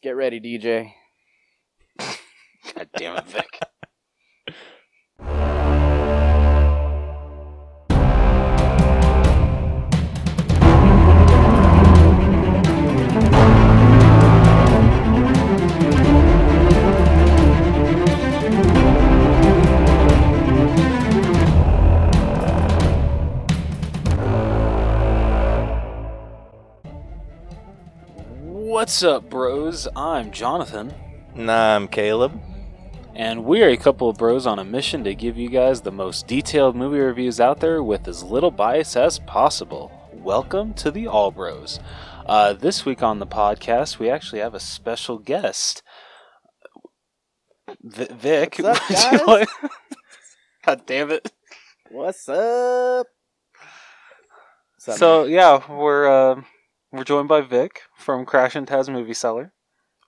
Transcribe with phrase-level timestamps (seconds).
[0.00, 0.92] Get ready, DJ.
[1.98, 3.60] God damn it, Vic.
[28.88, 29.86] What's up, bros?
[29.94, 30.94] I'm Jonathan,
[31.34, 32.40] Nah, I'm Caleb.
[33.14, 35.92] and we are a couple of bros on a mission to give you guys the
[35.92, 39.92] most detailed movie reviews out there with as little bias as possible.
[40.14, 41.78] Welcome to the All Bros.
[42.24, 45.82] Uh, this week on the podcast, we actually have a special guest.
[47.82, 48.56] V- Vic.
[48.58, 49.26] What's up, would you guys?
[49.26, 49.48] like-
[50.64, 51.30] God damn it.
[51.90, 53.06] What's up?
[54.76, 55.30] What's up, So man?
[55.32, 56.40] yeah, we're uh,
[56.92, 59.52] we're joined by Vic from Crash and Taz Movie Cellar.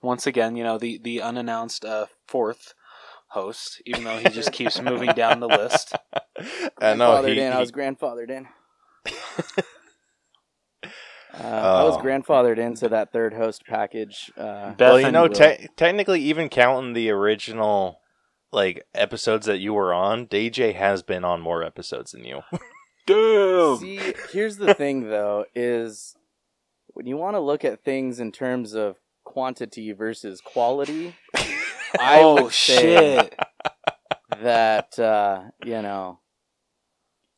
[0.01, 2.73] Once again, you know the the unannounced uh, fourth
[3.29, 5.93] host, even though he just keeps moving down the list.
[6.81, 7.53] I know grandfathered he, in.
[7.53, 8.47] I was grandfathered in.
[11.33, 12.01] Uh, I was Oh.
[12.01, 14.29] grandfathered into that third host package.
[14.37, 18.01] Uh, Beth well, you know, te- technically, even counting the original
[18.51, 22.41] like episodes that you were on, DJ has been on more episodes than you.
[23.07, 23.77] Damn.
[23.77, 26.17] See, here's the thing, though, is
[27.01, 31.15] when you want to look at things in terms of quantity versus quality,
[31.99, 33.39] I oh would say shit!
[34.43, 36.19] that uh, you know,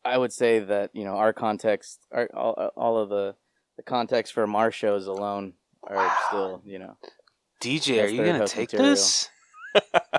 [0.04, 3.36] I would say that you know our context, our, all, all of the
[3.78, 5.54] the context from our shows alone
[5.88, 6.98] are still you know
[7.62, 8.90] DJ, are you gonna take material.
[8.90, 9.30] this?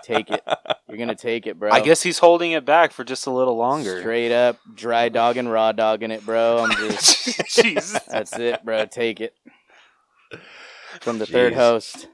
[0.02, 0.42] Take it.
[0.88, 1.70] You're gonna take it, bro.
[1.70, 4.00] I guess he's holding it back for just a little longer.
[4.00, 6.64] straight up dry dogging, raw dogging it, bro.
[6.64, 7.98] I'm just Jesus.
[8.10, 8.86] that's it, bro.
[8.86, 9.34] Take it
[11.00, 12.08] from the third host.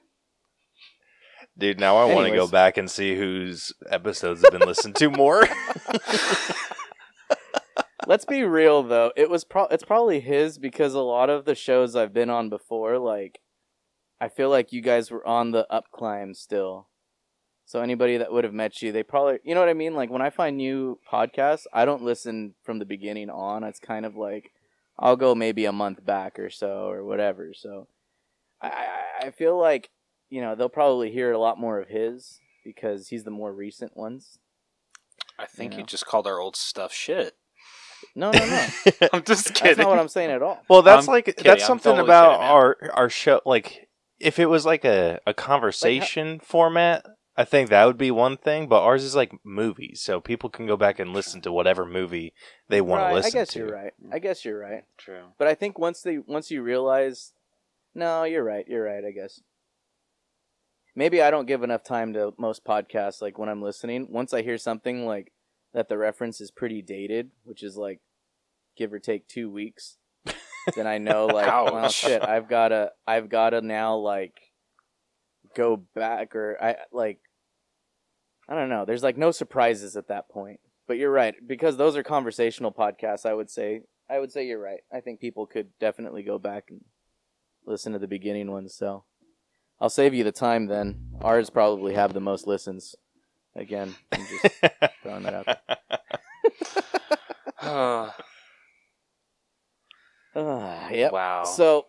[1.59, 5.11] Dude, now I want to go back and see whose episodes have been listened to
[5.11, 5.47] more.
[8.07, 9.13] Let's be real though.
[9.15, 12.49] It was pro- it's probably his because a lot of the shows I've been on
[12.49, 13.41] before, like
[14.21, 16.89] I feel like you guys were on the up climb still.
[17.71, 19.95] So anybody that would have met you, they probably you know what I mean?
[19.95, 23.63] Like when I find new podcasts, I don't listen from the beginning on.
[23.63, 24.51] It's kind of like
[24.99, 27.55] I'll go maybe a month back or so or whatever.
[27.55, 27.87] So
[28.61, 29.91] I I, I feel like,
[30.31, 33.97] you know, they'll probably hear a lot more of his because he's the more recent
[33.97, 34.41] ones.
[35.39, 35.87] I think You you know.
[35.87, 37.37] just called our old stuff shit.
[38.17, 38.67] No, no, no.
[39.13, 39.79] I'm just That's kidding.
[39.79, 40.61] not what I'm saying at all.
[40.69, 43.41] well, that's I'm like kidding, that's something totally about kidding, our our show.
[43.47, 43.89] Like,
[44.19, 47.07] if it was like a a conversation format.
[47.41, 50.67] I think that would be one thing, but ours is like movies, so people can
[50.67, 52.35] go back and listen to whatever movie
[52.69, 53.39] they want Right, to listen to.
[53.39, 53.59] I guess to.
[53.61, 53.93] you're right.
[54.13, 54.85] I guess you're right.
[54.99, 55.23] True.
[55.39, 57.33] But I think once they once you realize,
[57.95, 58.67] no, you're right.
[58.69, 59.03] You're right.
[59.03, 59.41] I guess.
[60.95, 63.23] Maybe I don't give enough time to most podcasts.
[63.23, 65.33] Like when I'm listening, once I hear something like
[65.73, 68.01] that, the reference is pretty dated, which is like
[68.77, 69.97] give or take two weeks.
[70.77, 74.35] then I know, like, well, shit, I've gotta, I've gotta now, like,
[75.57, 77.19] go back or I like,
[78.51, 78.85] I don't know.
[78.85, 80.61] There's like no surprises at that point.
[80.89, 83.25] But you're right because those are conversational podcasts.
[83.25, 84.81] I would say I would say you're right.
[84.93, 86.81] I think people could definitely go back and
[87.65, 88.75] listen to the beginning ones.
[88.75, 89.05] So
[89.81, 91.13] I'll save you the time then.
[91.21, 92.97] Ours probably have the most listens.
[93.55, 94.57] Again, I'm just
[95.03, 95.79] throwing that out.
[97.63, 98.11] Uh,
[100.35, 101.13] Uh, yep.
[101.13, 101.45] Wow.
[101.45, 101.87] So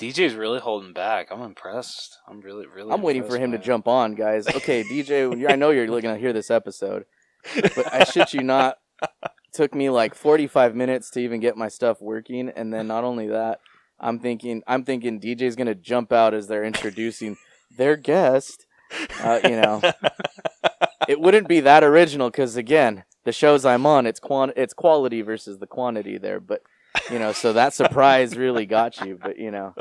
[0.00, 1.28] DJ's really holding back.
[1.30, 2.18] I'm impressed.
[2.28, 2.92] I'm really, really.
[2.92, 4.46] I'm waiting for him to jump on, guys.
[4.46, 7.06] Okay, DJ, I know you're looking to hear this episode,
[7.54, 8.78] but I shit you not.
[9.52, 13.28] Took me like 45 minutes to even get my stuff working, and then not only
[13.28, 13.60] that,
[13.98, 17.36] I'm thinking I'm thinking DJ's gonna jump out as they're introducing
[17.76, 18.66] their guest.
[19.22, 19.80] Uh, you know,
[21.08, 25.22] it wouldn't be that original because again, the shows I'm on, it's quan it's quality
[25.22, 26.38] versus the quantity there.
[26.40, 26.62] But
[27.10, 29.18] you know, so that surprise really got you.
[29.20, 29.74] But you know,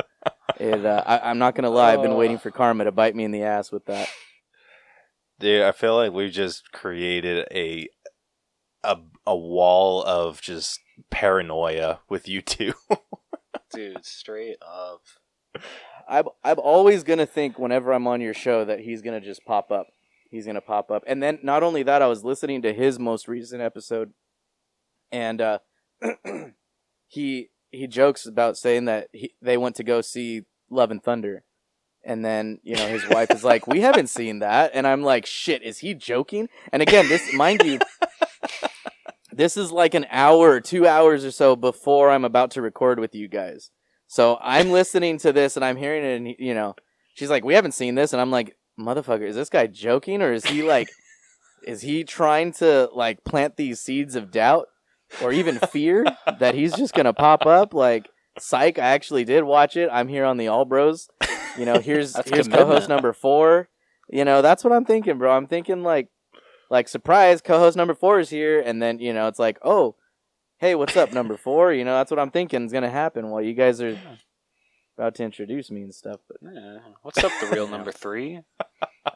[0.59, 0.85] it.
[0.85, 3.31] Uh, I, I'm not gonna lie, I've been waiting for karma to bite me in
[3.31, 4.09] the ass with that.
[5.39, 7.89] Dude, I feel like we've just created a
[8.83, 10.79] a a wall of just
[11.09, 12.73] paranoia with you two.
[13.73, 15.01] Dude, straight up.
[16.07, 19.71] I'm I'm always gonna think whenever I'm on your show that he's gonna just pop
[19.71, 19.87] up.
[20.29, 23.27] He's gonna pop up, and then not only that, I was listening to his most
[23.27, 24.13] recent episode,
[25.11, 25.59] and uh,
[27.15, 31.43] he he jokes about saying that he, they went to go see Love and Thunder,
[32.03, 35.25] and then you know his wife is like, "We haven't seen that," and I'm like,
[35.25, 37.79] "Shit, is he joking?" And again, this mind you.
[39.31, 43.13] This is like an hour two hours or so before I'm about to record with
[43.13, 43.69] you guys.
[44.07, 46.75] So I'm listening to this and I'm hearing it, and you know,
[47.15, 50.31] she's like, we haven't seen this, and I'm like, motherfucker, is this guy joking or
[50.31, 50.87] is he like,
[51.67, 54.67] is he trying to like plant these seeds of doubt
[55.21, 56.05] or even fear
[56.39, 57.73] that he's just gonna pop up?
[57.73, 58.09] Like,
[58.39, 59.89] psych, I actually did watch it.
[59.91, 61.09] I'm here on the All Bros.
[61.57, 62.53] You know, here's here's commitment.
[62.53, 63.69] co-host number four.
[64.09, 65.35] You know, that's what I'm thinking, bro.
[65.35, 66.09] I'm thinking like,
[66.69, 69.95] like surprise, co-host number four is here, and then you know it's like, oh,
[70.57, 71.73] hey, what's up, number four?
[71.73, 73.97] You know, that's what I'm thinking is gonna happen while you guys are
[74.97, 76.19] about to introduce me and stuff.
[76.27, 76.77] But Yeah.
[77.01, 78.41] What's up, the real number three?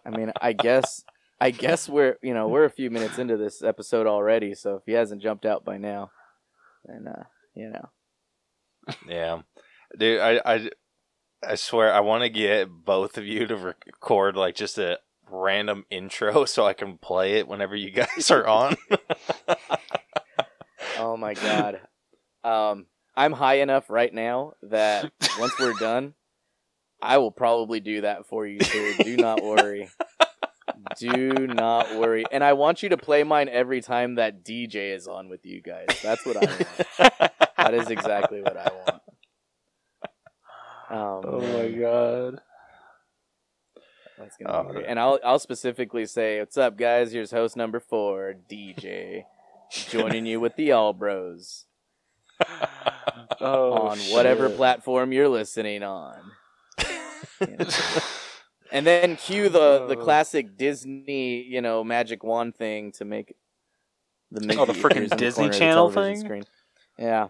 [0.06, 1.04] I mean, I guess,
[1.42, 4.84] I guess we're you know we're a few minutes into this episode already, so if
[4.86, 6.12] he hasn't jumped out by now,
[6.86, 7.24] then uh,
[7.56, 7.90] you know,
[9.08, 9.42] Yeah,
[9.98, 10.70] dude, I I,
[11.42, 15.00] I swear I want to get both of you to record like just a
[15.32, 18.76] random intro so I can play it whenever you guys are on.
[20.98, 21.80] oh my god,
[22.44, 25.10] um, I'm high enough right now that
[25.40, 26.16] once we're done,
[27.02, 28.96] I will probably do that for you, sir.
[29.04, 29.90] Do not worry.
[30.98, 32.26] Do not worry.
[32.32, 35.62] And I want you to play mine every time that DJ is on with you
[35.62, 35.88] guys.
[36.04, 37.32] That's what I want.
[37.58, 39.02] That is exactly what I want.
[40.92, 42.42] Um, Oh my god.
[44.18, 44.86] That's gonna Oh, be great.
[44.88, 47.12] And I'll I'll specifically say, "What's up, guys?
[47.12, 49.24] Here's host number four, DJ,
[49.72, 51.66] joining you with the All Bros
[53.42, 54.58] Oh, on whatever shit.
[54.58, 56.20] platform you're listening on."
[57.42, 57.66] You know.
[58.72, 60.04] And then cue the the Oh.
[60.04, 63.36] classic Disney, you know, magic wand thing to make
[64.32, 66.20] the Mickey Oh, the Mickey frickin' appears in the Disney the Channel thing?
[66.20, 66.44] Screen.
[66.98, 67.30] Yeah,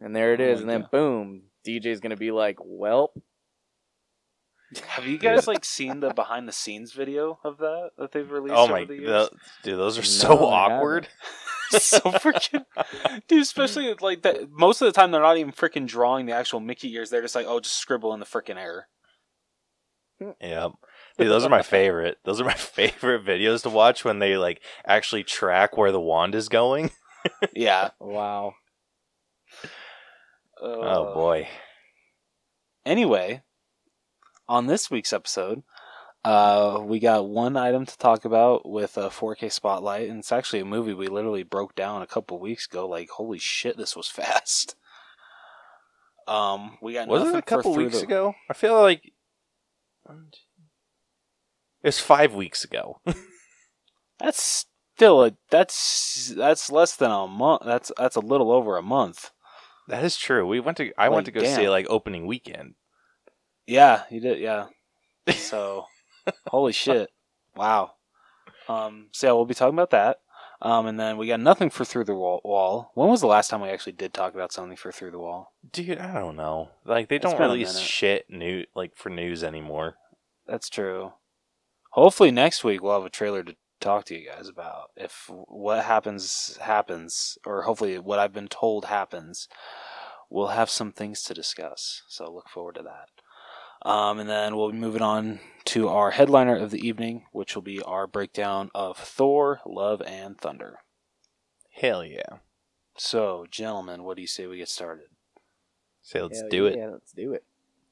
[0.00, 0.90] and there it oh is, Oh and then God.
[0.92, 3.08] boom, DJ's gonna be like, "Welp."
[4.88, 8.54] Have you guys like seen the behind the scenes video of that that they've released?
[8.54, 9.28] oh over my, the the, years?
[9.62, 10.76] dude, those are so I haven't.
[10.78, 11.08] awkward.
[11.70, 12.64] so freaking
[13.26, 16.60] dude especially like that most of the time they're not even freaking drawing the actual
[16.60, 18.86] mickey ears they're just like oh just scribble in the freaking air
[20.40, 20.68] Yeah.
[21.18, 22.18] Dude, those are my favorite.
[22.24, 26.34] Those are my favorite videos to watch when they like actually track where the wand
[26.34, 26.90] is going.
[27.54, 28.54] yeah Wow.
[30.60, 31.48] Oh boy.
[32.84, 33.42] anyway
[34.48, 35.62] on this week's episode
[36.24, 40.58] uh, we got one item to talk about with a 4K spotlight, and it's actually
[40.58, 42.88] a movie we literally broke down a couple weeks ago.
[42.88, 44.74] Like, holy shit, this was fast.
[46.26, 48.34] Um, we got Was it a couple weeks the- ago?
[48.50, 49.12] I feel like
[51.82, 53.00] it's five weeks ago.
[54.18, 54.66] That's
[54.96, 57.62] still a that's that's less than a month.
[57.64, 59.30] That's that's a little over a month.
[59.88, 60.46] that is true.
[60.46, 60.90] We went to.
[60.96, 61.64] I went to go see damn.
[61.66, 62.74] it like opening weekend.
[63.66, 64.40] Yeah, you did.
[64.40, 64.66] Yeah.
[65.32, 65.86] So,
[66.46, 67.10] holy shit!
[67.56, 67.92] Wow.
[68.68, 69.08] Um.
[69.12, 70.18] So yeah, we'll be talking about that.
[70.66, 70.86] Um.
[70.86, 72.40] And then we got nothing for through the wall.
[72.44, 72.90] wall.
[72.94, 75.52] When was the last time we actually did talk about something for through the wall?
[75.72, 76.70] Dude, I don't know.
[76.84, 77.88] Like they It's don't been a release minute.
[77.88, 79.96] shit new like for news anymore.
[80.46, 81.12] That's true.
[81.90, 84.90] Hopefully next week we'll have a trailer to talk to you guys about.
[84.96, 89.48] If what happens happens, or hopefully what I've been told happens,
[90.28, 92.02] we'll have some things to discuss.
[92.08, 93.08] So look forward to that.
[93.86, 97.62] Um, and then we'll be moving on to our headliner of the evening, which will
[97.62, 100.80] be our breakdown of Thor: Love and Thunder.
[101.72, 102.38] Hell yeah.
[102.98, 105.06] So, gentlemen, what do you say we get started?
[106.02, 106.76] Say let's Hell do it.
[106.76, 107.44] Yeah, let's do it.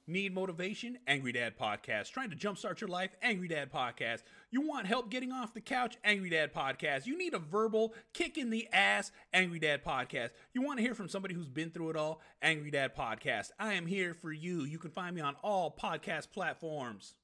[0.08, 0.99] Need motivation?
[1.06, 2.11] Angry Dad Podcast.
[2.11, 3.11] Trying to jumpstart your life?
[3.23, 4.22] Angry Dad Podcast.
[4.55, 5.96] You want help getting off the couch?
[6.05, 7.06] Angry Dad Podcast.
[7.06, 9.11] You need a verbal kick in the ass?
[9.32, 10.31] Angry Dad Podcast.
[10.53, 12.20] You want to hear from somebody who's been through it all?
[12.41, 13.49] Angry Dad Podcast.
[13.58, 14.63] I am here for you.
[14.63, 17.15] You can find me on all podcast platforms.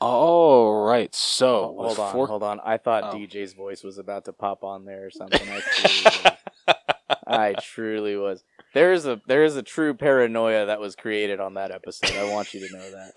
[0.00, 1.12] All right.
[1.12, 2.60] So, Oh, with hold on, four- hold on.
[2.64, 3.16] I thought Oh.
[3.16, 5.40] DJ's voice was about to pop on there or something.
[5.42, 6.36] I truly.
[7.26, 8.44] I truly was.
[8.74, 12.12] There is a there is a true paranoia that was created on that episode.
[12.12, 13.12] I want you to know that.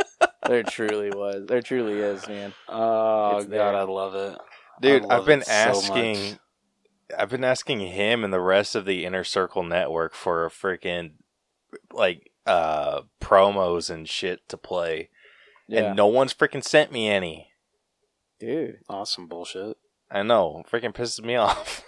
[0.51, 1.45] There truly was.
[1.47, 2.53] There truly is, man.
[2.67, 3.75] Oh It's god, there.
[3.75, 4.37] I love it.
[4.81, 6.39] Dude, I love I've been it so asking.
[7.17, 11.13] I've been asking him and the rest of the Inner Circle network for a freaking
[11.93, 15.09] like uh promos and shit to play.
[15.67, 17.47] Yeah, And no one's freaking sent me any.
[18.39, 19.77] dude, Awesome bullshit.
[20.09, 20.63] I know.
[20.69, 21.83] Freaking pisses me off.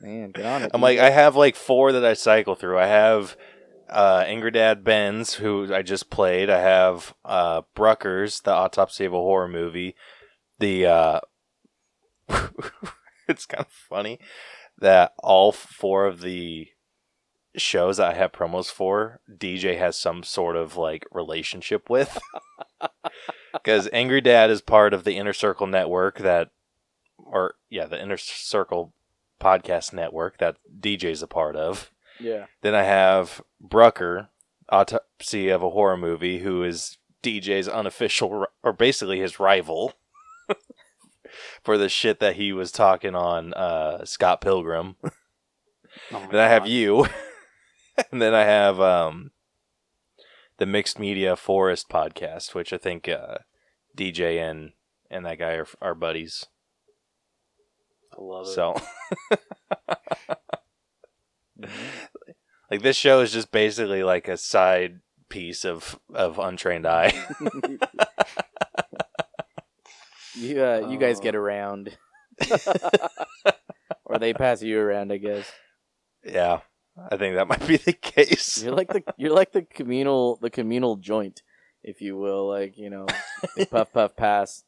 [0.00, 0.70] man, get on it.
[0.74, 0.82] I'm dude.
[0.82, 2.78] like, I have like four that I cycle through.
[2.78, 3.36] I have
[3.88, 6.50] uh, Angry Dad Benz, who I just played.
[6.50, 9.94] I have uh, Bruckers, the Autopsy of a Horror Movie.
[10.58, 11.20] The uh,
[13.28, 14.18] it's kind of funny
[14.78, 16.68] that all four of the
[17.56, 22.18] shows I have promos for, DJ has some sort of like relationship with.
[23.52, 26.50] Because Angry Dad is part of the Inner Circle network that,
[27.16, 28.92] or yeah, the Inner Circle
[29.40, 31.92] podcast network that DJ's a part of.
[32.20, 34.28] Yeah, Then I have Brucker,
[34.68, 39.94] Autopsy of a Horror Movie, who is DJ's unofficial, or basically his rival,
[41.62, 44.96] for the shit that he was talking on uh, Scott Pilgrim.
[46.12, 47.06] Oh Then I have you,
[48.10, 49.30] and then I have um,
[50.58, 53.38] the Mixed Media Forest podcast, which I think uh,
[53.96, 54.72] DJ and
[55.08, 56.46] and that guy are, are buddies.
[58.12, 58.54] I love it.
[58.54, 58.74] So,
[62.70, 67.12] like this show is just basically like a side piece of of Untrained Eye.
[70.36, 71.22] You uh, you guys Oh.
[71.22, 71.96] get around,
[74.04, 75.12] or they pass you around.
[75.12, 75.50] I guess
[76.24, 76.60] yeah,
[77.10, 78.62] I think that might be the case.
[78.62, 81.42] you're like the you're like the communal the communal joint,
[81.84, 82.48] if you will.
[82.48, 83.06] Like you know,
[83.56, 84.64] they puff puff pass,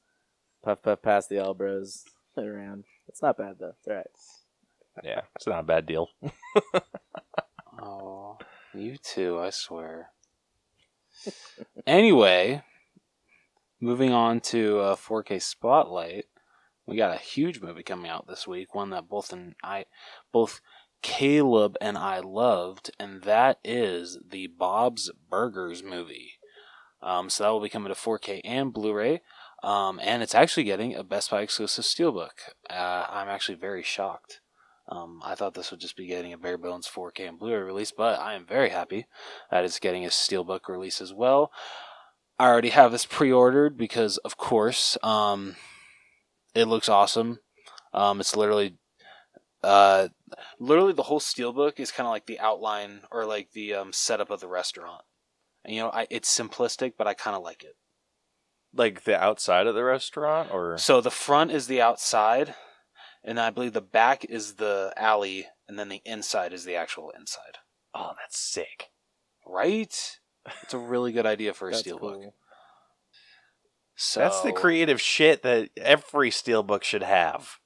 [0.63, 2.05] puff puff pass the All Bros
[2.39, 2.85] around.
[3.09, 3.73] It's not bad though.
[3.77, 4.07] It's all right.
[5.05, 6.11] Yeah, it's not a bad deal.
[7.79, 8.39] Oh,
[8.75, 10.11] you too, I swear.
[11.87, 12.63] anyway,
[13.81, 16.25] moving on to uh, 4K Spotlight,
[16.87, 18.75] we got a huge movie coming out this week.
[18.75, 19.85] One that both and I,
[20.33, 20.61] both
[21.03, 26.33] Caleb and I loved, and that is the Bob's Burgers movie.
[27.03, 29.21] Um, so that will be coming to 4K and Blu-ray.
[29.63, 32.31] Um, and it's actually getting a Best Buy exclusive steelbook.
[32.71, 34.41] Uh, I'm actually very shocked.
[34.89, 37.91] Um, I thought this would just be getting a bare bones 4K and Blu-ray release,
[37.91, 39.07] but I am very happy
[39.51, 41.51] that it's getting a steelbook release as well.
[42.39, 45.57] I already have this pre-ordered because, of course, um,
[46.55, 47.39] it looks awesome.
[47.93, 48.77] Um, it's literally,
[49.65, 50.09] uh,
[50.61, 54.31] literally the whole steelbook is kind of like the outline or like the um, setup
[54.31, 55.03] of the restaurant.
[55.65, 57.77] And you know, I, it's simplistic, but I kind of like it.
[58.73, 62.55] Like the outside of the restaurant, or So the front is the outside,
[63.27, 67.11] and I believe the back is the alley, and then the inside is the actual
[67.11, 67.59] inside.
[67.95, 68.91] oh, that's sick.
[69.47, 70.19] Right?
[70.63, 71.99] It's a really good idea for a steelbook.
[72.01, 72.35] cool.
[73.97, 77.57] So That's the creative shit that every steelbook should have.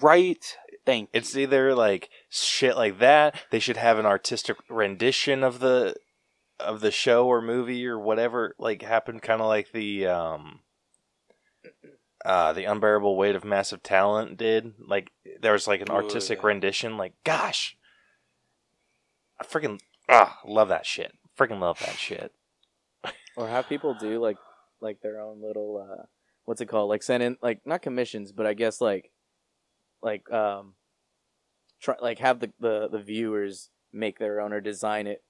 [0.00, 0.44] Right?
[0.86, 1.42] Thank It's you.
[1.42, 3.34] either like shit like that.
[3.50, 5.96] They should have an artistic rendition of the
[6.60, 8.54] of the show or movie or whatever.
[8.58, 10.60] Like happened, kind of like the um,
[12.24, 14.74] uh, the unbearable weight of massive talent did.
[14.78, 15.10] Like
[15.40, 16.46] there was like an Ooh, artistic yeah.
[16.46, 16.96] rendition.
[16.96, 17.76] Like gosh,
[19.40, 21.12] I freaking ah love that shit.
[21.38, 22.32] Freaking love that shit.
[23.36, 24.36] Or have people do like
[24.80, 26.04] like their own little uh
[26.44, 26.88] what's it called?
[26.88, 29.12] Like send in like not commissions, but I guess like
[30.02, 30.74] like um
[31.80, 35.22] try like have the the, the viewers make their own or design it.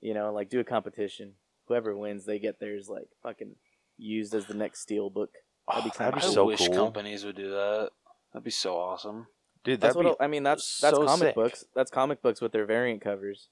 [0.00, 1.32] You know, like do a competition.
[1.66, 3.56] Whoever wins, they get theirs like fucking
[3.96, 5.30] used as the next steel book.
[5.70, 7.90] That'd be Oh, that'd be I so wish cool, companies would do that.
[8.32, 9.26] That'd be so awesome.
[9.64, 9.80] dude.
[9.80, 10.42] That's That'd what be I mean.
[10.42, 11.34] That's that's so comic sick.
[11.34, 11.64] books.
[11.74, 13.48] That's comic books with their variant covers.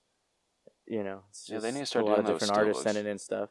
[0.87, 2.81] You know, it's Yeah, they need to start a lot of doing those different artists
[2.83, 2.85] steelbooks.
[2.95, 3.51] sending in stuff.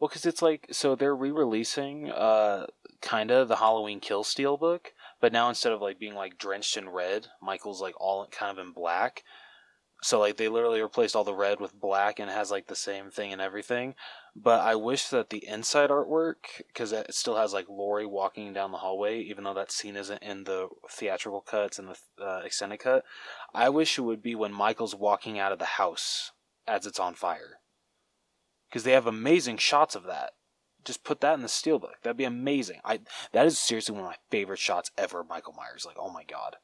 [0.00, 2.66] Well, because it's like so they're re-releasing uh
[3.02, 6.76] kind of the Halloween Kill Steel book, but now instead of like being like drenched
[6.76, 9.24] in red, Michael's like all kind of in black.
[10.00, 12.76] So like they literally replaced all the red with black and it has like the
[12.76, 13.94] same thing and everything.
[14.36, 18.70] But I wish that the inside artwork, because it still has like Laurie walking down
[18.70, 22.78] the hallway, even though that scene isn't in the theatrical cuts and the uh, extended
[22.78, 23.04] cut.
[23.52, 26.30] I wish it would be when Michael's walking out of the house
[26.68, 27.58] as it's on fire
[28.68, 30.32] because they have amazing shots of that.
[30.84, 32.02] Just put that in the steelbook.
[32.02, 32.80] That'd be amazing.
[32.84, 33.00] I
[33.32, 35.24] that is seriously one of my favorite shots ever.
[35.24, 36.56] Michael Myers, like oh my god,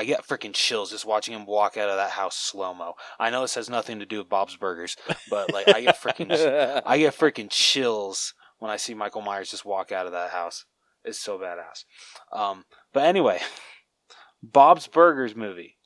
[0.00, 2.94] I get freaking chills just watching him walk out of that house slow mo.
[3.18, 4.96] I know this has nothing to do with Bob's Burgers,
[5.28, 9.66] but like I get freaking I get freaking chills when I see Michael Myers just
[9.66, 10.64] walk out of that house.
[11.04, 11.84] It's so badass.
[12.32, 12.64] Um,
[12.94, 13.40] but anyway,
[14.42, 15.76] Bob's Burgers movie.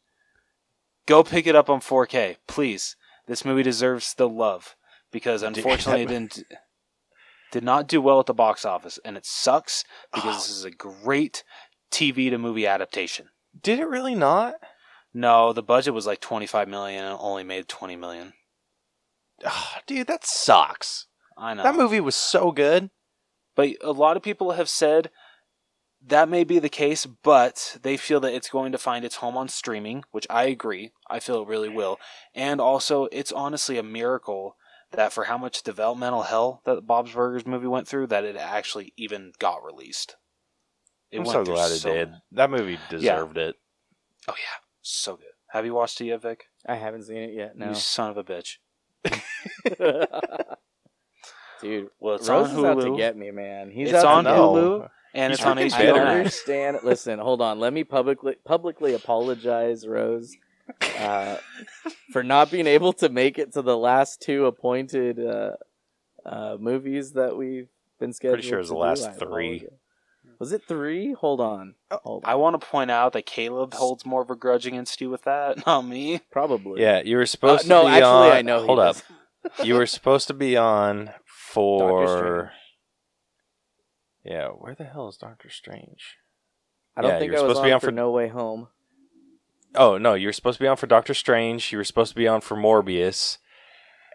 [1.06, 2.94] Go pick it up on 4K, please.
[3.26, 4.76] This movie deserves the love
[5.11, 6.44] because unfortunately it didn't
[7.50, 10.35] did not do well at the box office, and it sucks because Oh.
[10.37, 11.42] this is a great
[11.90, 13.30] TV to movie adaptation.
[13.61, 14.54] Did it really not?
[15.12, 18.32] No, the budget was like 25 million and only made 20 million.
[19.44, 21.06] Ah, dude, that sucks.
[21.37, 21.62] I know.
[21.62, 22.90] That movie was so good.
[23.56, 25.11] But a lot of people have said
[26.06, 29.37] that may be the case, but they feel that it's going to find its home
[29.37, 30.92] on streaming, which I agree.
[31.08, 31.99] I feel it really will.
[32.34, 34.56] And also, it's honestly a miracle
[34.92, 38.92] that for how much developmental hell that Bob's Burgers movie went through, that it actually
[38.96, 40.16] even got released.
[41.14, 42.12] It I'm went so glad it so- did.
[42.33, 43.54] That movie deserved it.
[44.28, 45.26] Oh yeah, so good.
[45.49, 46.44] Have you watched it yet, Vic?
[46.66, 47.56] I haven't seen it yet.
[47.56, 48.56] No, You son of a bitch.
[51.61, 51.88] dude.
[52.00, 52.97] Well, it's Rose on is out to Hulu.
[52.97, 53.71] get me, man.
[53.71, 56.78] He's It's on to get Hulu and He's it's on freaking HBO I don't understand.
[56.83, 57.59] Listen, hold on.
[57.61, 60.35] Let me publicly publicly apologize, Rose,
[60.99, 61.37] uh,
[62.12, 65.52] for not being able to make it to the last two appointed uh,
[66.26, 67.68] uh, movies that we've
[68.00, 68.37] been scheduled.
[68.38, 69.56] Pretty sure it was the last three.
[69.56, 69.78] apologize.
[70.38, 71.12] Was it three?
[71.14, 71.75] Hold on.
[71.91, 72.31] Hold on.
[72.31, 75.23] I want to point out that Caleb holds more of a grudge against you with
[75.25, 76.21] that, not me.
[76.31, 76.81] Probably.
[76.83, 78.33] Yeah, you were supposed Uh, no, be actually, on.
[78.33, 78.97] I know he Hold up.
[78.97, 79.67] does.
[79.67, 82.53] you were supposed to be on for.
[84.25, 86.17] Yeah, where the hell is Doctor Strange?
[86.97, 88.11] I don't Yeah, think you're I was supposed to on be on for for- No
[88.11, 88.69] Way Home.
[89.76, 91.73] Oh no, you were supposed to be on for Doctor Strange.
[91.73, 93.38] You were supposed to be on for Morbius,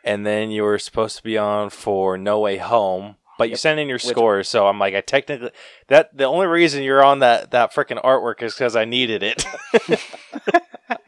[0.05, 3.17] and then you were supposed to be on for No Way Home.
[3.39, 5.51] But you send in your Which- scores, so I'm like, I technically
[5.87, 9.45] that the only reason you're on that that freaking artwork is because I needed it.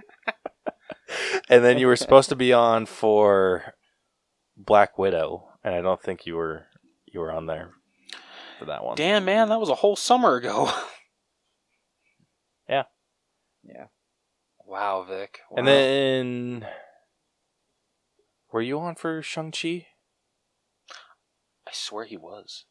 [1.50, 3.74] and then you were supposed to be on for
[4.56, 6.68] Black Widow, and I don't think you were
[7.06, 7.72] you were on there
[8.58, 8.96] for that one.
[8.96, 10.72] Damn, man, that was a whole summer ago.
[12.70, 12.84] Yeah.
[13.66, 13.88] Yeah.
[14.66, 15.40] Wow, Vic.
[15.58, 16.66] And then
[18.54, 19.88] were you on for Shang Chi?
[21.72, 22.66] I swear he was.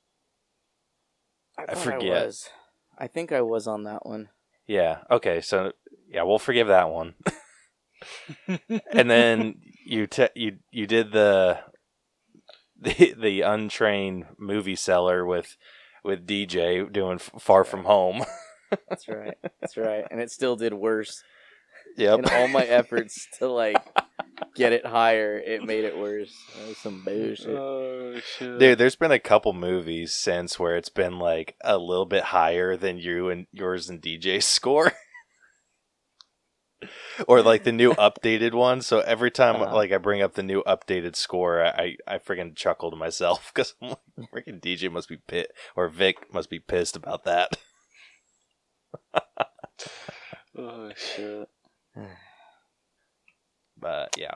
[1.59, 2.26] I, I thought forget.
[2.26, 2.50] was.
[2.99, 4.28] I think I was on that one.
[4.66, 4.99] Yeah.
[5.11, 5.40] Okay.
[5.40, 5.73] So
[6.09, 7.14] yeah, we'll forgive that one.
[8.92, 9.54] and then
[9.87, 11.61] you te- you you did the
[12.78, 15.57] the the untrained movie cellar with
[16.04, 18.23] with DJ doing F- Far From Home.
[18.88, 19.35] That's right.
[19.61, 20.04] That's right.
[20.11, 21.23] And it still did worse.
[21.97, 22.19] yep.
[22.21, 23.76] In all my efforts to like
[24.54, 26.34] get it higher, it made it worse.
[26.58, 27.48] That was some bullshit.
[27.48, 32.06] Oh shit, Dude, there's been a couple movies since where it's been like a little
[32.06, 34.92] bit higher than you and yours and DJ's score.
[37.28, 38.80] or like the new updated one.
[38.80, 39.74] So every time Uh-huh.
[39.74, 43.74] like I bring up the new updated score, I I freaking chuckle to myself because
[43.82, 47.56] I'm like, freaking DJ must be pit or Vic must be pissed about that.
[50.58, 51.48] Oh shit.
[53.80, 54.34] But yeah,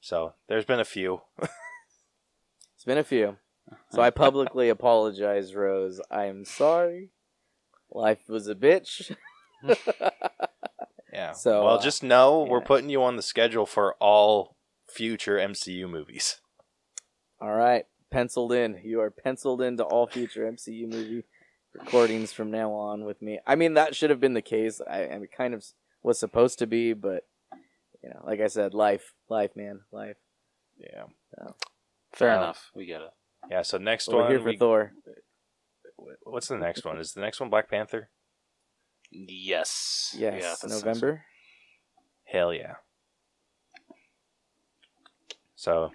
[0.00, 1.22] so there's been a few.
[1.40, 3.36] It's been a few.
[3.90, 6.00] So I publicly apologize, Rose.
[6.10, 7.10] I am sorry.
[7.90, 9.14] Life was a bitch.
[11.12, 11.32] Yeah.
[11.32, 15.88] So, well, uh, just know we're putting you on the schedule for all future MCU
[15.90, 16.40] movies.
[17.40, 18.80] All right, penciled in.
[18.84, 21.24] You are penciled into all future MCU movie
[21.74, 23.40] recordings from now on with me.
[23.46, 24.80] I mean, that should have been the case.
[24.88, 25.64] I, I mean, kind of
[26.02, 27.26] was supposed to be, but
[28.02, 30.16] you know, like I said, life, life, man, life.
[30.78, 31.04] Yeah.
[32.12, 32.70] Fair Um, enough.
[32.74, 33.10] We get it.
[33.50, 33.62] Yeah.
[33.62, 34.92] So next But we're one, here for we- Thor.
[36.24, 36.98] what's the next one?
[36.98, 38.10] Is the next one Black Panther?
[39.10, 40.14] Yes.
[40.18, 41.24] Yes, Yeah, that sounds- November.
[42.24, 42.74] Hell yeah.
[45.56, 45.90] So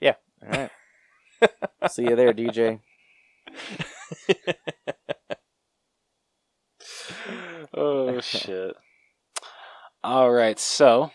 [0.00, 0.14] yeah.
[0.42, 0.70] All right.
[1.90, 2.80] See you there, DJ.
[7.74, 8.76] oh shit.
[10.04, 11.10] All right, so,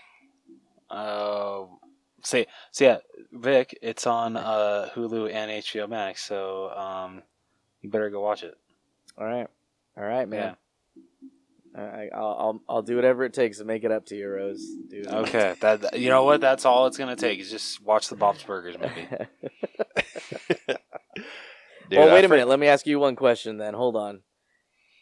[0.89, 1.63] uh,
[2.23, 2.97] say, so yeah,
[3.31, 7.23] Vic, it's on uh, Hulu and HBO Max, so um,
[7.81, 8.57] you better go watch it.
[9.17, 9.47] All right.
[9.97, 10.55] All right, man.
[11.75, 14.29] All right, I'll, I'll I'll do whatever it takes to make it up to you,
[14.29, 14.63] Rose.
[14.89, 15.07] Dude.
[15.07, 16.39] Okay, that you know what?
[16.39, 19.07] That's all it's gonna take is just watch the Bob's Burgers movie.
[21.89, 22.47] Dude, well, wait a minute.
[22.47, 23.73] Let me ask you one question then.
[23.73, 24.21] Hold on.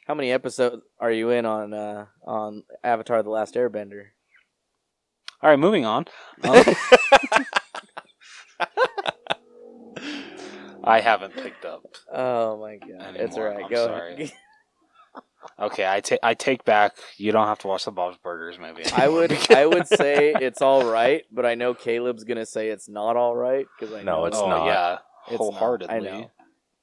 [0.07, 4.07] How many episodes are you in on uh, on Avatar: The Last Airbender?
[5.41, 6.05] All right, moving on.
[6.43, 6.63] Um,
[10.83, 11.83] I haven't picked up.
[12.13, 13.65] Oh my god, it's all Anymore, right.
[13.65, 14.13] I'm Go sorry.
[14.15, 14.31] ahead.
[15.59, 16.93] Okay, I take I take back.
[17.17, 18.83] You don't have to watch the Bob's Burgers movie.
[18.93, 22.87] I would I would say it's all right, but I know Caleb's gonna say it's
[22.89, 24.65] not all right because I No, know it's oh not.
[24.67, 25.49] yeah, It's not.
[25.49, 25.95] wholeheartedly.
[25.95, 26.31] I know.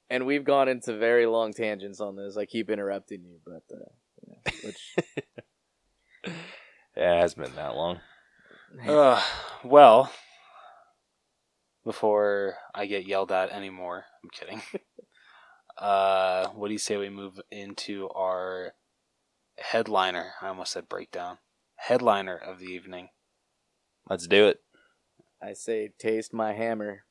[0.09, 2.35] And we've gone into very long tangents on this.
[2.35, 3.89] I keep interrupting you, but uh,
[4.27, 4.95] yeah, which
[6.25, 6.31] Yeah,
[7.17, 7.99] it hasn't been that long.
[8.87, 9.19] Uh,
[9.63, 10.11] well,
[11.83, 14.61] before I get yelled at anymore, I'm kidding.
[15.77, 18.73] uh, what do you say we move into our
[19.57, 20.33] headliner?
[20.39, 21.39] I almost said breakdown.
[21.77, 23.09] Headliner of the evening.
[24.07, 24.59] Let's do it.
[25.41, 27.05] I say, taste my hammer.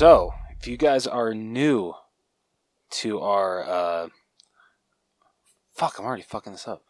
[0.00, 1.92] So, if you guys are new
[2.88, 4.08] to our uh
[5.74, 6.82] fuck, I'm already fucking this up.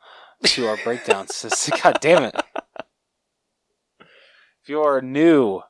[0.45, 1.77] To our breakdown system.
[1.83, 2.37] God damn it.
[3.99, 5.63] If you are new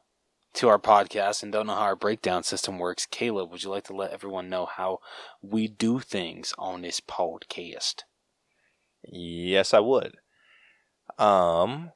[0.52, 3.84] to our podcast and don't know how our breakdown system works, Caleb, would you like
[3.84, 4.98] to let everyone know how
[5.40, 8.02] we do things on this podcast?
[9.02, 10.16] Yes, I would.
[11.18, 11.92] Um,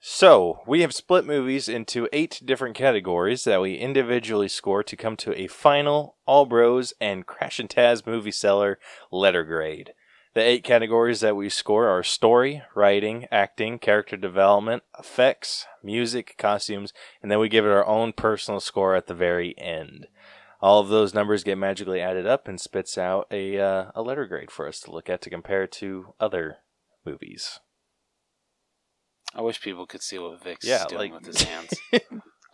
[0.00, 5.16] So, we have split movies into eight different categories that we individually score to come
[5.16, 8.78] to a final All Bros and Crash and Taz movie cellar
[9.10, 9.94] letter grade.
[10.34, 16.92] The eight categories that we score are story, writing, acting, character development, effects, music, costumes,
[17.20, 20.06] and then we give it our own personal score at the very end.
[20.60, 24.26] All of those numbers get magically added up and spits out a uh, a letter
[24.26, 26.58] grade for us to look at to compare to other
[27.04, 27.58] movies.
[29.34, 31.74] I wish people could see what Vic's Yeah, doing like- with his hands.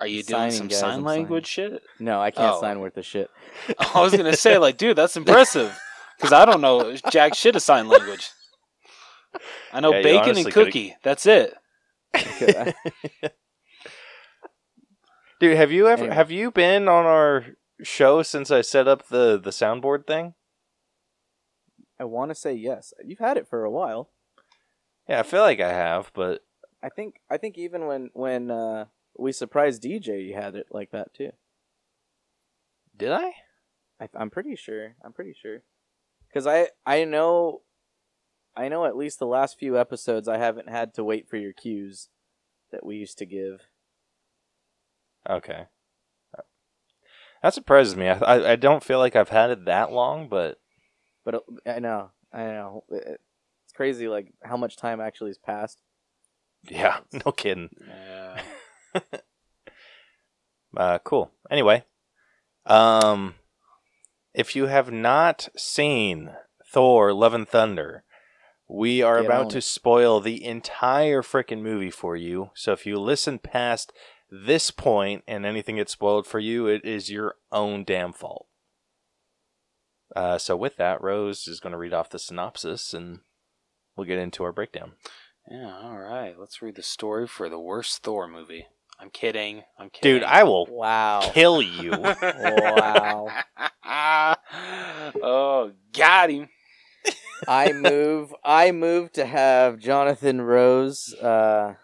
[0.01, 1.81] Are you doing Signing, some guys, sign I'm language shit?
[2.01, 2.61] No, I can't Oh.
[2.61, 3.31] sign worth a shit.
[3.95, 5.79] I was gonna say, like, dude, that's impressive.
[6.19, 8.29] Because I don't know jack shit of sign language.
[9.73, 10.97] I know Yeah, you bacon honestly and coulda- cookie.
[11.05, 11.55] That's it.
[12.17, 12.73] Okay.
[15.41, 16.15] Dude, have you ever Anyway.
[16.15, 17.45] have you been on our
[17.83, 20.35] show since I set up the the soundboard thing?
[21.99, 22.93] I want to say yes.
[23.05, 24.11] You've had it for a while.
[25.09, 26.43] Yeah, I feel like I have, but
[26.85, 27.15] I think.
[27.31, 28.85] I think even when when uh,
[29.17, 31.31] we surprised DJ, you had it like that too.
[32.97, 33.33] did I?
[34.01, 34.95] I, I'm pretty sure.
[35.03, 35.63] I'm pretty sure.
[36.29, 37.63] Because I I know,
[38.55, 41.53] I know at least the last few episodes I haven't had to wait for your
[41.53, 42.11] cues
[42.71, 43.63] that we used to give.
[45.29, 45.67] Okay.
[47.43, 48.09] That surprises me.
[48.09, 50.59] I, I I don't feel like I've had it that long, but
[51.25, 52.85] But I know, I know.
[52.91, 55.84] It's crazy, like how much time actually has passed.
[56.69, 57.71] Yeah, no kidding.
[57.87, 58.43] Yeah.
[60.77, 61.31] Uh, cool.
[61.53, 61.85] Anyway,
[62.67, 63.37] um,
[64.35, 66.33] if you have not seen
[66.73, 68.03] Thor: Love and Thunder,
[68.69, 72.51] we are Get about on to spoil the entire freaking movie for you.
[72.55, 73.93] So if you listen past
[74.31, 78.47] this point and anything gets spoiled for you, it is your own damn fault.
[80.17, 83.21] Uh, so with that, Rose is going to read off the synopsis, and
[83.97, 84.93] we'll get into our breakdown.
[85.51, 86.35] Yeah, all right.
[86.39, 88.67] Let's read the story for the worst Thor movie.
[88.99, 89.65] I'm kidding.
[89.79, 90.15] I'm kidding.
[90.21, 91.21] Dude, I will Wow.
[91.33, 91.93] kill you.
[92.41, 93.29] Wow.
[95.23, 96.49] oh, got him.
[97.49, 98.35] I move.
[98.45, 101.75] I move to have Jonathan Rose uh,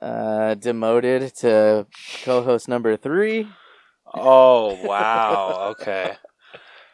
[0.00, 1.86] uh, demoted to
[2.24, 3.48] co-host number three.
[4.14, 5.74] Oh, wow.
[5.80, 6.12] Okay.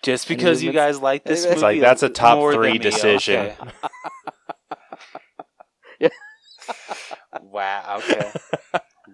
[0.03, 3.53] Just because you guys like this It's movie, like, that's a top three decision.
[3.53, 3.57] okay.
[5.99, 6.09] Yeah.
[7.43, 7.99] wow.
[7.99, 8.33] Okay.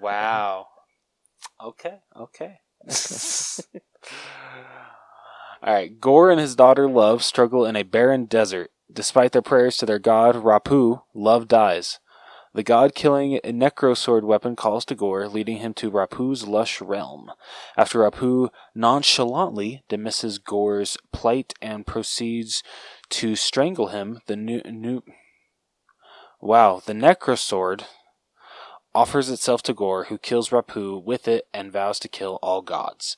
[0.00, 0.66] Wow.
[1.62, 1.98] Okay.
[2.16, 2.58] Okay.
[5.62, 6.00] All right.
[6.00, 8.70] Gorr and his daughter Love struggle in a barren desert.
[8.92, 12.00] Despite their prayers to their god Rapu, Love dies.
[12.54, 17.32] The god-killing necrosword weapon calls to Gorr, leading him to Rapu's lush realm.
[17.76, 22.62] After Rapu nonchalantly dismisses Gorr's plight and proceeds
[23.10, 25.02] to strangle him, the new, new
[26.44, 27.84] Wow, the necrosword
[28.94, 33.16] offers itself to Gorr, who kills Rapu with it and vows to kill all gods.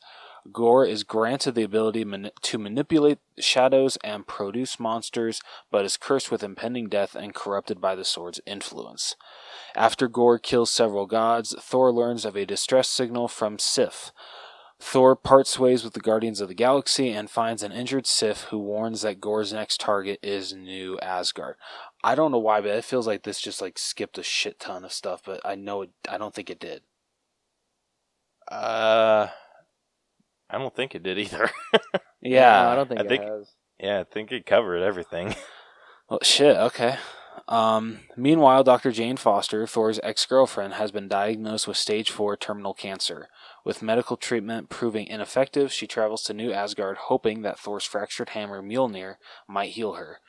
[0.53, 2.07] Gorr is granted the ability
[2.43, 5.41] to manipulate shadows and produce monsters,
[5.73, 9.17] but is cursed with impending death and corrupted by the sword's influence.
[9.75, 14.12] After Gorr kills several gods, Thor learns of a distress signal from Sif.
[14.79, 18.59] Thor parts ways with the Guardians of the Galaxy and finds an injured Sif who
[18.59, 21.57] warns that Gorr's next target is New Asgard.
[22.04, 24.85] I don't know why, but it feels like this just like skipped a shit ton
[24.85, 26.82] of stuff, but I know it I don't think it did.
[28.50, 29.28] Uh,
[30.48, 31.50] I don't think it did either.
[32.22, 32.62] Yeah.
[32.64, 33.52] No, I don't think I it think- has.
[33.78, 35.35] yeah, I think it covered everything.
[36.09, 36.56] Well, shit.
[36.56, 36.96] Okay.
[37.48, 38.92] Um, meanwhile, Dr.
[38.92, 43.26] Jane Foster, Thor's ex-girlfriend, has been diagnosed with stage four terminal cancer.
[43.64, 48.62] With medical treatment proving ineffective, she travels to New Asgard, hoping that Thor's fractured hammer
[48.62, 49.16] Mjolnir
[49.48, 50.20] might heal her.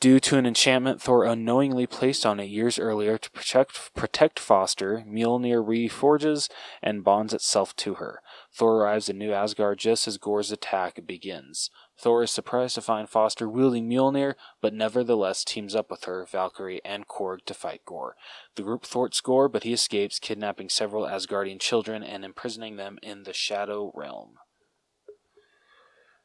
[0.00, 5.04] Due to an enchantment Thor unknowingly placed on it years earlier to protect protect Foster,
[5.06, 6.50] Mjolnir reforges
[6.82, 8.20] and bonds itself to her.
[8.52, 11.70] Thor arrives in New Asgard just as Gorr's attack begins.
[11.96, 16.84] Thor is surprised to find Foster wielding Mjolnir, but nevertheless teams up with her, Valkyrie,
[16.84, 18.16] and Korg to fight Gorr.
[18.56, 23.22] The group thwarts Gorr, but he escapes, kidnapping several Asgardian children and imprisoning them in
[23.22, 24.38] the Shadow Realm.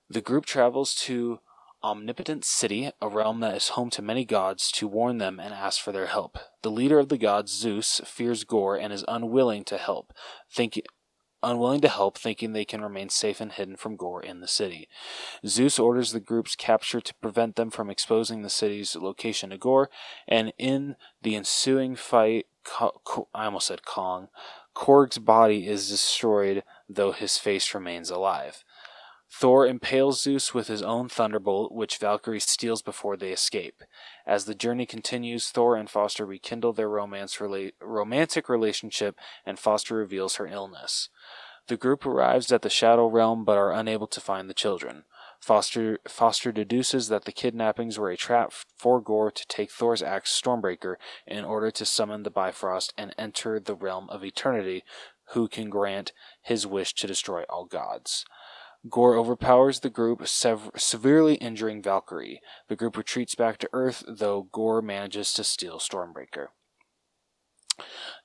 [0.10, 1.41] The group travels to
[1.84, 5.82] Omnipotent City, a realm that is home to many gods, to warn them and ask
[5.82, 6.38] for their help.
[6.62, 10.13] The leader of the gods, Zeus, fears Gorr and is unwilling to help,
[11.44, 14.88] unwilling to help, thinking they can remain safe and hidden from Gorr in the city.
[15.46, 19.89] Zeus orders the group's capture to prevent them from exposing the city's location to Gorr,
[20.28, 22.46] and in the ensuing fight,
[22.80, 22.91] I
[23.34, 24.28] almost said Kong,
[24.76, 28.63] Korg's body is destroyed, though his face remains alive.
[29.34, 33.82] Thor impales Zeus with his own thunderbolt, which Valkyrie steals before they escape.
[34.28, 39.96] As the journey continues, Thor and Foster rekindle their romance rela- romantic relationship, and Foster
[39.96, 41.10] reveals her illness.
[41.67, 45.06] The group arrives at the Shadow Realm but are unable to find the children.
[45.39, 50.39] Foster Foster deduces that the kidnappings were a trap for Gorr to take Thor's axe
[50.39, 54.84] Stormbreaker in order to summon the Bifrost and enter the realm of eternity,
[55.34, 58.26] who can grant his wish to destroy all gods.
[58.89, 62.41] Gorr overpowers the group, sev- severely injuring Valkyrie.
[62.67, 66.48] The group retreats back to Earth, though Gorr manages to steal Stormbreaker.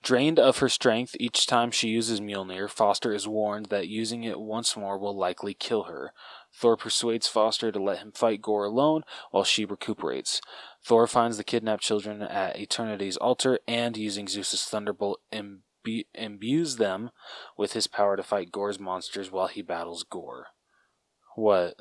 [0.02, 4.40] Drained of her strength each time she uses Mjolnir, Foster is warned that using it
[4.40, 6.12] once more will likely kill her.
[6.54, 10.40] Thor persuades Foster to let him fight Gorr alone while she recuperates.
[10.84, 15.20] Thor finds the kidnapped children at Eternity's altar and, using Zeus's thunderbolt,
[15.86, 17.10] imbu- imbues them
[17.56, 20.46] with his power to fight Gorr's monsters while he battles Gorr.
[21.36, 21.74] What?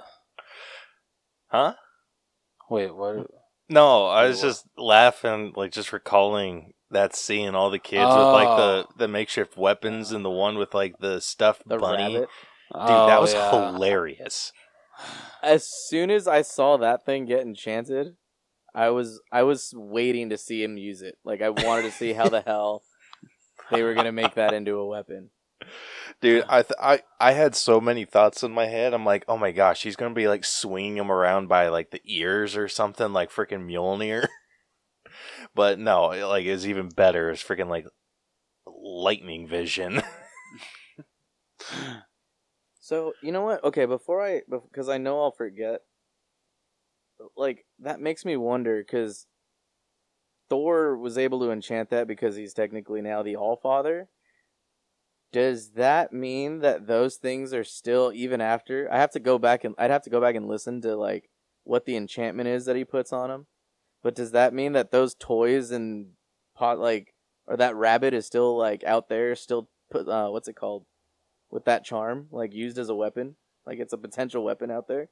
[1.48, 1.74] Huh?
[2.70, 3.28] Wait, what?
[3.70, 4.48] No, I was What?
[4.50, 7.56] just laughing, like just recalling that scene.
[7.56, 8.94] All the kids with like the Oh.
[8.98, 12.16] the makeshift weapons, and the one with like the stuffed The bunny.
[12.16, 12.30] rabbit.
[12.74, 13.52] Dude, that Oh, was yeah.
[13.52, 14.52] hilarious.
[15.42, 18.18] As soon as I saw that thing get enchanted,
[18.74, 21.18] I was I was waiting to see him use it.
[21.24, 22.84] Like I wanted to see how the hell
[23.72, 25.30] they were gonna make that into a weapon.
[26.22, 28.94] Dude, I th- I I had so many thoughts in my head.
[28.94, 32.02] I'm like, oh my gosh, he's gonna be like swinging him around by like the
[32.06, 34.28] ears or something, like freaking Mjolnir.
[35.56, 37.30] but no, it, like it's even better.
[37.30, 37.86] It's freaking like
[38.66, 40.02] lightning vision.
[42.86, 43.64] So you know what?
[43.64, 45.82] Okay, before I because I know I'll forget.
[47.36, 49.26] Like that makes me wonder because
[50.50, 54.10] Thor was able to enchant that because he's technically now the All Father.
[55.32, 58.88] Does that mean that those things are still even after?
[58.92, 61.30] I have to go back and I'd have to go back and listen to like
[61.64, 63.48] what the enchantment is that he puts on him.
[64.02, 66.12] But does that mean that those toys and
[66.56, 67.14] pot like
[67.48, 70.86] or that rabbit is still like out there, still put uh what's it called?
[71.56, 73.36] with that charm, like used as a weapon?
[73.66, 75.10] Like it's a potential weapon out there?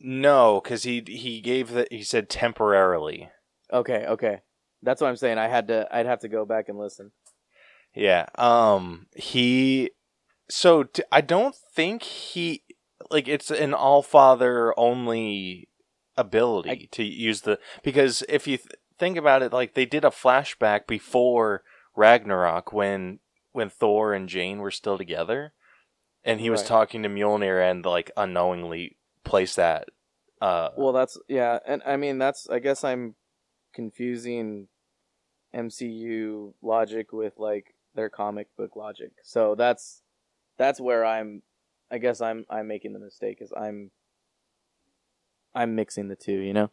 [0.00, 3.30] no, because he he gave that he said temporarily.
[3.74, 4.40] Okay, okay.
[4.82, 5.38] That's what I'm saying.
[5.38, 7.10] I had to I'd have to go back and listen.
[7.94, 8.26] Yeah.
[8.36, 9.06] Um.
[9.16, 9.90] He.
[10.48, 12.62] So t- I don't think he
[13.10, 15.68] like it's an all father only
[16.16, 20.04] ability I- to use the because if you th- think about it, like they did
[20.04, 21.62] a flashback before
[21.96, 23.18] Ragnarok when
[23.52, 25.52] when Thor and Jane were still together,
[26.24, 26.68] and he was Right.
[26.68, 29.88] talking to Mjolnir and like unknowingly placed that.
[30.40, 30.70] Uh.
[30.76, 33.14] Well, that's yeah, and I mean that's I guess I'm
[33.74, 34.68] confusing
[35.54, 39.12] MCU logic with like their comic book logic.
[39.22, 40.02] So that's
[40.58, 41.42] that's where I'm
[41.90, 43.90] I guess I'm I'm making the mistake is I'm
[45.54, 46.70] I'm mixing the two, you know?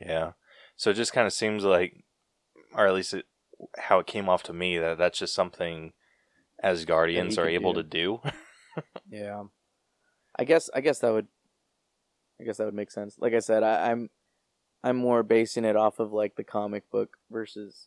[0.00, 0.32] Yeah.
[0.76, 2.04] So it just kind of seems like,
[2.74, 3.26] or at least it,
[3.78, 5.92] how it came off to me, that that's just something
[6.62, 7.82] as Guardians are able do.
[7.82, 8.20] to do.
[9.10, 9.42] Yeah.
[10.38, 11.26] I guess I guess that would
[12.40, 13.16] I guess that would make sense.
[13.18, 14.08] Like I said, I, I'm
[14.84, 17.86] I'm more basing it off of like the comic book versus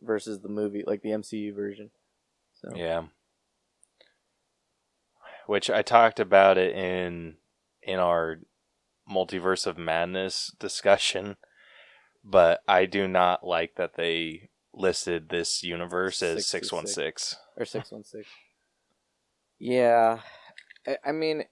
[0.00, 1.90] versus the movie, like the MCU version.
[2.54, 3.04] So yeah.
[5.46, 7.36] Which I talked about it in
[7.82, 8.40] in our
[9.10, 11.36] multiverse of madness discussion,
[12.22, 16.46] but I do not like that they listed this universe as 616.
[16.46, 17.36] six one six.
[17.56, 18.28] or six one six.
[19.58, 20.20] Yeah,
[20.86, 21.44] I, I mean,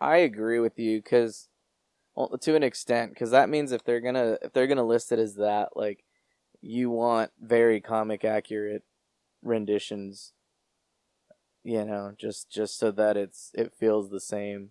[0.00, 1.48] I agree with you because,
[2.14, 5.18] well, to an extent, because that means if they're gonna if they're gonna list it
[5.18, 6.04] as that, like,
[6.60, 8.84] you want very comic accurate
[9.42, 10.32] renditions.
[11.62, 14.70] You know, just just so that it's it feels the same.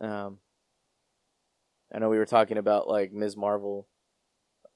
[0.00, 0.38] Um,
[1.92, 3.36] I know we were talking about like Ms.
[3.36, 3.86] Marvel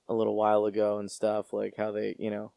[0.08, 2.52] a little while ago and stuff, like how they, you know,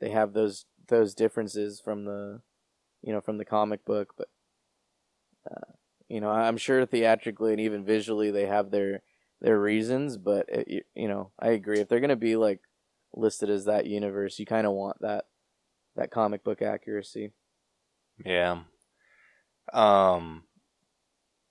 [0.00, 2.40] they have those those differences from the
[3.02, 4.28] you know from the comic book but
[5.50, 5.72] uh,
[6.12, 9.02] you know i'm sure theatrically and even visually they have their
[9.40, 12.60] their reasons but it, you- know i agree if they're going to be like
[13.14, 15.24] listed as that universe you kind of want that
[15.96, 17.32] that comic book accuracy
[18.24, 18.64] Yeah.
[19.72, 20.44] Um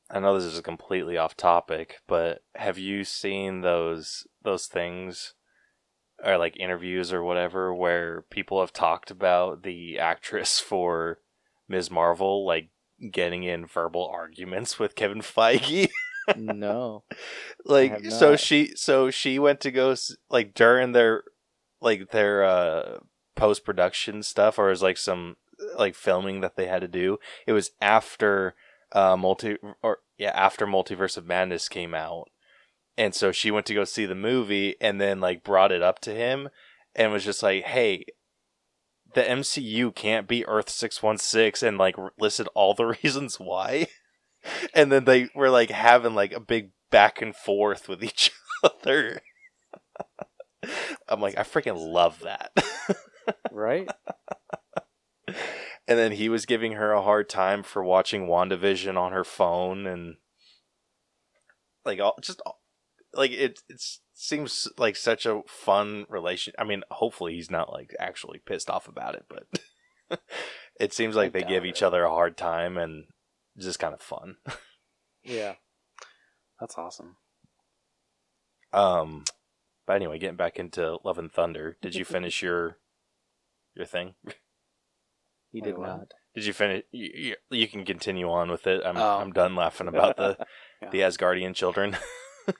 [0.10, 5.34] I know this is completely off topic, but have you seen those those things
[6.24, 11.20] or like interviews or whatever where people have talked about the actress for
[11.68, 11.90] Ms.
[11.92, 12.70] Marvel like
[13.10, 15.90] getting in verbal arguments with Kevin Feige?
[16.38, 17.04] no
[17.66, 19.96] like so she so she went to go
[20.30, 21.24] like during their
[21.82, 23.00] like their uh
[23.36, 25.36] post production stuff or is like some
[25.78, 27.18] like filming that they had to do.
[27.48, 28.56] It was after
[28.92, 32.30] uh multi or yeah, after Multiverse of Madness came out.
[32.98, 36.00] And so she went to go see the movie and then like brought it up
[36.02, 36.50] to him
[36.96, 38.06] and was just like, "Hey,
[39.14, 43.88] the MCU can't be Earth 616 and like listed all the reasons why."
[44.74, 48.32] And then they were like having like a big back and forth with each
[48.64, 49.22] other.
[51.08, 52.52] I'm like, I freaking love that.
[53.52, 53.90] right?
[55.28, 59.88] and then he was giving her a hard time for watching WandaVision on her phone
[59.88, 60.16] and
[61.86, 62.62] like all just all-
[63.14, 63.82] like it it
[64.22, 66.54] seems like such a fun relation.
[66.60, 70.20] I mean, hopefully he's not like actually pissed off about it, but
[70.80, 73.06] it seems like I they give doubt each other a hard time and
[73.56, 74.36] it's just kind of fun.
[75.24, 75.54] Yeah.
[76.60, 77.18] That's awesome.
[78.74, 79.24] Um
[79.86, 82.78] but anyway, getting back into Love and Thunder, did you finish your
[83.76, 84.16] your thing?
[85.52, 85.88] He did what?
[85.88, 86.08] not.
[86.34, 86.84] Did you finish?
[86.92, 88.82] You, you, you can continue on with it.
[88.84, 89.20] I'm Oh.
[89.20, 90.38] I'm done laughing about the
[90.82, 90.90] Yeah.
[90.90, 91.96] the Asgardian children.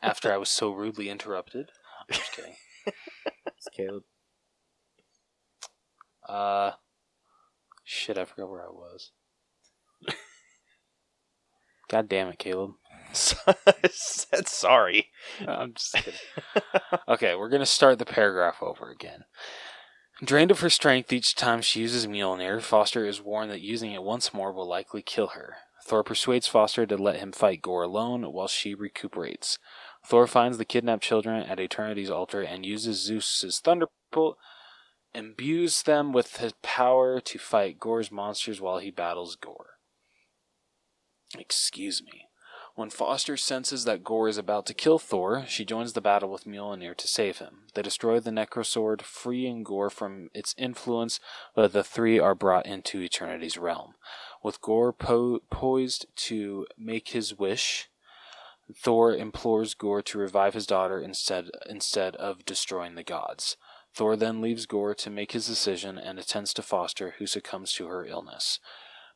[0.02, 1.70] After I was so rudely interrupted.
[2.00, 2.56] I'm just kidding.
[3.46, 4.04] It's Caleb.
[6.28, 6.72] Uh,
[7.84, 9.12] shit, I forgot where I was.
[11.90, 12.72] God damn it, Caleb.
[13.10, 13.14] I
[13.92, 15.10] said sorry.
[15.46, 16.20] I'm just kidding.
[17.08, 19.26] okay, we're gonna start the paragraph over again.
[20.24, 24.04] Drained of her strength each time she uses Mjolnir, Foster is warned that using it
[24.04, 25.58] once more will likely kill her.
[25.84, 29.58] Thor persuades Foster to let him fight Gorr alone while she recuperates.
[30.06, 34.38] Thor finds the kidnapped children at Eternity's altar and uses Zeus's thunderbolt,
[35.14, 39.78] imbues them with his power to fight Gorr's monsters while he battles Gorr.
[41.38, 42.28] Excuse me.
[42.76, 46.46] When Foster senses that Gorr is about to kill Thor, she joins the battle with
[46.46, 47.64] Mjolnir to save him.
[47.74, 51.20] They destroy the Necrosword, freeing Gorr from its influence,
[51.54, 53.96] but the three are brought into Eternity's realm.
[54.44, 57.90] With Gorr po- poised to make his wish,
[58.76, 63.58] Thor implores Gorr to revive his daughter instead instead of destroying the gods.
[63.94, 67.88] Thor then leaves Gorr to make his decision and attends to Foster, who succumbs to
[67.88, 68.60] her illness.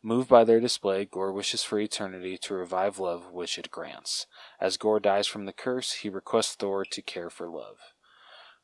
[0.03, 4.27] Moved by their display, Gorr wishes for eternity to revive love, which it grants.
[4.59, 7.94] As Gorr dies from the curse, he requests Thor to care for love.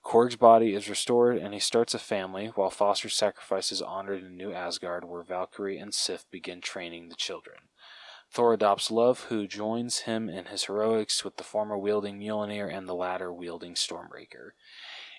[0.04, 4.52] Korg's body is restored and he starts a family, while Foster sacrifices honored in New
[4.52, 7.58] Asgard, where Valkyrie and Sif begin training the children.
[8.32, 12.88] Thor adopts Love, who joins him in his heroics with the former wielding Mjolnir and
[12.88, 14.52] the latter wielding Stormbreaker.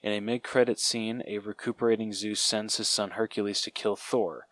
[0.02, 4.46] In a mid credit scene, a recuperating Zeus sends his son Hercules to kill Thor.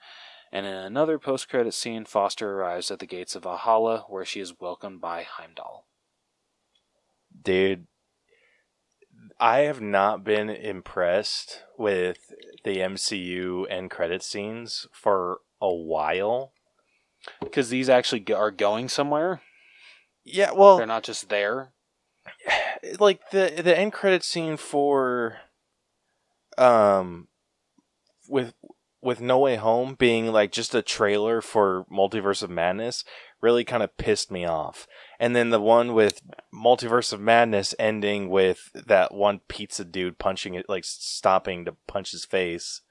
[0.52, 4.40] And in another post credit scene, Foster arrives at the gates of Valhalla, where she
[4.40, 5.86] is welcomed by Heimdall.
[7.42, 7.86] Dude,
[9.40, 12.18] I have not been impressed with
[12.62, 16.52] the MCU end credit scenes for a while.
[17.40, 19.40] Because these actually go- are going somewhere.
[20.24, 21.72] Yeah, well, They're not just there.
[22.98, 25.38] like the the end credit scene for
[26.58, 27.28] um
[28.28, 28.54] with
[29.02, 33.04] with No Way Home being like just a trailer for Multiverse of Madness
[33.40, 34.86] really kind of pissed me off.
[35.18, 36.20] And then the one with
[36.52, 42.10] Multiverse of Madness ending with that one pizza dude punching it like stopping to punch
[42.12, 42.82] his face.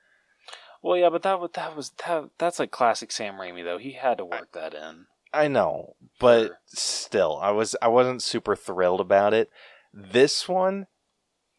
[0.82, 3.78] Well, yeah, but that was that was that, that's like classic Sam Raimi though.
[3.78, 5.06] He had to work that in.
[5.32, 6.58] I know, but Sure.
[6.66, 9.52] still, I was I wasn't super thrilled about it.
[9.94, 10.88] This one,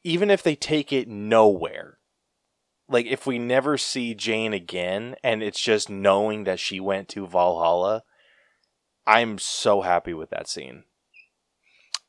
[0.03, 1.99] even if they take it nowhere,
[2.91, 7.27] like if we never see Jane again, and it's just knowing that she went to
[7.27, 8.03] Valhalla,
[9.07, 10.85] I'm so happy with that scene.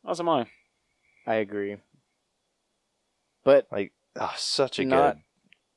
[0.05, 0.47] Oh, As am I.
[1.27, 1.77] I agree.
[3.43, 5.23] But like Oh, such a Not- good.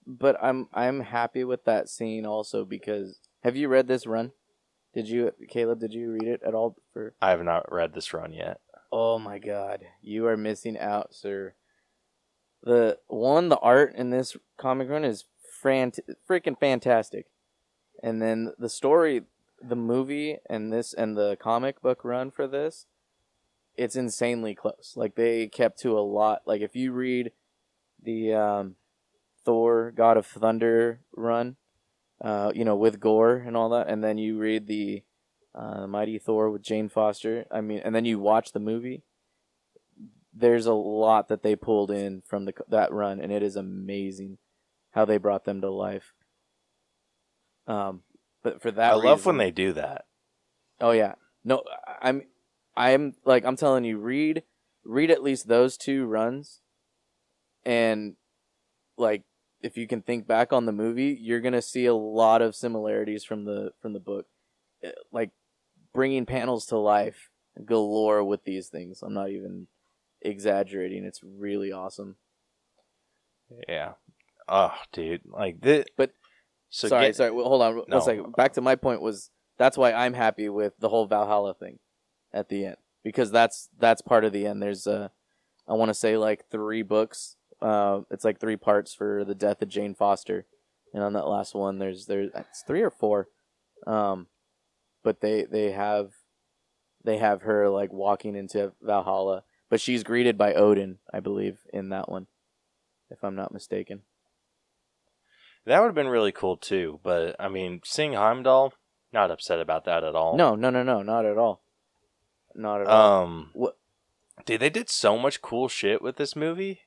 [0.06, 4.32] but I'm I'm happy with that scene also because have you read this run?
[4.92, 8.12] Did you Caleb, did you read it at all for I have not read this
[8.12, 8.60] run yet.
[8.90, 11.54] Oh my god, you are missing out, sir.
[12.64, 15.26] The one, the art in this comic run is
[15.62, 17.26] frant- freaking fantastic,
[18.02, 19.22] and then the story,
[19.62, 22.86] the movie, and this and the comic book run for this,
[23.76, 24.94] it's insanely close.
[24.96, 26.42] Like they kept to a lot.
[26.46, 27.32] Like if you read
[28.02, 28.76] the um,
[29.44, 31.56] Thor God of Thunder run,
[32.22, 35.02] uh, you know with Gorr and all that, and then you read the
[35.54, 37.44] uh, Mighty Thor with Jane Foster.
[37.50, 39.02] I mean, and then you watch the movie.
[40.36, 44.38] There's a lot that they pulled in from the that run, and it is amazing
[44.92, 46.12] how they brought them to life.
[47.66, 48.02] Um,
[48.42, 50.06] but for that, I love when they do that.
[50.80, 51.14] Oh yeah,
[51.44, 51.62] no,
[52.02, 52.22] I'm,
[52.76, 54.42] I'm like I'm telling you, read,
[54.84, 56.60] read at least those two runs,
[57.64, 58.16] and
[58.98, 59.22] like
[59.62, 63.24] if you can think back on the movie, you're gonna see a lot of similarities
[63.24, 64.26] from the from the book,
[64.84, 65.30] Eh, like
[65.92, 67.30] bringing panels to life
[67.64, 69.02] galore with these things.
[69.02, 69.68] I'm not even
[70.24, 71.04] exaggerating.
[71.04, 72.16] It's really awesome.
[73.68, 73.92] Yeah.
[74.48, 75.22] Oh, dude.
[75.26, 75.86] Like this.
[75.96, 76.12] But-
[76.70, 77.30] so sorry, get- sorry.
[77.30, 77.76] Well, hold on.
[77.76, 78.00] One No.
[78.00, 78.32] second.
[78.34, 81.78] Back to my point was that's why I'm happy with the whole Valhalla thing
[82.32, 84.60] at the end because that's that's part of the end.
[84.60, 85.10] There's uh,
[85.68, 87.36] I want to say like three books.
[87.62, 90.46] Uh, it's like three parts for the death of Jane Foster,
[90.92, 93.28] and on that last one, there's there's it's three or four.
[93.86, 94.26] Um,
[95.04, 96.10] but they they have
[97.04, 101.88] they have her like walking into Valhalla, but she's greeted by Odin, I believe, in
[101.90, 102.26] that one,
[103.10, 104.02] if I'm not mistaken.
[105.66, 107.00] That would have been really cool too.
[107.02, 108.74] But I mean, seeing Heimdall,
[109.12, 110.36] not upset about that at all.
[110.36, 111.62] No, no, no, no, not at all.
[112.54, 113.22] Not at all.
[113.22, 113.76] Um, What?
[114.44, 116.80] dude, they did so much cool shit with this movie.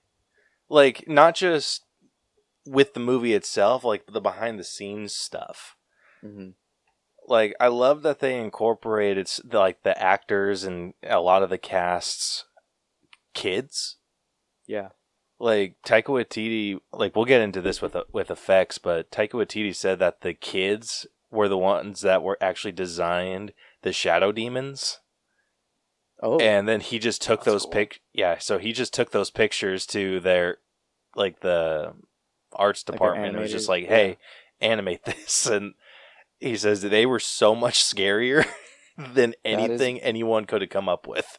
[0.70, 1.84] Like, not just
[2.66, 5.76] with the movie itself, like the behind the scenes stuff.
[6.22, 6.50] hmm
[7.26, 12.46] Like, I love that they incorporated like the actors and a lot of the cast's
[13.38, 13.98] kids.
[14.68, 14.90] Yeah.
[15.40, 20.00] Like Taika Waititi, like we'll get into this with with effects, but Taika Waititi said
[20.00, 25.00] that the kids were the ones that were actually designed the shadow demons.
[26.24, 27.72] Oh, and then he just took those cool.
[27.74, 30.58] pic yeah so he just took those pictures to their
[31.16, 31.94] like the
[32.54, 34.18] arts Like department and was just like animated-
[34.60, 35.76] hey animate this and
[36.40, 38.48] he says that they were so much scarier
[38.98, 41.38] than That is- anything anyone could have come up with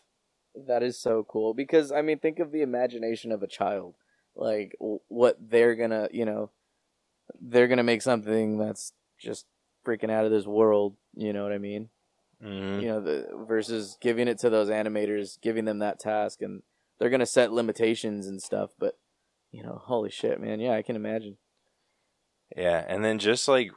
[0.66, 3.94] that is so cool because I mean, think of the imagination of a child,
[4.34, 4.74] like
[5.08, 6.50] what they're gonna, you know,
[7.40, 9.46] they're gonna make something that's just
[9.86, 10.96] freaking out of this world.
[11.14, 11.90] You know what I mean?
[12.42, 12.82] Mhm.
[12.82, 16.62] You know, the versus giving it to those animators, giving them that task, and
[16.98, 18.70] they're gonna set limitations and stuff.
[18.78, 18.98] But
[19.50, 20.60] you know, holy shit, man!
[20.60, 21.38] Yeah, I can imagine.
[22.56, 23.70] yeah and then just like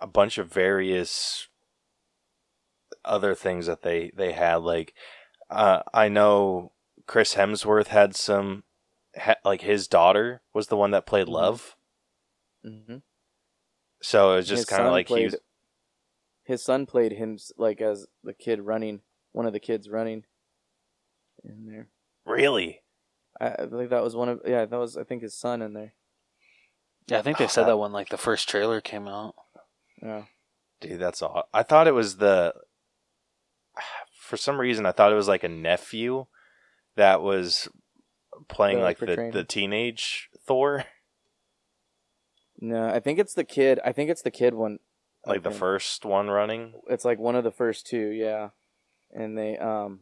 [0.00, 1.48] a bunch of various
[3.04, 4.94] other things that they they had like
[5.50, 6.72] uh i know
[7.06, 8.64] chris hemsworth had some
[9.16, 11.32] ha- like his daughter was the one that played Mhm.
[11.32, 11.76] love
[12.62, 12.96] hmm
[14.00, 15.36] so it was just kind of son like he was
[16.44, 19.00] His son played him like as the kid running,
[19.32, 20.24] one of the kids running
[21.44, 21.88] in there.
[22.24, 22.80] really
[23.40, 25.72] I, I believe that was one of yeah, that was I think his son in
[25.72, 25.94] there.
[27.08, 29.34] Yeah, I think they said that when like the first trailer came out.
[30.02, 30.24] Yeah.
[30.80, 31.48] Dude, that's all.
[31.52, 32.54] I thought it was the.
[34.28, 36.26] For some reason, I thought it was like a nephew
[36.96, 37.66] that was
[38.48, 40.84] playing like the, the teenage Thor,
[42.60, 43.80] No, I think it's the kid.
[43.82, 44.80] I think it's the kid one.
[45.26, 46.74] like the first one running.
[46.90, 48.50] It's like one of the first two, yeah.
[49.14, 50.00] And they um.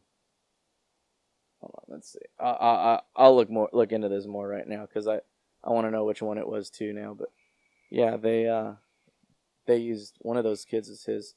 [1.61, 2.19] Hold on, let's see.
[2.41, 5.21] I I I- I'll look more look into this more right now because I
[5.63, 7.15] I want to know which one it was too now.
[7.17, 7.29] But
[7.93, 8.73] yeah, they uh
[9.69, 11.37] they used one of those kids as his.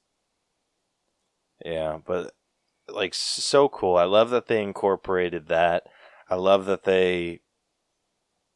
[1.63, 2.33] Yeah, but
[2.93, 3.95] like so cool.
[3.97, 5.83] I love that they incorporated that.
[6.29, 7.41] I love that they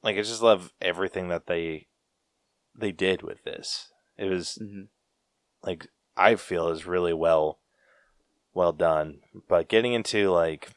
[0.04, 1.88] like I just love everything that they
[2.76, 3.92] they did with this.
[4.18, 4.88] It was Mhm.
[5.64, 7.60] like I feel is really well
[8.54, 9.22] well done.
[9.48, 10.70] But getting into like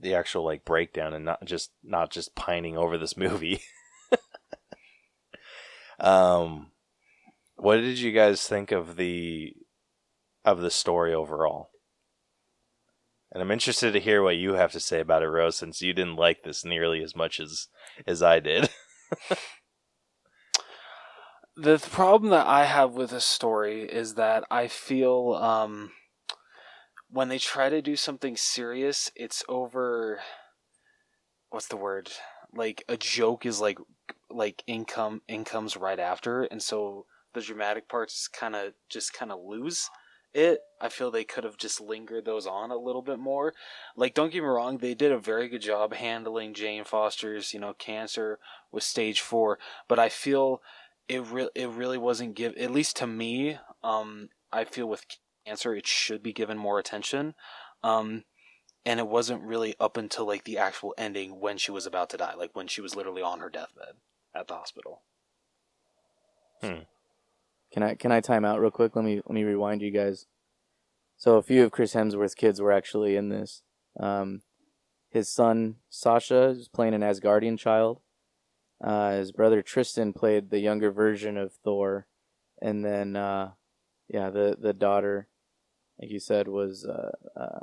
[0.00, 3.62] the actual like breakdown and not just not just pining over this movie.
[6.00, 6.70] um
[7.56, 9.54] what did you guys think of the
[10.44, 11.70] of the story overall?
[13.34, 15.92] And I'm interested to hear what you have to say about it, Rose, since you
[15.92, 17.66] didn't like this nearly as much as
[18.06, 18.70] as I did.
[21.56, 25.92] The problem that I have with this story is that I feel um,
[27.08, 30.18] when they try to do something serious, it's over.
[31.50, 32.10] What's the word?
[32.52, 33.78] Like a joke is like
[34.30, 39.38] like income incomes right after, and so the dramatic parts kind of just kind of
[39.40, 39.88] lose
[40.34, 40.60] it.
[40.80, 43.54] I feel they could have just lingered those on a little bit more.
[43.96, 47.60] Like, don't get me wrong, they did a very good job handling Jane Foster's, you
[47.60, 48.38] know, cancer
[48.70, 49.58] with stage four,
[49.88, 50.60] but I feel
[51.08, 55.04] it really it really wasn't give at least to me um i feel with
[55.46, 57.34] cancer it should be given more attention
[57.82, 58.24] um
[58.86, 62.16] and it wasn't really up until like the actual ending when she was about to
[62.16, 63.94] die like when she was literally on her deathbed
[64.34, 65.02] at the hospital
[67.74, 68.94] Can I can I time out real quick?
[68.94, 70.26] Let me let me rewind you guys.
[71.16, 73.62] So a few of Chris Hemsworth's kids were actually in this.
[73.98, 74.42] Um,
[75.10, 77.98] his son Sasha is playing an Asgardian child.
[78.82, 82.06] Uh, his brother Tristan played the younger version of Thor,
[82.62, 83.50] and then uh,
[84.08, 85.26] yeah, the the daughter,
[86.00, 87.60] like you said, was uh, uh,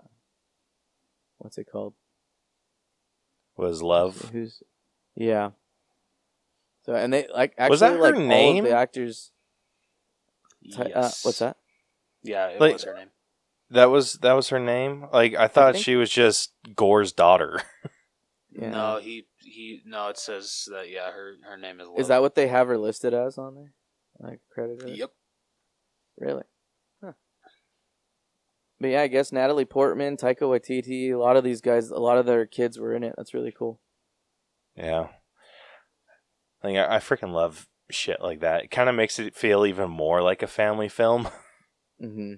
[1.38, 1.94] what's it called?
[3.56, 4.30] Was love.
[4.34, 4.62] Who's
[5.16, 5.52] yeah.
[6.86, 8.64] So and they like actually Was that her like all of name?
[8.66, 9.32] the actors.
[10.74, 11.58] Ty- uh, what's that?
[12.24, 13.10] Yeah, it Like- was her name.
[13.72, 15.08] That was that was her name.
[15.14, 17.62] Like I thought think- she was just Gorr's daughter.
[18.54, 18.72] Yeah.
[18.72, 19.82] No, he he.
[19.86, 20.90] No, it says that.
[20.90, 21.88] Yeah, her her name is.
[21.98, 23.72] Is that what they have her listed as on there?
[24.20, 24.98] Like credited?
[24.98, 25.10] Yep.
[26.18, 26.44] Really?
[27.02, 27.14] Huh.
[28.82, 32.18] But yeah, I guess Natalie Portman, Taika Waititi, a lot of these guys, a lot
[32.18, 33.14] of their kids were in it.
[33.16, 33.80] That's really cool.
[34.76, 35.08] Yeah.
[36.62, 38.64] Like I, I freaking love shit like that.
[38.66, 41.30] It kind of makes it feel even more like a family film.
[42.00, 42.34] hmm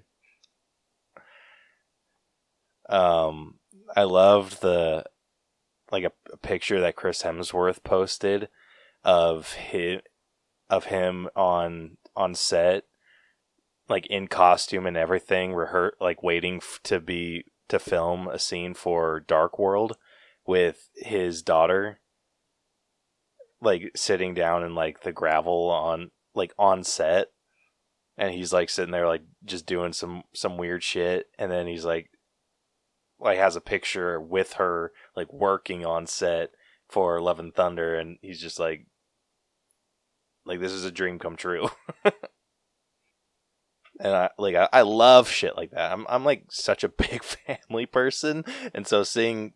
[2.88, 3.58] Um,
[3.96, 5.04] I loved the
[5.90, 8.48] like a, a picture that Chris Hemsworth posted
[9.04, 10.00] of him
[10.70, 12.84] of him on on set,
[13.88, 18.74] like in costume and everything, rehear like waiting f- to be to film a scene
[18.74, 19.96] for Dark World
[20.46, 22.00] with his daughter,
[23.60, 27.28] like sitting down in like the gravel on like on set.
[28.16, 31.84] And he's like sitting there like just doing some some weird shit and then he's
[31.84, 32.10] like
[33.18, 36.50] like has a picture with her like working on set
[36.88, 38.86] for Love and Thunder, and he's just like,
[40.44, 41.70] like this is a dream come true.
[42.04, 42.14] and
[44.14, 45.92] I like I, I love shit like that.
[45.92, 48.44] I'm I'm like such a big family person,
[48.74, 49.54] and so seeing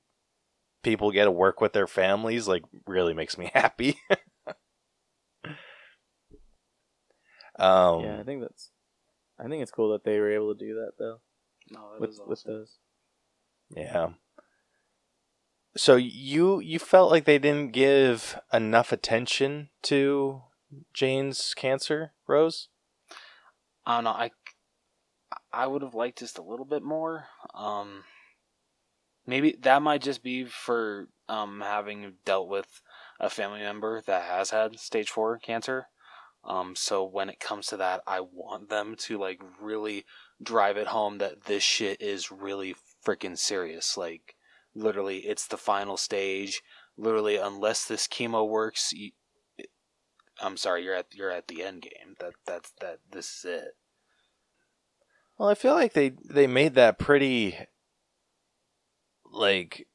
[0.83, 3.99] people get to work with their families like really makes me happy.
[7.59, 8.71] um, yeah, I think that's.
[9.39, 11.21] I think it's cool that they were able to do that though
[11.71, 12.53] No, that with is with awesome.
[12.53, 12.79] those.
[13.77, 14.09] Yeah.
[15.77, 20.43] So you you felt like they didn't give enough attention to
[20.93, 22.69] Jane's cancer, Rose?
[23.87, 24.11] I don't know.
[24.11, 24.31] I
[25.53, 27.27] I would have liked just a little bit more.
[27.55, 28.03] Um,
[29.29, 32.81] maybe that might just be for um having dealt with
[33.21, 35.87] a family member that has had stage four cancer.
[36.45, 40.05] Um, so when it comes to that, I want them to like really
[40.43, 42.75] drive it home that this shit is really
[43.05, 43.97] freaking serious.
[43.97, 44.37] Like,
[44.75, 46.63] literally, it's the final stage.
[46.97, 49.11] Literally, unless this chemo works, you,
[50.41, 52.15] I'm sorry, you're at you're at the end game.
[52.19, 53.01] That that's that.
[53.11, 53.77] This is it.
[55.37, 57.57] Well, I feel like they they made that pretty
[59.33, 59.87] like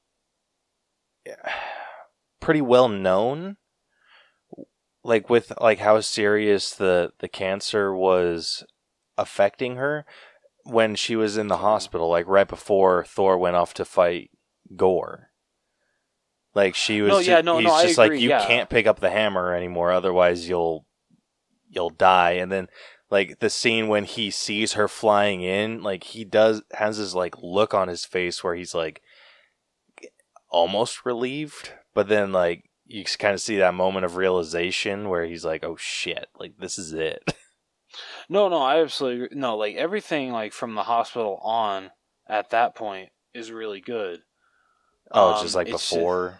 [2.39, 3.57] pretty well known
[5.03, 8.63] like with like how serious the the cancer was
[9.17, 10.05] affecting her
[10.63, 14.31] when she was in the hospital like right before Thor went off to fight
[14.75, 15.29] Gorr.
[16.55, 18.45] Like she was No, yeah, ju- no, he's no, just like you yeah.
[18.45, 20.85] can't pick up the hammer anymore otherwise you'll
[21.69, 22.31] you'll die.
[22.33, 22.67] And then
[23.09, 27.35] like the scene when he sees her flying in like he does has this like
[27.41, 29.01] look on his face where he's like
[30.53, 35.43] almost relieved but then like you kind of see that moment of realization where he's
[35.45, 37.33] like oh shit like this is it
[38.29, 39.39] No, no, I absolutely agree.
[39.39, 39.55] no.
[39.57, 41.91] Like everything, like from the hospital on
[42.27, 44.21] at that point is really good.
[45.11, 46.39] oh it's Um, just like before,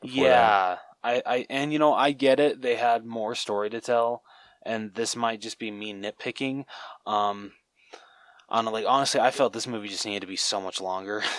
[0.00, 2.62] before yeah, I, I, and you know, I get it.
[2.62, 4.22] They had more story to tell,
[4.64, 6.64] and this might just be me nitpicking.
[7.06, 7.52] Um,
[8.48, 11.22] on like honestly, I felt this movie just needed to be so much longer.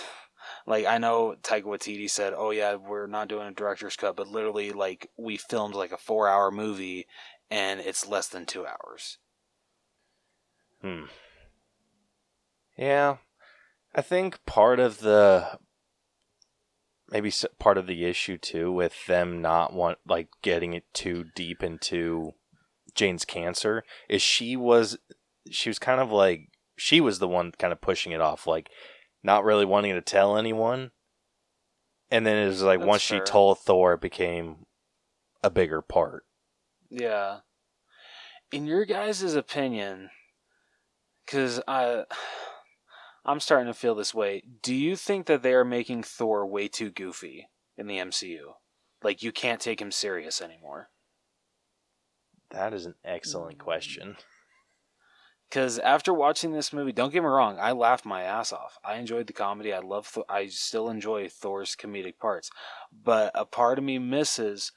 [0.65, 4.27] like I know Taika Waititi said, "Oh yeah, we're not doing a director's cut," but
[4.27, 7.07] literally, like we filmed like a four-hour movie,
[7.49, 9.17] and it's less than two hours.
[10.81, 11.05] Hmm.
[12.77, 13.17] Yeah,
[13.93, 15.59] I think part of the
[17.11, 21.63] maybe part of the issue too with them not want like getting it too deep
[21.63, 22.33] into
[22.93, 24.97] Jane's cancer is she was
[25.49, 28.69] she was kind of like she was the one kind of pushing it off like
[29.23, 30.91] not really wanting to tell anyone
[32.11, 34.65] and then it was like That's once she told Thor it became
[35.43, 36.25] a bigger part
[36.89, 37.39] Yeah.
[38.51, 40.09] In your guys' opinion,
[41.25, 42.05] because I,
[43.25, 44.41] I'm starting to feel this way.
[44.63, 47.47] Do you think that they are making Thor way too goofy
[47.77, 48.53] in the MCU?
[49.03, 50.89] Like you can't take him serious anymore.
[52.51, 53.63] that is an excellent Mm.
[53.63, 54.17] question
[55.49, 58.77] Because after watching this movie, don't get me wrong, I laughed my ass off.
[58.85, 59.73] I enjoyed the comedy.
[59.73, 60.11] I love.
[60.13, 62.51] Th- I still enjoy Thor's comedic parts,
[62.91, 64.71] but a part of me misses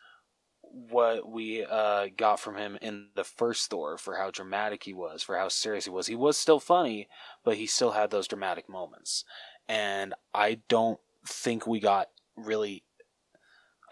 [0.63, 5.23] what we uh, got from him in the first Thor for how dramatic he was,
[5.23, 6.07] for how serious he was.
[6.07, 7.09] He was still funny,
[7.45, 9.25] but he still had those dramatic moments,
[9.69, 12.85] and I don't think we got really.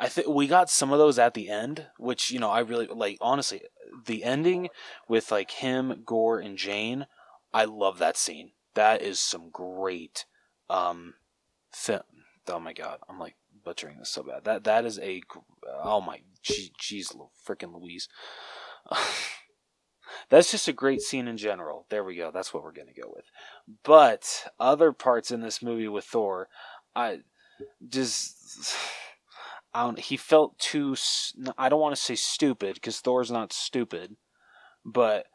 [0.00, 2.86] I think we got some of those at the end, which you know I really
[2.86, 3.18] like.
[3.20, 3.60] Honestly,
[4.06, 4.70] the ending
[5.06, 7.06] with like him, Gorr, and Jane.
[7.52, 8.52] I love that scene.
[8.74, 10.24] That is some great
[10.70, 11.14] um
[11.70, 12.00] film.
[12.48, 14.44] Oh my god, I'm like butchering this so bad.
[14.44, 15.20] That that is a
[15.84, 17.14] oh my jeez,
[17.46, 18.08] freaking Louise.
[20.30, 21.86] That's just a great scene in general.
[21.90, 22.30] There we go.
[22.32, 23.26] That's what we're gonna go with.
[23.82, 26.48] But other parts in this movie with Thor,
[26.96, 27.20] I
[27.86, 28.74] just
[29.74, 29.92] I.
[29.98, 30.96] He felt too.
[31.56, 34.16] I don't want to say stupid because Thor's not stupid,
[34.84, 35.26] but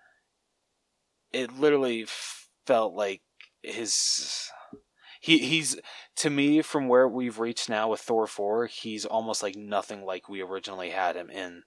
[1.32, 2.06] it literally
[2.66, 3.22] felt like
[3.62, 4.50] his.
[5.22, 5.78] He he's
[6.18, 8.68] to me from where we've reached now with Thor four.
[8.68, 11.64] He's almost like nothing like we originally had him in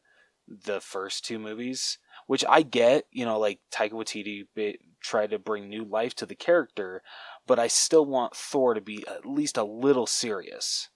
[0.46, 3.06] the first two movies, which I get.
[3.10, 7.02] You know, like Taika Waititi ba- tried to bring new life to the character,
[7.46, 10.88] but I still want Thor to be at least a little serious.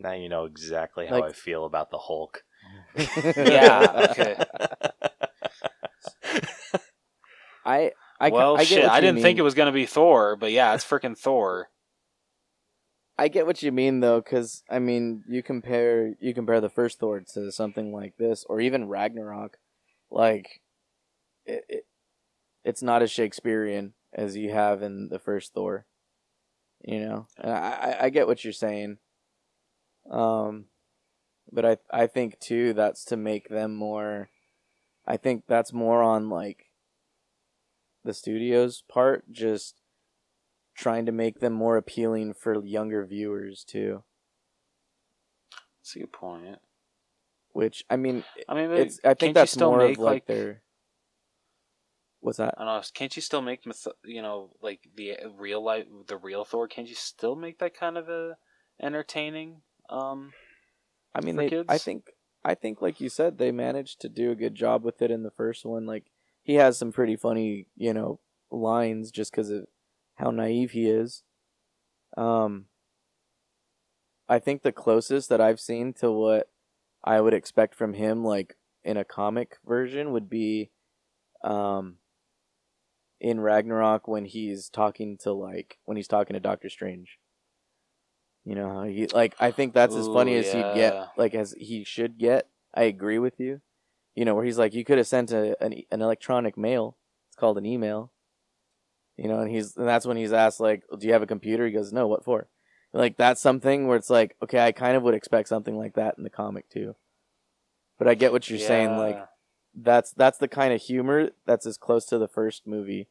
[0.00, 2.42] Now you know exactly how Like- I feel about the Hulk.
[3.36, 4.36] Yeah, okay.
[7.64, 8.82] I I well, I get shit.
[8.84, 9.40] what I you didn't think mean.
[9.40, 11.70] it was gonna be Thor, but yeah, it's freaking Thor.
[13.16, 16.98] I get what you mean though, because I mean, you compare you compare the first
[16.98, 19.58] Thor to something like this, or even Ragnarok,
[20.10, 20.60] like
[21.44, 21.86] it, it
[22.64, 25.86] it's not as Shakespearean as you have in the first Thor.
[26.82, 27.56] You know, and I,
[28.00, 28.98] I I get what you're saying.
[30.10, 30.66] Um,
[31.50, 34.30] but I I think too that's to make them more.
[35.06, 36.66] I think that's more on like
[38.04, 39.80] the studio's part, just
[40.74, 44.04] trying to make them more appealing for younger viewers too.
[45.80, 46.58] That's a good point.
[47.52, 50.26] Which I mean, I mean, it's I think that's still more make of like, like
[50.26, 50.62] their.
[52.20, 52.54] What's that?
[52.58, 52.82] I don't know.
[52.94, 56.68] Can't you still make myth- you know like the real life the real Thor?
[56.68, 58.36] Can't you still make that kind of a
[58.80, 59.62] entertaining?
[59.88, 60.32] Um,
[61.14, 61.64] I mean, they.
[61.68, 62.10] I think
[62.44, 65.22] I think like you said, they managed to do a good job with it in
[65.22, 65.86] the first one.
[65.86, 66.04] Like
[66.42, 68.20] he has some pretty funny, you know,
[68.50, 69.66] lines just because of
[70.16, 71.22] how naive he is.
[72.16, 72.66] Um,
[74.28, 76.50] I think the closest that I've seen to what
[77.04, 80.70] I would expect from him, like in a comic version, would be,
[81.44, 81.96] um,
[83.20, 87.18] in Ragnarok when he's talking to like when he's talking to Doctor Strange.
[88.48, 91.34] You know how he like I think that's as funny Ooh, as he'd get, like
[91.34, 92.48] as he should get.
[92.72, 93.60] I agree with you.
[94.14, 96.96] You know where he's like, you could have sent a, an an electronic mail.
[97.28, 98.10] It's called an email.
[99.18, 101.66] You know, and he's and that's when he's asked like, "Do you have a computer?"
[101.66, 102.48] He goes, "No, what for?"
[102.94, 106.14] Like that's something where it's like, okay, I kind of would expect something like that
[106.16, 106.96] in the comic too.
[107.98, 108.96] But I get what you're saying.
[108.96, 109.22] Like
[109.74, 113.08] that's that's the kind of humor that's as close to the first movie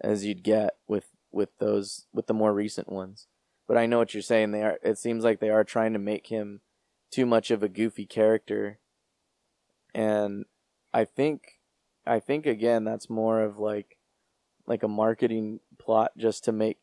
[0.00, 3.26] as you'd get with with those with the more recent ones.
[3.68, 4.50] But I know what you're saying.
[4.50, 4.78] They are.
[4.82, 6.62] It seems like they are trying to make him
[7.12, 8.80] too much of a goofy character,
[9.94, 10.46] and
[10.92, 11.60] I think
[12.06, 13.98] I think again that's more of like
[14.66, 16.78] like a marketing plot just to make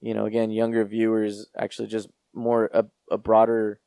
[0.00, 3.80] you know again younger viewers actually just more a, a broader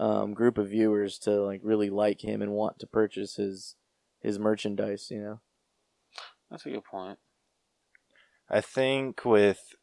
[0.00, 3.76] um, group of viewers to like really like him and want to purchase his
[4.20, 5.40] his merchandise you know
[6.50, 7.18] that's a good point.
[8.50, 9.74] I think with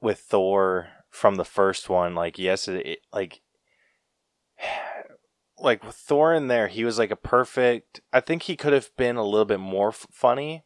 [0.00, 3.40] with Thor from the first one, like yes, it, it like
[5.58, 8.00] like with Thor in there, he was like a perfect.
[8.12, 10.64] I think he could have been a little bit more f- funny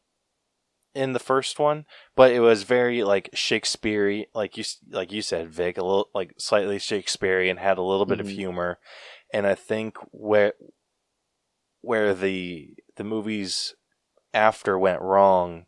[0.95, 1.85] in the first one,
[2.15, 6.33] but it was very like Shakespearean, like you like you said, Vic, a little like
[6.39, 8.35] slightly Shakespearean, had a little bit of Mhm.
[8.35, 8.79] humor,
[9.35, 10.55] and I think where
[11.83, 13.75] where the the movies
[14.33, 15.67] after went wrong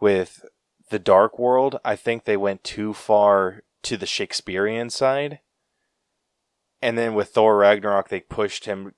[0.00, 0.44] with
[0.90, 5.40] the Dark World, I think they went too far to the Shakespearean side.
[6.82, 8.94] And then with Thor Ragnarok, they pushed him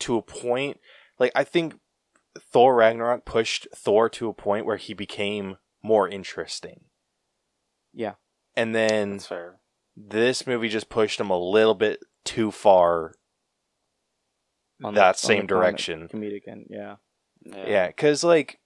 [0.00, 0.78] to a point.
[1.18, 1.74] Like, I think
[2.38, 6.84] Thor Ragnarok pushed Thor to a point where he became more interesting.
[7.92, 8.14] yeah
[8.56, 9.20] And then
[9.96, 13.14] this movie just pushed him a little bit too far
[14.82, 16.08] on that the- same the direction.
[16.08, 16.96] comedic end yeah
[17.44, 17.64] Yeah.
[17.68, 18.58] Yeah, because like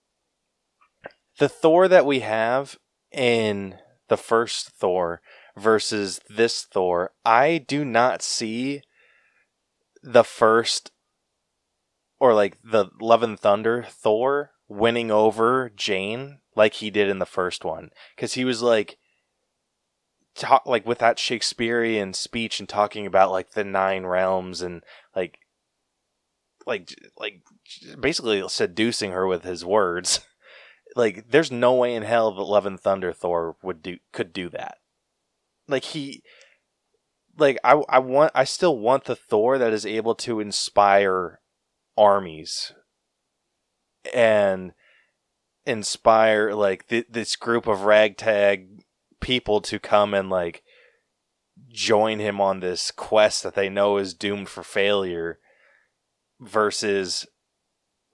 [1.38, 2.76] the Thor that we have
[3.12, 3.76] in
[4.08, 5.20] the first Thor
[5.56, 8.82] versus this Thor, I do not see
[10.02, 10.92] the first
[12.18, 17.26] or like the Love and Thunder Thor winning over Jane like he did in the
[17.26, 18.98] first one because he was like
[20.34, 24.82] talk like with that Shakespearean speech and talking about like the nine realms and
[25.14, 25.38] like
[26.66, 27.42] like like
[28.00, 30.20] basically seducing her with his words.
[30.96, 34.48] like there's no way in hell that Love and Thunder Thor would do could do
[34.48, 34.78] that.
[35.68, 36.22] Like he
[37.38, 41.40] like I I want I still want the Thor that is able to inspire
[41.96, 42.72] armies
[44.14, 44.72] and
[45.66, 48.84] inspire like th- this group of ragtag
[49.20, 50.62] people to come and like
[51.68, 55.38] join him on this quest that they know is doomed for failure
[56.40, 57.26] versus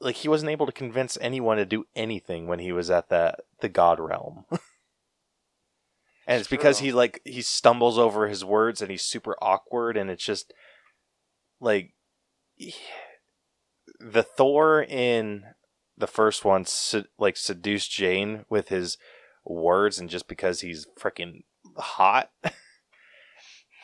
[0.03, 3.41] like he wasn't able to convince anyone to do anything when he was at that
[3.61, 4.45] the god realm
[6.27, 10.11] and it's because he like he stumbles over his words and he's super awkward and
[10.11, 10.53] it's just
[11.61, 11.95] like
[14.01, 15.45] the thor in
[15.97, 18.99] the first one sed- like seduced jane with his
[19.45, 21.43] words and just because he's freaking
[21.77, 22.31] hot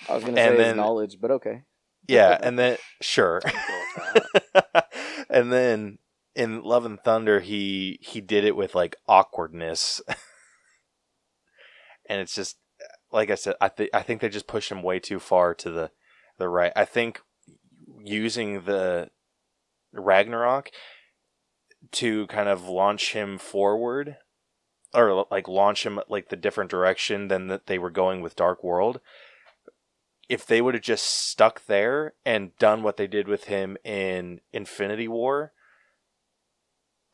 [0.09, 1.63] I was gonna say his knowledge, but okay.
[2.07, 3.51] yeah and then sure Go
[4.35, 4.93] with that.
[5.29, 5.99] and then
[6.39, 10.01] in Love and Thunder, he he did it with like awkwardness,
[12.09, 12.59] and it's just
[13.11, 13.57] like I said.
[13.61, 15.91] I think I think they just pushed him way too far to the
[16.39, 16.73] the right.
[16.77, 17.21] I think
[18.05, 19.11] using the
[19.93, 20.71] Ragnarok
[21.91, 24.19] to kind of launch him forward,
[24.95, 28.63] or like launch him like the different direction than that they were going with Dark
[28.63, 29.01] World.
[30.29, 34.41] If they would have just stuck there and done what they did with him in
[34.53, 35.53] Infinity War,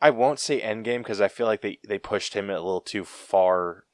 [0.05, 3.05] I won't say Endgame because I feel like they, they pushed him a little too
[3.05, 3.85] far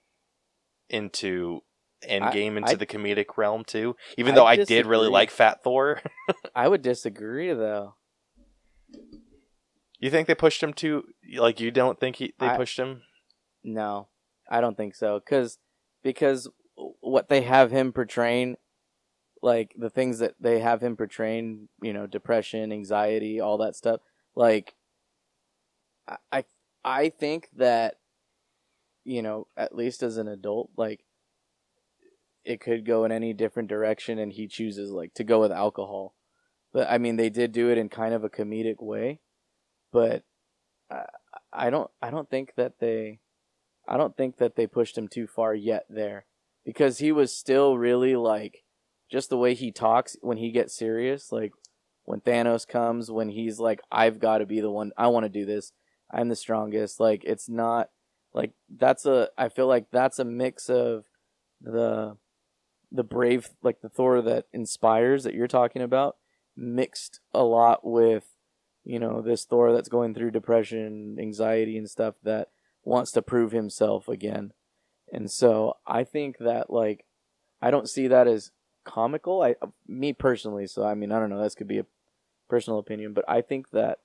[0.89, 1.61] into
[2.03, 3.95] Endgame into I- the comedic realm too.
[4.19, 6.03] Even I though I did really like Fat Thor,
[6.55, 7.95] I would disagree though.
[10.01, 11.05] you think they pushed him too?
[11.37, 13.03] Like you don't think he they I- pushed him?
[13.63, 14.09] No,
[14.51, 15.21] I don't think so.
[15.21, 15.59] Cause
[16.03, 16.49] because
[17.01, 18.57] what they have him portraying,
[19.43, 24.01] like the things that they have him portraying, you know, depression, anxiety, all that stuff.
[24.35, 24.75] Like,
[26.33, 26.45] I
[26.85, 27.97] I, think that,
[29.05, 31.05] you know, at least as an adult, like,
[32.45, 36.15] it could go in any different direction, and he chooses like to go with alcohol.
[36.73, 39.21] But I mean, they did do it in kind of a comedic way,
[39.93, 40.25] but
[40.91, 41.05] I,
[41.53, 43.21] I don't I don't think that they
[43.89, 46.27] I don't think that they pushed him too far yet there.
[46.65, 48.65] Because he was still really like
[49.11, 51.53] just the way he talks when he gets serious like
[52.05, 55.29] when Thanos comes when he's like I've got to be the one I want to
[55.29, 55.73] do this
[56.13, 57.91] I'm the strongest like it's not
[58.33, 61.05] like that's a I feel like that's a mix of
[61.61, 62.17] the
[62.93, 66.17] the brave like the Thor that inspires that you're talking about
[66.57, 68.35] mixed a lot with
[68.85, 72.49] you know this Thor that's going through depression anxiety and stuff that
[72.85, 74.53] wants to prove himself again.
[75.13, 77.05] And so I think that like
[77.61, 78.51] I don't see that as
[78.85, 79.43] comical.
[79.43, 79.57] I
[79.87, 81.87] me personally, so I mean I don't know, this could be a
[82.49, 83.99] personal opinion, but I think that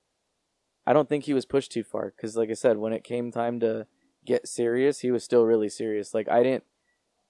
[0.86, 3.30] I don't think he was pushed too far cuz like I said when it came
[3.30, 3.86] time to
[4.24, 6.14] get serious, he was still really serious.
[6.14, 6.64] Like I didn't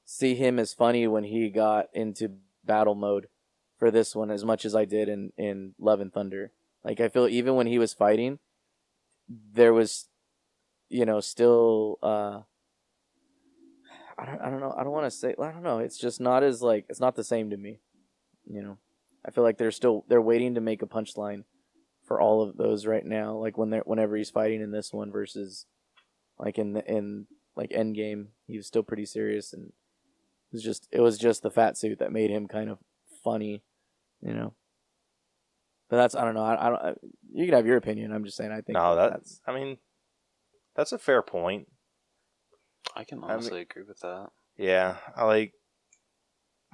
[0.05, 3.29] see him as funny when he got into battle mode
[3.79, 6.53] for this one as much as I did in in Love and Thunder.
[6.85, 8.39] Like I feel even when he was fighting
[9.29, 10.09] there was
[10.89, 12.43] you know, still uh
[14.19, 14.75] I don't I don't know.
[14.77, 15.79] I don't want to say I don't know.
[15.79, 17.81] It's just not as like it's not the same to me.
[18.47, 18.79] You know.
[19.25, 21.45] I feel like they're still they're waiting to make a punchline
[22.07, 25.11] for all of those right now like when they're whenever he's fighting in this one
[25.11, 25.67] versus
[26.39, 27.27] like in the in
[27.57, 31.51] like Endgame, he was still pretty serious and it was just it was just the
[31.51, 32.79] fat suit that made him kind of
[33.25, 33.63] funny,
[34.21, 34.55] you know.
[35.89, 36.45] But that's I don't know.
[36.45, 36.83] I, I don't.
[36.83, 36.95] I,
[37.33, 38.13] you can have your opinion.
[38.13, 38.51] I'm just saying.
[38.53, 39.79] I think No, that that that's I mean,
[40.75, 41.69] that's a fair point.
[42.95, 44.29] I can mean- honestly agree with that.
[44.57, 45.53] Yeah, I like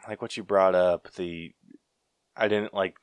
[0.09, 1.13] like what you brought up.
[1.15, 1.55] The
[2.37, 2.97] I didn't like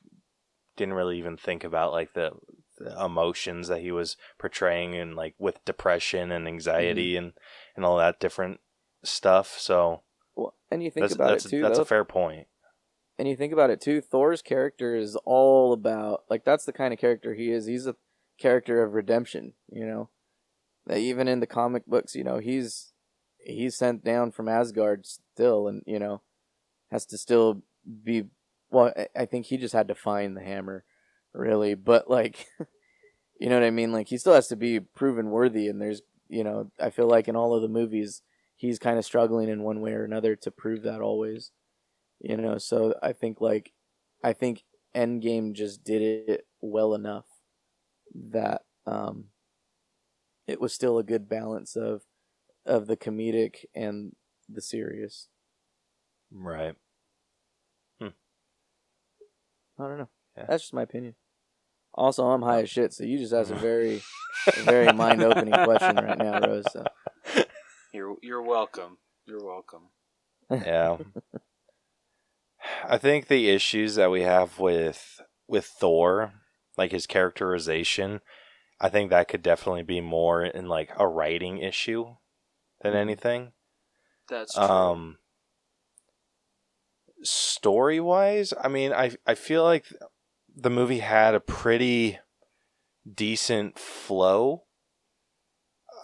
[0.80, 2.30] didn't really even think about like the,
[2.78, 7.24] the emotions that he was portraying and like with depression and anxiety mm-hmm.
[7.24, 7.32] and
[7.76, 8.60] and all that different
[9.04, 9.58] stuff.
[9.58, 10.00] So
[10.34, 11.62] well, and you think that's about that's, it too.
[11.62, 12.46] that's though, a fair point.
[13.18, 14.00] and you think about it too.
[14.00, 17.66] Thor's character is all about like that's the kind of character he is.
[17.66, 17.96] He's a
[18.38, 19.52] character of redemption.
[19.70, 20.08] You know,
[20.86, 22.92] that even in the comic books, you know, he's
[23.44, 26.22] he's sent down from Asgard still, and you know,
[26.90, 27.62] has to still
[28.04, 28.24] be.
[28.70, 30.84] Well, I- think he just had to find the hammer,
[31.32, 31.74] really.
[31.74, 32.46] But like,
[33.40, 33.92] you know what I mean?
[33.92, 37.28] Like he still has to be proven worthy, and there's you know, I feel like
[37.28, 38.22] in all of the movies,
[38.56, 41.52] he's kind of struggling in one way or another to prove that always.
[42.20, 43.72] You know, so I think like,
[44.24, 44.64] I think
[44.96, 47.26] Endgame just did it well enough
[48.14, 49.30] that um,
[50.46, 52.02] it was still a good balance of
[52.66, 54.16] of the comedic and
[54.48, 55.28] the serious.
[56.32, 56.76] Right.
[59.80, 60.08] I don't know.
[60.36, 60.46] Yeah.
[60.48, 61.14] That's just my opinion.
[61.94, 64.00] Also, I'm high as shit, so you just asked a very,
[64.46, 66.64] a very mind opening question right now, Rose.
[66.72, 66.84] So.
[67.92, 68.98] You're you're welcome.
[69.26, 69.88] You're welcome.
[70.50, 70.98] yeah.
[72.88, 76.32] I think the issues that we have with with Thor,
[76.76, 78.20] like his characterization,
[78.80, 82.14] I think that could definitely be more in like a writing issue
[82.82, 82.96] than Mhm.
[82.96, 83.52] anything.
[84.28, 84.62] That's true.
[84.62, 85.18] Um
[87.22, 89.86] story wise, I mean, I I feel like
[90.54, 92.18] the movie had a pretty
[93.12, 94.64] decent flow.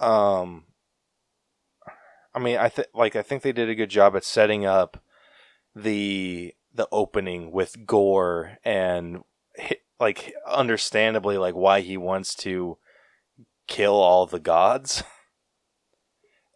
[0.01, 0.65] Um,
[2.35, 5.03] I mean, I think like I think they did a good job at setting up
[5.75, 9.23] the the opening with Gorr and
[9.99, 12.79] like understandably like why he wants to
[13.67, 15.03] kill all the gods.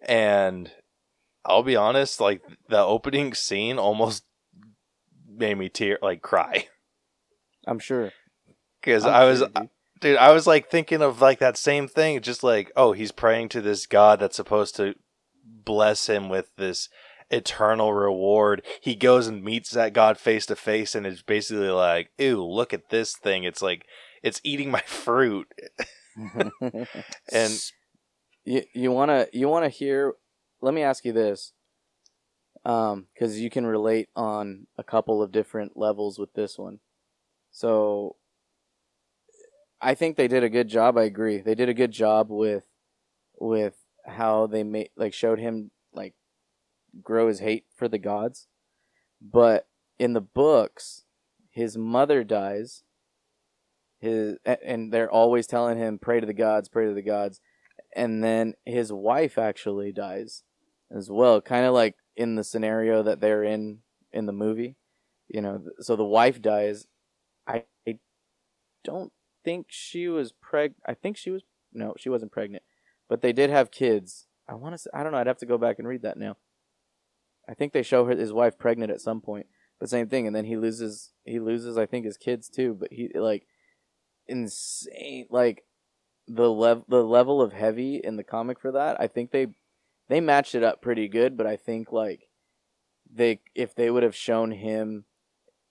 [0.09, 0.73] And
[1.45, 2.41] I'll be honest, like
[2.71, 4.25] the opening scene almost
[5.31, 6.69] made me tear like cry.
[7.67, 8.13] I'm sure.
[8.81, 9.69] because I'm was sure, dude.
[10.01, 13.51] dude i was like thinking of like that same thing just like oh he's praying
[13.51, 14.95] to this god that's supposed to
[15.45, 16.89] bless him with this
[17.31, 18.63] eternal reward.
[18.81, 22.75] He goes and meets that god face to face and it's basically like ew look
[22.75, 23.45] at this thing.
[23.45, 23.87] It's like
[24.23, 25.49] it's eating my fruit.
[27.33, 27.53] And
[28.45, 30.15] you you want to you want to hear
[30.61, 31.53] let me ask you this
[32.65, 36.81] um cuz you can relate on a couple of different levels with this one.
[37.51, 38.17] So
[39.81, 40.99] i think they did a good job.
[40.99, 41.39] I agree.
[41.39, 42.65] They did a good job with
[43.39, 46.15] with how they made like showed him like
[47.03, 48.49] grow his hate for the gods.
[49.21, 49.67] But
[49.99, 51.05] in the books
[51.51, 52.85] his mother dies.
[53.99, 57.41] His and they're always telling him pray to the gods pray to the gods.
[57.95, 60.45] And then his wife actually dies
[60.91, 61.41] as well.
[61.41, 63.79] Kind of like in the scenario that they're in
[64.13, 64.77] in the movie
[65.29, 66.87] you know so the wife dies.
[67.47, 67.99] I, I
[68.85, 69.13] don't
[69.45, 71.43] think she was preg i think she was
[71.73, 72.63] no she wasn't pregnant
[73.09, 74.27] but they did have kids.
[74.49, 76.37] I want to i don't know i'd have to go back and read that now.
[77.49, 79.47] I think they show her his wife pregnant at some point
[79.81, 82.93] but same thing and then he loses he loses i think his kids too but
[82.93, 83.47] he like
[84.29, 85.65] insane like
[86.29, 89.49] the lev- the level of heavy in the comic for that i think they
[90.11, 92.29] they matched it up pretty good but i think like
[93.11, 95.05] they if they would have shown him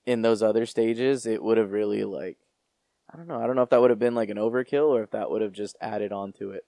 [0.05, 2.37] in those other stages it would have really like
[3.13, 5.03] i don't know i don't know if that would have been like an overkill or
[5.03, 6.63] if that would have just added on to it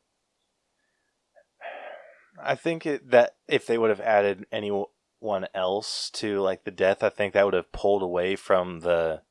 [2.43, 7.03] i think it, that if they would have added anyone else to like the death
[7.03, 9.21] i think that would have pulled away from the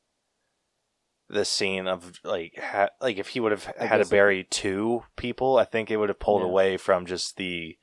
[1.29, 5.05] the scene of like ha- like if he would have I had to bury two
[5.17, 6.49] people i think it would have pulled Yeah.
[6.49, 7.77] away from just the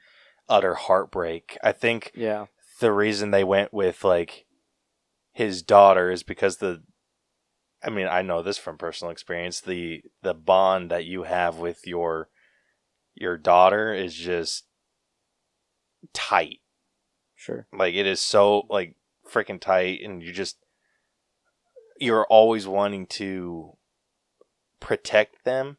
[0.50, 2.46] utter heartbreak i think yeah
[2.80, 4.46] the reason they went with like
[5.34, 6.82] his daughter is because the
[7.84, 11.86] I mean, I know this from personal experience, the the bond that you have with
[11.86, 12.30] your
[13.16, 14.66] your daughter is just
[16.14, 16.60] tight.
[17.36, 18.96] sure Like it is so like
[19.32, 20.58] freaking tight and you just
[22.00, 23.78] you're always wanting to
[24.80, 25.78] protect them.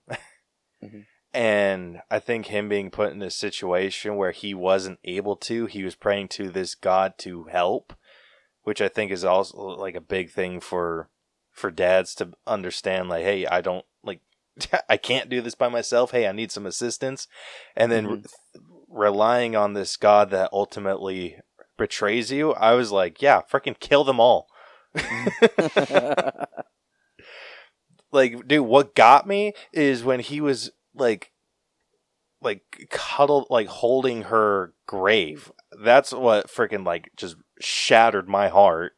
[0.82, 1.06] Mhm.
[1.38, 5.84] And I think him being put in this situation where he wasn't able to, he
[5.84, 7.92] was praying to this God to help,
[8.64, 11.10] which I think is also like a big thing for
[11.52, 14.20] for dads to understand like hey, I don't like
[14.88, 16.10] I can't do this by myself.
[16.10, 17.28] Hey, I need some assistance.
[17.76, 18.26] And then Mhm.
[18.88, 21.38] relying on this God that ultimately
[21.76, 24.48] betrays you, I was like, yeah, freaking kill them all.
[28.10, 31.32] like, dude, what got me is when he was like,
[32.40, 35.52] like cuddled, like holding her grave.
[35.82, 38.92] That's what freaking like just shattered my heart.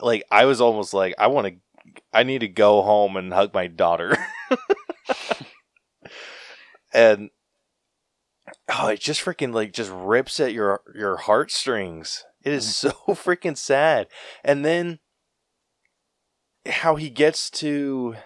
[0.00, 1.54] Like, I was almost like, I want to,
[2.12, 4.16] I need to go home and hug my daughter.
[6.92, 7.30] and
[8.68, 12.24] oh, it just freaking like just rips at your your heartstrings.
[12.42, 12.88] It is mm-hmm.
[12.88, 14.08] so freaking sad.
[14.44, 14.98] And then
[16.66, 18.16] how he gets to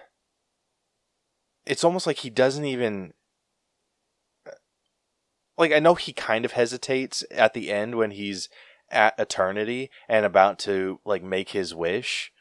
[1.67, 3.13] it's almost like he doesn't even
[5.57, 8.49] like I know he kind of hesitates at the end when he's
[8.89, 12.31] at eternity and about to like make his wish.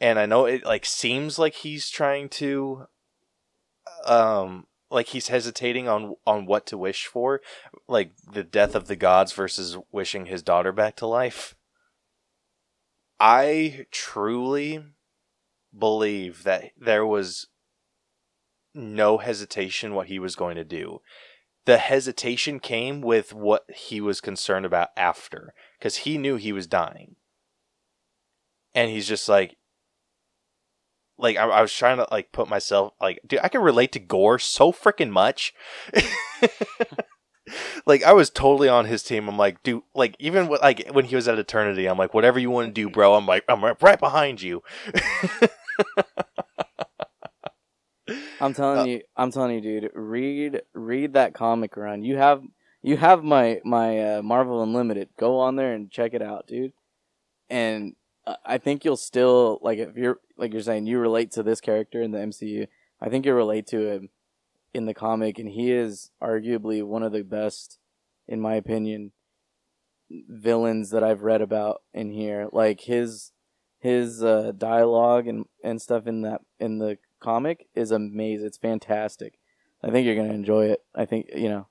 [0.00, 2.86] And I know it like seems like he's trying to
[4.04, 7.40] um like he's hesitating on on what to wish for,
[7.88, 11.54] like the death of the gods versus wishing his daughter back to life.
[13.18, 14.84] I truly
[15.76, 17.48] believe that there was
[18.74, 21.00] no hesitation what he was going to do.
[21.64, 26.66] The hesitation came with what he was concerned about after cuz he knew he was
[26.66, 27.16] dying.
[28.74, 29.56] And he's just like
[31.18, 33.98] like I, I was trying to like put myself like dude I can relate to
[33.98, 35.52] Gorr so freaking much.
[37.86, 39.28] like I was totally on his team.
[39.28, 42.38] I'm like, dude, like even with, like when he was at Eternity, I'm like, whatever
[42.38, 43.14] you want to do, bro.
[43.14, 44.62] I'm like, I'm right behind you.
[48.40, 49.90] I'm telling Uh, you, I'm telling you, dude.
[49.94, 52.02] Read, read that comic run.
[52.02, 52.42] You have,
[52.82, 55.08] you have my my uh, Marvel Unlimited.
[55.18, 56.72] Go on there and check it out, dude.
[57.50, 57.94] And
[58.44, 62.02] I think you'll still like if you're like you're saying you relate to this character
[62.02, 62.66] in the MCU.
[63.00, 64.08] I think you relate to him
[64.74, 67.78] in the comic, and he is arguably one of the best,
[68.26, 69.12] in my opinion,
[70.10, 72.48] villains that I've read about in here.
[72.52, 73.32] Like his
[73.78, 78.46] his uh, dialogue and and stuff in that in the comic is amazing.
[78.46, 79.38] It's fantastic.
[79.82, 80.82] I think you're gonna enjoy it.
[80.94, 81.68] I think you know,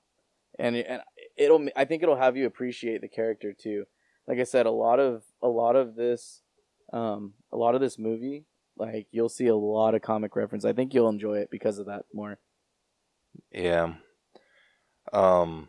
[0.58, 1.02] and and
[1.36, 1.68] it'll.
[1.76, 3.84] I think it'll have you appreciate the character too.
[4.26, 6.42] Like I said, a lot of a lot of this,
[6.92, 8.46] um, a lot of this movie,
[8.78, 10.64] like you'll see a lot of comic reference.
[10.64, 12.38] I think you'll enjoy it because of that more.
[13.52, 13.94] Yeah.
[15.12, 15.68] Um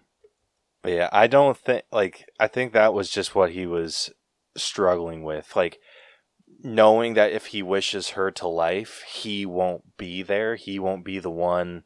[0.82, 4.11] but yeah, I don't think like I think that was just what he was
[4.55, 5.55] struggling with.
[5.55, 5.80] Like
[6.62, 10.55] knowing that if he wishes her to life, he won't be there.
[10.55, 11.84] He won't be the one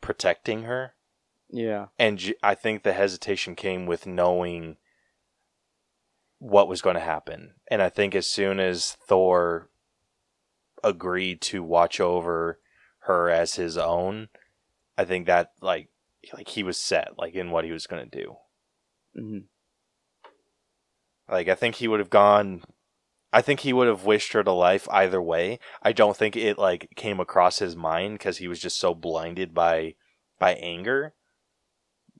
[0.00, 0.94] protecting her.
[1.50, 1.86] Yeah.
[1.98, 4.76] And I think the hesitation came with knowing
[6.38, 7.54] what was going to happen.
[7.70, 9.70] And I think as soon as Thor
[10.82, 12.60] agreed to watch over
[13.00, 14.28] her as his own,
[14.98, 15.88] I think that like
[16.32, 18.36] like he was set like in what he was going to do.
[19.14, 19.38] hmm
[21.30, 22.62] Like I think he would have gone
[23.34, 25.58] I think he would have wished her to life either way.
[25.82, 29.52] I don't think it like came across his mind cuz he was just so blinded
[29.52, 29.96] by
[30.38, 31.14] by anger.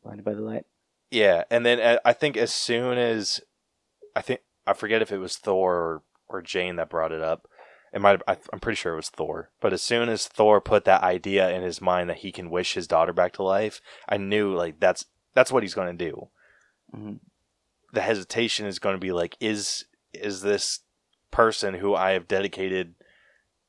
[0.02, 0.66] Blinded by the light.
[1.12, 3.40] Yeah, and then uh, I think as soon as
[4.16, 7.46] I think I forget if it was Thor or, or Jane that brought it up.
[7.92, 9.50] It might have, I'm pretty sure it was Thor.
[9.60, 12.74] But as soon as Thor put that idea in his mind that he can wish
[12.74, 16.28] his daughter back to life, I knew like that's that's what he's going to do.
[16.92, 17.14] hmm
[17.92, 20.80] The hesitation is going to be like is is this
[21.34, 22.94] person who I have dedicated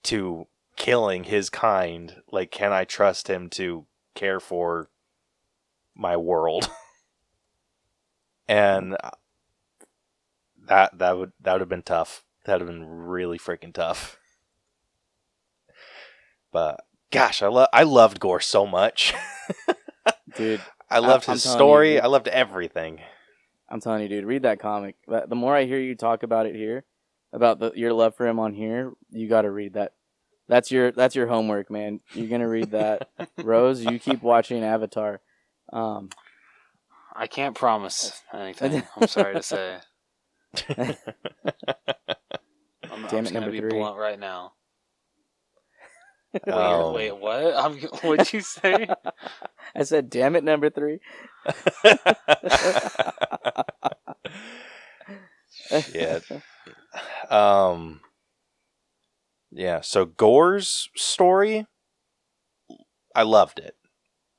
[0.04, 0.46] to
[0.76, 4.90] killing his kind like can I trust him to care for
[5.96, 6.70] my world?
[8.48, 8.96] and
[10.68, 12.24] that that would that would have been tough.
[12.46, 14.20] That would have been really freaking tough.
[16.52, 19.16] But gosh, I love I loved Gorr so much.
[20.36, 21.96] Dude, I loved I'm his story.
[21.96, 22.02] you.
[22.02, 23.02] I loved everything.
[23.68, 24.96] I'm telling you, dude, read that comic.
[25.08, 26.86] The more I hear you talk about it here,
[27.36, 29.94] about the, your love for him on here, you got to read that.
[30.48, 32.02] That's your that's your homework, man.
[32.14, 33.10] You're gonna read that.
[33.38, 35.20] Rose, you keep watching Avatar.
[35.74, 36.10] Um,
[37.16, 38.84] I can't promise anything.
[38.96, 39.78] I'm sorry to say.
[40.78, 40.96] I'm,
[42.92, 43.70] I'm Damn it, just gonna number be three.
[43.80, 44.54] blunt right now.
[46.46, 47.56] Wait, Um, wait, what?
[47.56, 48.88] I'm, what'd you say?
[49.76, 51.00] I said, "Damn it, number three.
[55.94, 56.20] yeah.
[57.30, 58.02] Um.
[59.52, 59.82] Yeah.
[59.82, 61.66] So Gorr's story,
[63.16, 63.76] I loved it.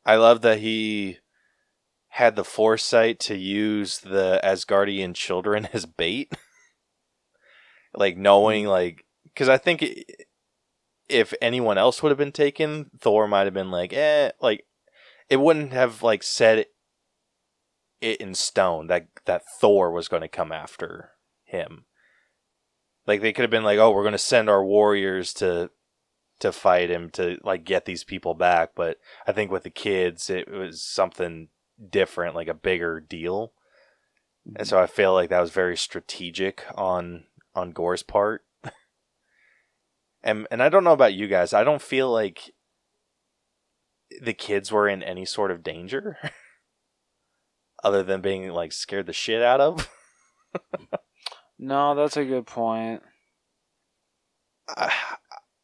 [0.04, 1.18] I love that he
[2.08, 6.32] had the foresight to use the Asgardian children as bait.
[7.94, 9.84] like knowing, like, because I think
[11.08, 14.64] if anyone else would have been taken, Thor might have been like, eh, like,
[15.28, 16.66] it wouldn't have like said
[18.00, 21.10] it in stone that that Thor was going to come after
[21.44, 21.85] him.
[23.06, 25.70] Like they could have been like, "Oh, we're going to send our warriors to
[26.40, 30.28] to fight him to like get these people back." But I think with the kids,
[30.28, 31.48] it was something
[31.90, 33.52] different, like a bigger deal.
[34.54, 38.44] And so I feel like that was very strategic on on Gorr's part.
[40.22, 41.52] and and I don't know about you guys.
[41.52, 42.52] I don't feel like
[44.20, 46.16] the kids were in any sort of danger
[47.84, 49.88] other than being like scared the shit out of.
[51.58, 53.02] No, that's a good point.
[54.68, 54.92] I,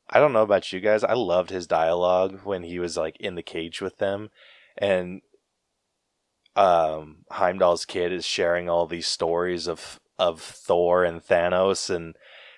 [0.09, 1.05] I don't know about you guys.
[1.05, 4.31] I loved his dialogue when he was like in the cage with them,
[4.79, 5.23] and
[6.57, 12.15] um, Heimdall's kid is sharing all these stories of of Thor and Thanos, and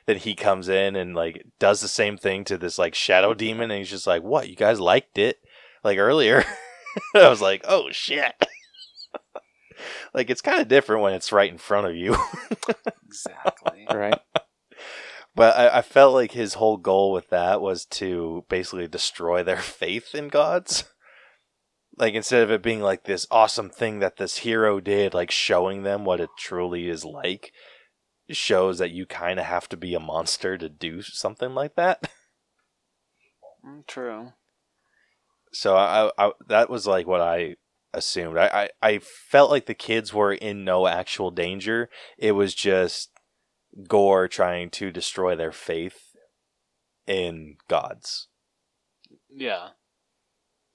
[0.06, 3.70] then he comes in and like does the same thing to this like shadow demon,
[3.70, 4.48] and he's just like, "What?
[4.48, 5.38] You guys liked it
[5.82, 6.44] like earlier?"
[7.14, 8.34] I was like, "Oh shit."
[10.12, 12.16] Like it's kind of different when it's right in front of you.
[13.06, 13.86] Exactly.
[13.92, 14.18] right?
[15.36, 19.56] But I, I felt like his whole goal with that was to basically destroy their
[19.58, 20.84] faith in gods.
[21.96, 25.84] Like instead of it being like this awesome thing that this hero did, like showing
[25.84, 27.52] them what it truly is like,
[28.30, 32.10] shows that you kind of have to be a monster to do something like that.
[33.64, 34.32] Mm, True.
[35.52, 37.54] So I, I that was like what I
[37.94, 38.38] assumed.
[38.38, 41.88] I, I I felt like the kids were in no actual danger.
[42.18, 43.10] It was just
[43.88, 46.14] Gorr trying to destroy their faith
[47.06, 48.28] in gods.
[49.30, 49.68] Yeah.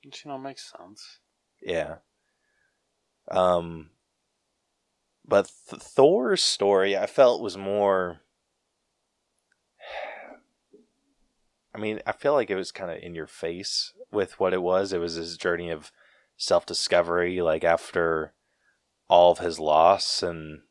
[0.04, 1.20] Which, you know, makes sense.
[1.62, 1.96] Yeah.
[3.30, 3.92] Um
[5.28, 8.22] but Th- Thor's story I felt was more
[11.76, 14.62] I mean, I feel like it was kind of in your face with what it
[14.62, 14.92] was.
[14.92, 15.92] It was his journey of
[16.40, 18.34] self discovery, like after
[19.08, 20.62] all of his loss and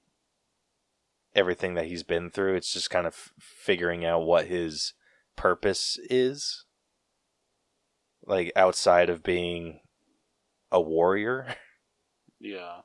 [1.35, 2.57] everything that he's been through.
[2.57, 4.95] It's just kind of figuring out what his
[5.37, 6.65] purpose is,
[8.27, 9.81] like outside of being
[10.73, 11.55] a warrior.
[12.41, 12.83] Yeah.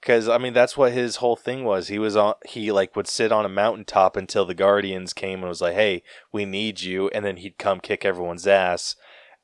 [0.00, 1.86] Because I mean, that's what his whole thing was.
[1.86, 2.34] He was on.
[2.44, 6.02] He like would sit on a mountaintop until the Guardians came and was like, "Hey,
[6.32, 8.96] we need you," and then he'd come kick everyone's ass,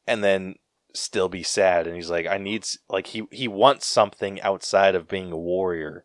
[0.08, 0.56] and then
[0.94, 1.86] still be sad.
[1.86, 6.04] And he's like, "I need like he he wants something outside of being a warrior."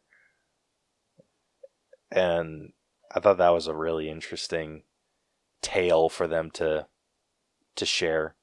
[2.12, 2.74] And
[3.14, 4.84] I thought that was a really interesting
[5.62, 6.88] tale for them to
[7.76, 8.36] to share,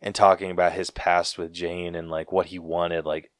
[0.00, 3.06] and talking about his past with Jane and like what he wanted.
[3.06, 3.30] Like,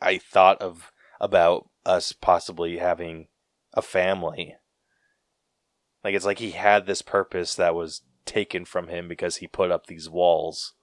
[0.00, 3.28] I thought of about us possibly having
[3.74, 4.56] a family.
[6.02, 9.70] Like it's like he had this purpose that was taken from him because he put
[9.70, 10.74] up these walls.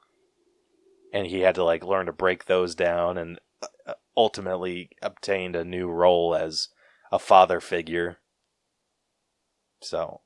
[1.13, 3.39] And he had to like learn to break those down and
[3.85, 6.69] uh, ultimately obtained a new role as
[7.11, 8.17] a father figure.
[9.81, 10.21] So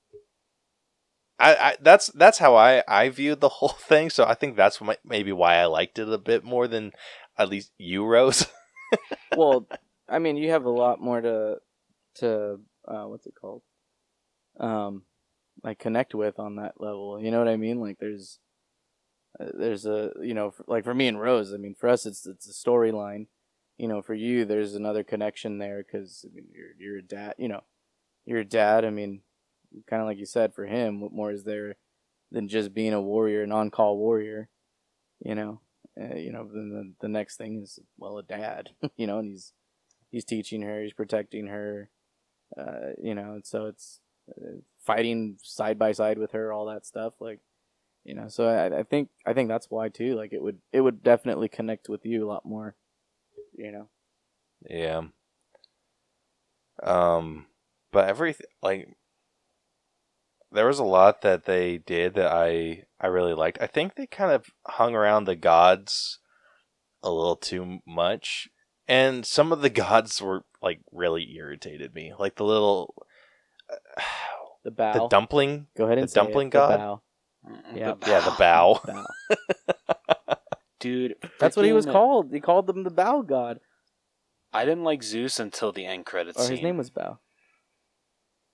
[1.42, 4.10] I, I that's that's how I I viewed the whole thing.
[4.10, 6.92] So I think that's my, maybe why I liked it a bit more than
[7.38, 8.46] at least you, Rose.
[9.36, 9.68] well,
[10.08, 11.56] I mean, you have a lot more to
[12.16, 13.64] to uh, what's it called?
[14.60, 15.04] Um,
[15.64, 17.20] like connect with on that level.
[17.22, 17.80] You know what I mean?
[17.80, 18.40] Like there's
[19.40, 21.54] there's a you know like for me and Rose.
[21.54, 23.28] I mean, for us it's it's a storyline.
[23.78, 27.36] You know, for you there's another connection there because I mean, you're you're a dad.
[27.38, 27.64] You know,
[28.26, 28.86] you're a dad.
[28.86, 29.22] I mean,
[29.90, 31.78] kind of like you said, for him, what more is there
[32.32, 34.50] than just being a warrior, an on-call warrior?
[35.24, 35.62] You know,
[36.00, 36.48] uh, you know.
[36.52, 38.70] Then the, the next thing is well, a dad.
[38.98, 39.54] you know, and he's
[40.12, 41.90] he's teaching her, he's protecting her,
[42.60, 46.86] uh, you know, and so it's uh, fighting side by side with her, all that
[46.86, 47.40] stuff, like,
[48.04, 48.28] you know.
[48.28, 50.16] So I, I think I think that's why too.
[50.16, 52.76] Like it would it would definitely connect with you a lot more,
[53.56, 53.90] you know.
[54.70, 55.02] Yeah.
[56.84, 57.48] Um,
[57.92, 58.88] but everything like
[60.52, 63.60] there was a lot that they did that I I really liked.
[63.62, 66.20] I think they kind of hung around the gods
[67.04, 68.50] a little too much,
[68.88, 72.14] and some of the gods were like really irritated me.
[72.18, 72.96] Like the little
[74.64, 74.94] The bow.
[74.94, 77.00] the dumpling, Go ahead and the it, dumpling the god?
[77.44, 77.50] Bow.
[77.52, 77.78] Mm-mm.
[77.78, 77.94] Yeah.
[78.00, 78.82] The yeah, the bow.
[78.86, 79.06] Bow.
[80.80, 82.34] Dude, That's what he was freaking- called.
[82.34, 83.60] He called them the bow god,
[84.54, 86.58] I didn't like Zeus until the end credits or scene.
[86.58, 87.20] his name was Bow.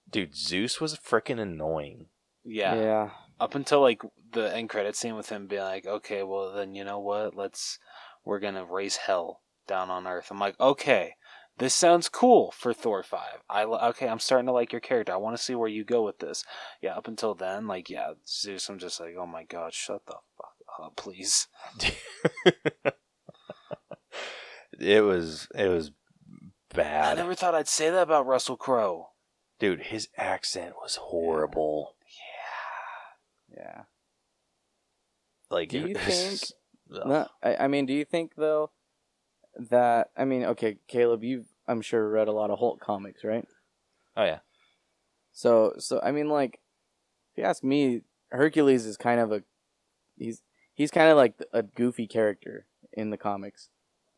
[0.09, 2.07] Dude, Zeus was freaking annoying.
[2.45, 2.75] Yeah.
[2.75, 3.09] yeah.
[3.39, 6.83] Up until like the end credits scene with him being like, okay, well then you
[6.83, 7.35] know what?
[7.35, 7.79] Let's
[8.23, 10.27] we're gonna raise hell down on Earth.
[10.31, 11.15] I'm like, okay,
[11.57, 13.41] this sounds cool for Thor five.
[13.49, 15.13] I okay, I'm starting to like your character.
[15.13, 16.43] I want to see where you go with this.
[16.81, 18.69] Yeah, up until then, like yeah, Zeus.
[18.69, 20.53] I'm just like, oh my god, shut the fuck
[20.83, 21.47] up, please.
[24.79, 25.91] it was it was
[26.73, 27.17] bad.
[27.17, 29.09] I never thought I'd say that about Russell Crowe.
[29.59, 31.95] Dude, his accent was horrible.
[33.55, 33.63] Yeah.
[33.63, 33.81] Yeah.
[35.49, 36.53] Like, Do you think- was-
[37.05, 38.69] No, I, I mean, do you think though
[39.69, 43.45] that I mean, okay, Caleb, you've I'm sure read a lot of Hulk comics, right?
[44.15, 44.39] Oh yeah.
[45.33, 46.59] So, so I mean, like,
[47.31, 48.01] if you ask me,
[48.31, 49.43] Hercules is kind of a
[50.17, 50.41] he's
[50.73, 53.69] he's kind of like a goofy character in the comics.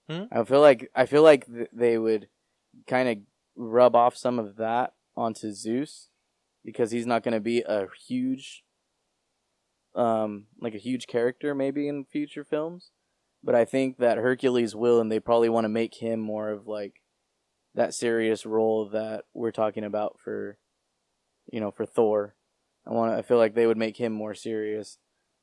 [0.09, 0.23] Hmm.
[0.31, 2.29] I feel like I feel like th- they would
[2.87, 3.17] kind of
[3.55, 6.09] rub off some of that onto Zeus
[6.63, 8.63] because he's not going to be a huge
[9.95, 12.91] um like a huge character maybe in future films
[13.43, 16.67] but i think that hercules will and they probably want to make him more of
[16.67, 17.01] like
[17.75, 20.57] that serious role that we're talking about for
[21.51, 22.35] you know for thor.
[22.87, 24.97] I want i feel like they would make him more serious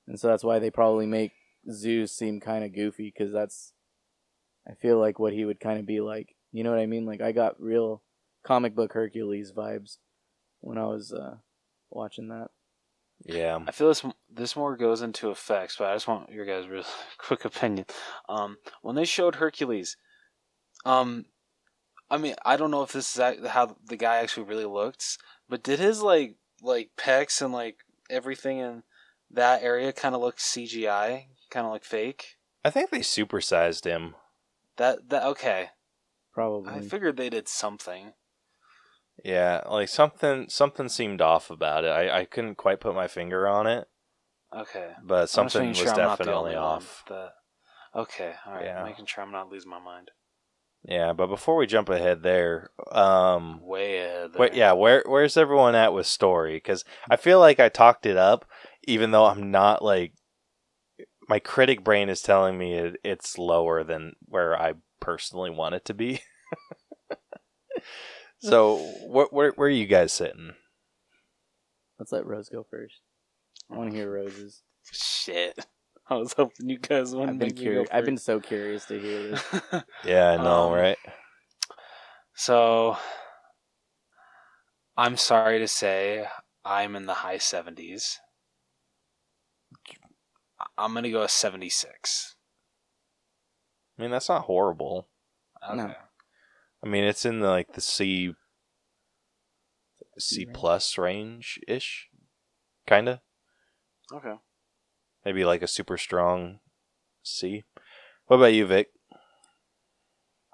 [0.06, 1.32] and so that's why they probably make
[1.70, 3.72] zeus seem kind of goofy because that's
[4.68, 6.34] i feel like what he would kind of be like.
[6.52, 7.06] You know what i mean?
[7.06, 8.02] Like i got real
[8.44, 9.98] comic book hercules vibes
[10.60, 11.36] when i was uh
[11.90, 12.48] watching that
[13.24, 13.58] Yeah.
[13.66, 16.84] I feel this this more goes into effects, but I just want your guys' real
[17.18, 17.86] quick opinion.
[18.28, 19.96] Um, when they showed Hercules,
[20.84, 21.26] um,
[22.10, 25.18] I mean, I don't know if this is how the guy actually really looks,
[25.48, 27.78] but did his like like pecs and like
[28.08, 28.82] everything in
[29.30, 32.36] that area kind of look CGI, kind of like fake?
[32.64, 34.14] I think they supersized him.
[34.76, 35.70] That that okay.
[36.32, 38.12] probably I figured they did something.
[39.24, 41.88] Yeah, like something something seemed off about it.
[41.88, 43.88] I, I couldn't quite put my finger on it,
[44.54, 44.90] Okay.
[45.02, 47.04] but something was sure I'm not the definitely off.
[47.08, 47.30] That...
[47.94, 48.64] Okay, all right.
[48.64, 48.84] Yeah.
[48.84, 50.10] Making sure I'm not losing my mind.
[50.84, 54.30] Yeah, but before we jump ahead there, um Way ahead.
[54.36, 54.58] where, there.
[54.58, 56.60] yeah, where where's everyone at with story?
[56.60, 58.44] Cuz I feel like I talked it up
[58.86, 60.12] even though I'm not like
[61.28, 65.84] my critic brain is telling me it, it's lower than where I personally want it
[65.86, 66.20] to be.
[68.50, 70.52] so, wh- where where are you guys sitting?
[71.98, 73.00] Let's let Rose go first.
[73.70, 74.62] I want to hear Rose's.
[74.92, 75.66] Shit.
[76.08, 77.88] I was hoping you guys wouldn't I've been make me go curious.
[77.92, 79.44] I've been so curious to hear this.
[80.04, 80.98] Yeah, I know, Um, right?
[82.34, 82.96] so,
[84.96, 86.26] I'm sorry to say,
[86.64, 88.18] I'm in the high 70s.
[90.60, 92.36] I- I'm gonna go a 76.
[93.98, 95.08] I mean, that's not horrible.
[95.66, 95.76] Okay.
[95.76, 95.94] No.
[96.84, 98.34] I mean, it's in the, like the C
[100.18, 102.08] C plus range ish,
[102.86, 103.20] kind of.
[104.12, 104.34] Okay.
[105.24, 106.60] Maybe like a super strong
[107.22, 107.64] C.
[108.26, 108.88] What about you, Vic?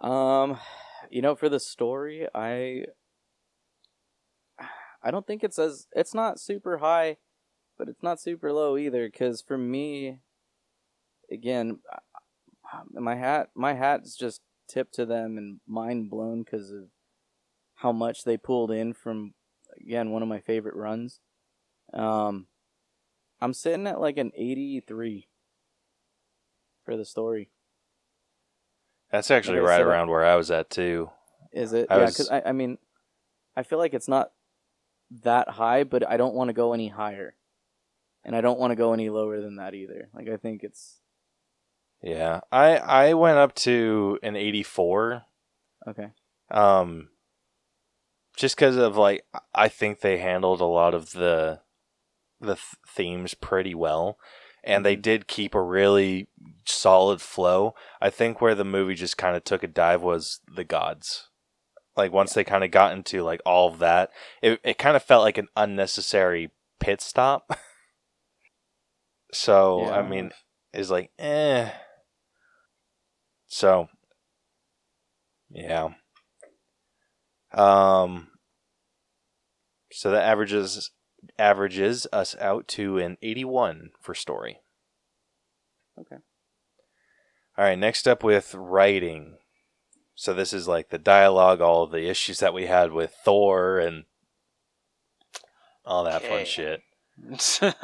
[0.01, 0.59] Um,
[1.11, 2.87] you know, for the story, I
[5.03, 7.19] I don't think it's as it's not super high,
[7.79, 9.07] but it's not super low either.
[9.07, 10.19] Because for me,
[11.31, 11.81] again,
[12.93, 14.41] my hat my hat's just
[14.73, 16.85] tipped to them and mind blown because of
[17.77, 19.35] how much they pulled in from
[19.81, 21.21] again one of my favorite runs.
[21.93, 22.47] Um,
[23.41, 25.29] I'm sitting at like an 83
[26.85, 27.51] for the story.
[29.11, 31.11] That's actually right so- around where I was at too.
[31.53, 31.89] Is it?
[31.91, 32.79] I yeah, was- because I, I mean,
[33.55, 34.33] I feel like it's not
[35.23, 37.35] that high, but I don't want to go any higher,
[38.25, 40.09] and I don't want to go any lower than that either.
[40.15, 41.02] Like I think it's
[42.03, 45.23] Yeah, I I went up to an 84.
[45.89, 46.09] okay.
[46.51, 47.09] Um,
[48.37, 49.25] just because of like,
[49.55, 51.61] I think they handled a lot of the
[52.41, 54.19] the th- themes pretty well,
[54.65, 55.03] and they Mhm.
[55.03, 56.29] did keep a really
[56.67, 57.75] solid flow.
[58.01, 61.29] I think where the movie just kind of took a dive was the gods.
[61.97, 64.11] Like once they kind of got into like all of that,
[64.43, 66.51] it it kind of felt like an unnecessary
[66.81, 67.57] pit stop.
[69.33, 70.33] so I mean,
[70.73, 71.71] is like eh.
[73.53, 73.89] So
[75.51, 75.91] yeah.
[77.53, 78.29] Um
[79.93, 80.91] so that averages
[81.39, 84.61] averages us out to an 81 for story.
[86.01, 86.17] Okay.
[87.59, 89.37] All right, next up with writing.
[90.15, 93.79] So this is like the dialogue, all of the issues that we had with Thor
[93.79, 94.05] and
[95.85, 96.81] all that fun shit.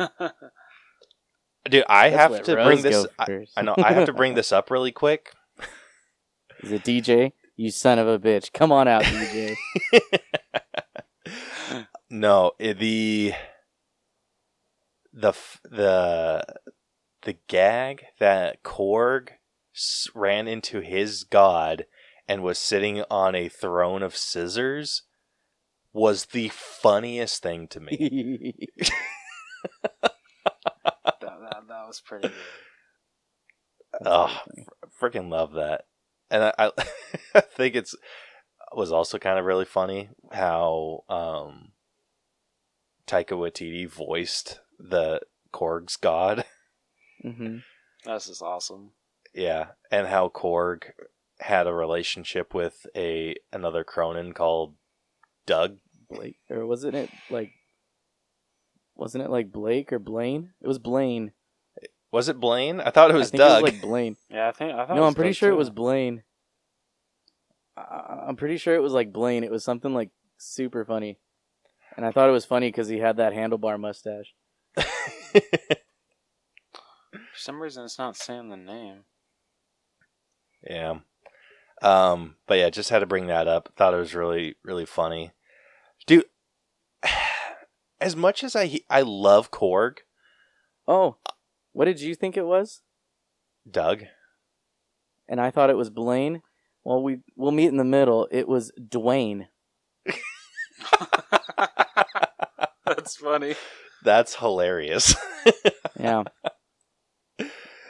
[1.70, 3.46] Dude, I Let's have to Rose bring this I.
[3.54, 5.34] I know I have to bring this up really quick.
[6.62, 7.32] Is it DJ?
[7.56, 8.52] You son of a bitch!
[8.52, 9.56] Come on out, DJ.
[12.10, 13.32] no, i- the
[15.12, 15.32] the
[15.64, 16.44] the
[17.22, 19.30] the gag that Korg
[20.14, 21.86] ran into his god
[22.28, 25.02] and was sitting on a throne of scissors
[25.92, 28.54] was the funniest thing to me.
[29.82, 30.12] that,
[31.20, 32.36] that, that was pretty good.
[34.04, 34.40] oh,
[35.00, 35.86] freaking love that.
[36.30, 36.70] And I, I,
[37.34, 37.94] I think it's
[38.72, 41.72] was also kind of really funny how um,
[43.06, 45.20] Taika Waititi voiced the
[45.52, 46.44] Korg's god.
[47.22, 47.58] hmm
[48.04, 48.92] That's just awesome.
[49.34, 50.90] Yeah, and how Korg
[51.40, 54.74] had a relationship with a another Kronan called
[55.46, 55.78] Doug.
[56.10, 57.52] Blake, or wasn't it like?
[58.96, 60.50] Wasn't it like Blake or Blaine?
[60.60, 61.32] It was Blaine.
[62.10, 62.80] Was it Blaine?
[62.80, 63.60] I thought it was I think Doug.
[63.60, 64.16] It was like Blaine.
[64.30, 64.72] Yeah, I think.
[64.72, 66.22] I thought it No, was I'm pretty Doug, sure it was Blaine.
[67.76, 69.44] I- I'm pretty sure it was like Blaine.
[69.44, 71.18] It was something like super funny,
[71.96, 74.34] and I thought it was funny because he had that handlebar mustache.
[77.12, 79.04] For some reason, it's not saying the name.
[80.68, 80.98] yeah.
[81.80, 83.72] Um, but yeah, just had to bring that up.
[83.76, 85.30] Thought it was really, really funny.
[86.06, 86.24] Dude,
[88.00, 89.98] as much as I I love Korg,
[90.88, 91.16] Oh,
[91.78, 92.82] what did you think it was?
[93.70, 94.02] Doug.
[95.28, 96.42] And I thought it was Blaine.
[96.82, 98.26] Well, we we'll meet in the middle.
[98.32, 99.46] It was Dwayne.
[102.84, 103.54] That's funny.
[104.02, 105.14] That's hilarious.
[106.00, 106.24] Yeah.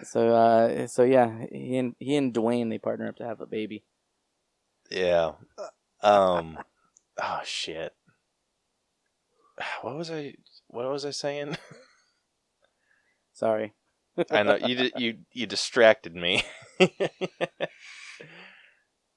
[0.02, 3.46] so uh, so yeah, he and he and Dwayne they partner up to have a
[3.46, 3.84] baby.
[4.90, 5.32] yeah.
[6.02, 6.58] Um.
[7.22, 7.94] Oh shit.
[9.82, 10.34] What was I?
[10.66, 11.56] What was I saying?
[13.38, 13.72] Sorry.
[14.32, 14.90] I know you.
[14.96, 16.42] You you distracted me.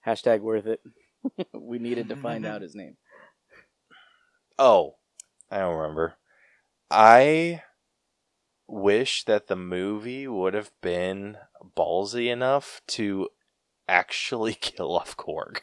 [0.06, 0.80] Hashtag worth it.
[1.54, 2.98] we needed to find out his name.
[4.60, 4.98] oh,
[5.50, 6.18] I don't remember.
[6.92, 7.64] I
[8.68, 11.38] wish that the movie would have been
[11.76, 13.30] ballsy enough to
[13.88, 15.62] actually kill off Korg.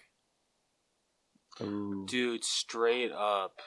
[1.60, 3.60] Dude, straight up.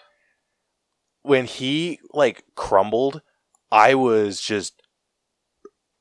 [1.21, 3.21] When he like crumbled
[3.71, 4.81] I was just,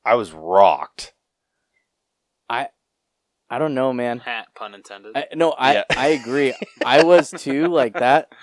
[0.05, 1.13] I was rocked.
[2.49, 2.69] I
[3.49, 4.19] I don't know, man.
[4.25, 5.15] Hat pun intended.
[5.15, 5.83] I, no, I Yeah.
[5.95, 6.53] I agree.
[6.83, 8.29] I was too like that.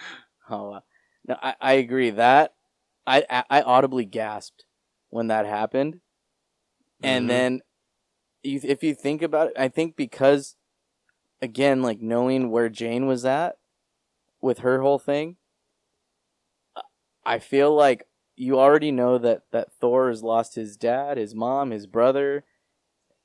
[0.50, 0.82] Oh, wow.
[1.26, 2.54] no, I, I agree that
[3.06, 4.64] I, I I audibly gasped
[5.10, 6.00] when that happened,
[7.02, 7.28] and Mhm.
[7.28, 7.60] then
[8.42, 10.56] you, if you think about it, I think because
[11.42, 13.58] again, like knowing where Jane was at
[14.40, 15.36] with her whole thing,
[17.26, 18.07] I feel like
[18.38, 22.44] you already know that that Thor has lost his dad, his mom, his brother.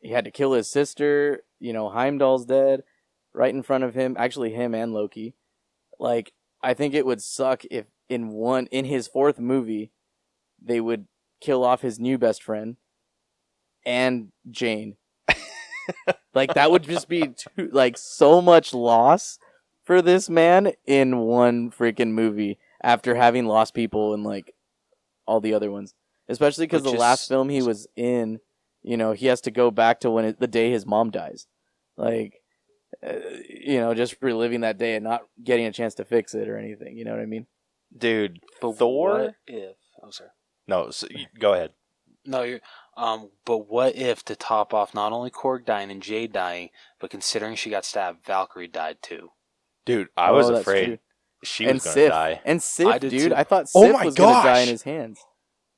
[0.02, 1.44] He had to kill his sister.
[1.60, 2.84] You know, Heimdall's dead
[3.34, 4.16] right in front of him.
[4.18, 5.36] Actually, him and Loki.
[6.00, 9.92] Like, I think it would suck if in one in his fourth movie,
[10.62, 11.08] they would
[11.40, 12.78] kill off his new best friend
[13.86, 14.96] and Jane.
[16.34, 19.40] like that would just be too, like so much loss
[19.84, 24.54] for this man in one freaking movie after having lost people in like
[25.26, 25.94] all the other ones.
[26.30, 28.40] Especially because the Which last film he was in,
[28.82, 31.48] you know, he has to go back to when it, the day his mom dies,
[31.98, 32.42] like,
[33.06, 33.14] uh,
[33.50, 36.58] you know, just reliving that day and not getting a chance to fix it or
[36.58, 36.98] anything.
[36.98, 37.48] You know what I mean?
[37.96, 38.40] dude.
[38.62, 39.10] but Thor.
[39.20, 39.76] what if?
[40.02, 40.30] Oh, sorry.
[40.68, 41.72] No, so you, go ahead.
[42.26, 42.62] No, you're.
[42.96, 46.70] Um, but what if to top off not only Korg dying and Jade dying,
[47.00, 49.30] but considering she got stabbed, Valkyrie died too.
[49.86, 50.98] Dude, I Oh, was that's afraid true.
[51.44, 52.42] She and was gonna Sif, die.
[52.46, 53.34] and Sif, I dude, too.
[53.36, 55.20] I thought Sif Oh my was gonna die in his hands.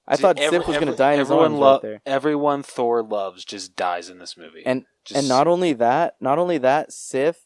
[0.08, 2.02] I See, thought every- Sif was gonna die in his everyone arms lo- right there.
[2.06, 4.64] Everyone Thor loves just dies in this movie.
[4.66, 7.46] And just, and not only that, not only that, Sif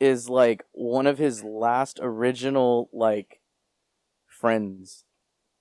[0.00, 3.40] is like one of his last original like
[4.26, 5.04] friends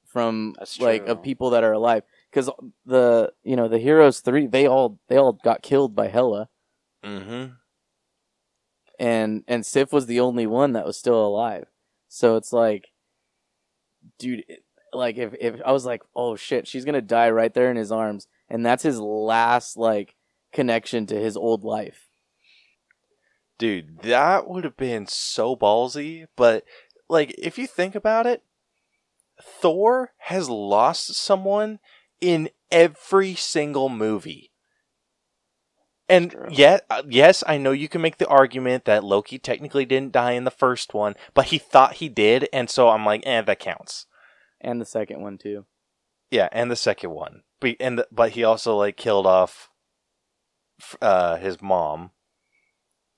[0.05, 2.03] from like of people that are alive.
[2.29, 2.49] Because
[2.85, 6.49] the you know the heroes three, they all they all got killed by Hela,
[7.05, 7.53] Mm-hmm.
[8.99, 11.67] and and Sif was the only one that was still alive.
[12.17, 12.87] So it's like,
[14.17, 14.43] dude,
[14.91, 17.91] like if if I was like, oh shit, she's gonna die right there in his
[17.91, 20.15] arms, and that's his last like
[20.51, 22.07] connection to his old life.
[23.59, 26.25] Dude, that would have been so ballsy.
[26.35, 26.63] But,
[27.07, 28.41] like, if you think about it,
[29.39, 31.77] Thor has lost someone
[32.19, 34.46] in every single movie.
[36.09, 36.47] And True.
[36.49, 40.31] yet, uh, yes, I know you can make the argument that Loki technically didn't die
[40.31, 43.59] in the first one, but he thought he did, and so I'm like, eh, that
[43.59, 44.05] counts.
[44.61, 45.65] and the second one too.
[46.31, 49.69] Yeah, and the second one, but and the, but he also like killed off
[51.01, 52.11] uh, his mom,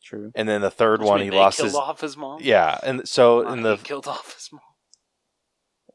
[0.03, 0.31] True.
[0.35, 2.39] and then the third Which one he lost killed his off his mom.
[2.41, 4.61] yeah, and so Uh, in the he killed off his mom.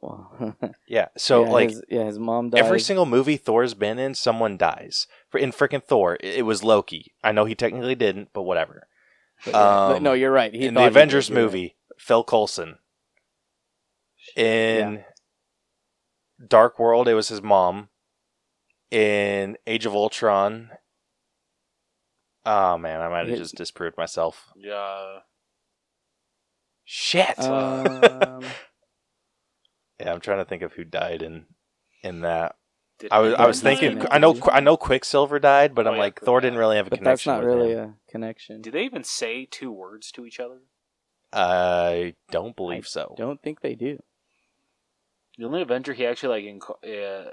[0.01, 0.57] Well,
[0.89, 2.59] yeah, so yeah, like his, yeah, his mom died.
[2.59, 5.07] every single movie Thor's been in, someone dies.
[5.35, 7.13] In freaking Thor, it, it was Loki.
[7.23, 8.89] I know he technically didn't, but whatever.
[9.45, 10.53] But, yeah, but um, no, you're right.
[10.53, 11.43] He in the he Avengers did, right.
[11.43, 12.79] movie, Phil Coulson.
[14.37, 15.05] In
[16.47, 17.89] Dark World, it was his mom.
[18.91, 20.71] In Age of Ultron,
[22.47, 24.53] oh man, I might have just disproved myself.
[24.57, 25.19] Yeah.
[26.85, 27.39] Shit.
[27.41, 27.85] Um,
[29.99, 31.47] yeah, I'm trying to think of who died in
[32.03, 32.57] in that.
[33.05, 34.07] Did I was I was thinking.
[34.11, 36.77] I know I know Quicksilver died, but Oh, I'm yeah, like Quick- Thor didn't really
[36.77, 37.05] have a connection.
[37.05, 37.97] but that's not with really him.
[38.09, 38.63] a connection.
[38.63, 40.61] Do they even say two words to each other?
[41.33, 43.15] I don't believe I so.
[43.19, 44.03] Don't think they do.
[45.37, 47.31] The only Avenger he actually like, inco- uh,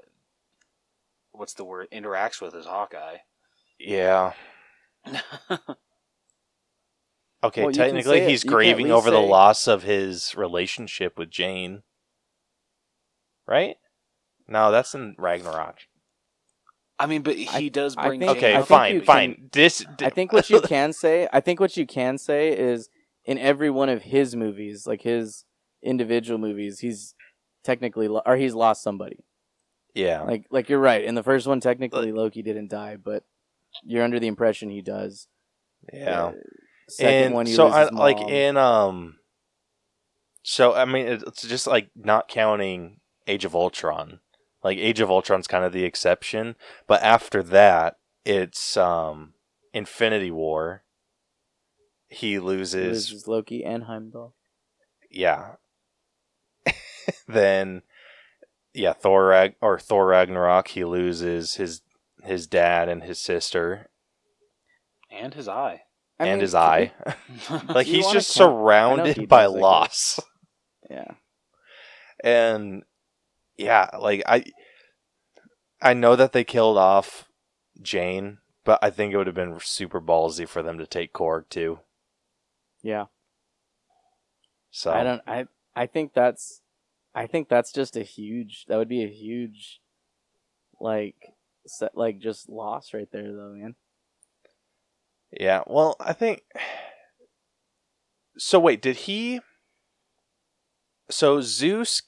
[1.31, 1.87] what's the word?
[1.91, 3.17] Interacts with is Hawkeye.
[3.79, 4.33] Yeah.
[7.43, 11.81] Okay, Well, technically he's grieving over the loss of his relationship with Jane.
[13.47, 13.77] Right?
[14.51, 15.77] No, that's in Ragnarok.
[16.99, 18.19] I mean, but he I- does I bring.
[18.19, 19.35] think- Okay, I think fine, you fine.
[19.35, 22.89] can- This I think what you can say, I think what you can say is
[23.25, 25.45] in every one of his movies, like his
[25.81, 27.15] individual movies, he's
[27.63, 29.23] technically lo- or he's lost somebody.
[29.95, 30.21] Yeah.
[30.23, 31.03] Like like you're right.
[31.03, 33.23] In the first one, technically Loki didn't die, but
[33.83, 35.27] you're under the impression he does.
[35.93, 36.25] Yeah.
[36.25, 36.31] Uh,
[36.89, 39.17] second and one, you so lose I, his like in um
[40.43, 44.19] so I mean it's just like not counting Age of Ultron.
[44.63, 46.55] Like Age of Ultron's kind of the exception,
[46.87, 49.33] but after that it's um
[49.73, 50.83] Infinity War.
[52.09, 54.35] He He loses loses Loki and Heimdall.
[55.09, 55.55] yeah.
[57.27, 57.81] then
[58.73, 61.81] yeah, Thor Rag- or Thor Ragnarok he loses his
[62.23, 63.89] his dad and his sister
[65.09, 65.81] and his eye.
[66.19, 66.91] I and mean, his eye.
[67.69, 69.61] like he's just count- surrounded by does, I guess.
[69.61, 70.19] loss.
[70.89, 71.11] Yeah.
[72.23, 72.83] and
[73.63, 74.43] yeah like i
[75.81, 77.29] i know that they killed off
[77.81, 81.47] jane but i think it would have been super ballsy for them to take korg
[81.49, 81.79] too
[82.83, 83.05] Yeah.
[84.71, 86.61] so I don't I I think that's
[87.13, 89.81] I think that's just a huge that would be a huge
[90.79, 91.15] like
[91.67, 93.75] set, like just lost right there though, man.
[95.31, 95.61] Yeah.
[95.67, 96.43] Well, I think.
[98.37, 99.41] So wait, did he?
[101.09, 102.01] So Zeus,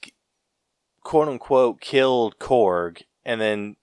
[1.04, 3.76] quote unquote, killed Korg, and then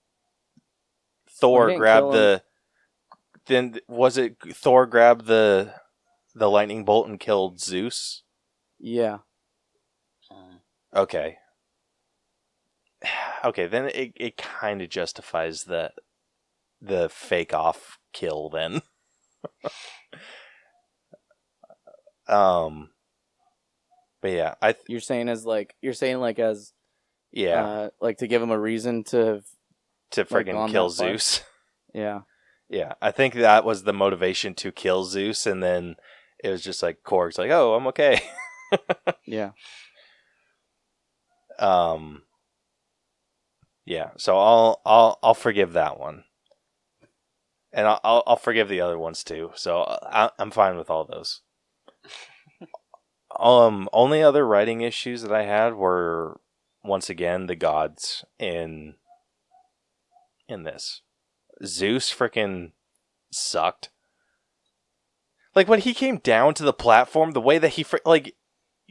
[1.30, 2.44] Thor grabbed the.
[3.46, 5.74] Then was it Thor grabbed the
[6.36, 8.24] the lightning bolt and killed Zeus?
[8.80, 9.20] Yeah.
[10.96, 11.38] Okay.
[13.44, 15.92] Okay, then it it kind of justifies the
[16.80, 18.84] the fake off kill then.
[22.28, 22.92] um
[24.22, 26.74] but yeah, I th- You're saying as like you're saying like as
[27.32, 29.44] yeah, uh, like to give him a reason to
[30.12, 30.94] to freaking on kill part.
[30.94, 31.42] Zeus.
[31.94, 32.22] yeah
[32.70, 35.96] Yeah, I think that was the motivation to kill Zeus and then
[36.44, 38.22] it was just like Korg's like, "Oh, I'm okay."
[39.26, 39.52] yeah
[41.60, 42.24] Um
[43.86, 46.24] Yeah, so I'll I'll I'll forgive that one.
[47.74, 49.52] And I'll I'll, I'll forgive the other ones too.
[49.56, 51.42] So I, I'm fine with all those.
[53.40, 56.42] um only other writing issues that I had were
[56.84, 58.96] once again the gods in
[60.48, 61.02] in this.
[61.66, 62.72] Zeus freaking
[63.32, 63.90] sucked.
[65.56, 68.36] Like when he came down to the platform, the way that he fr- like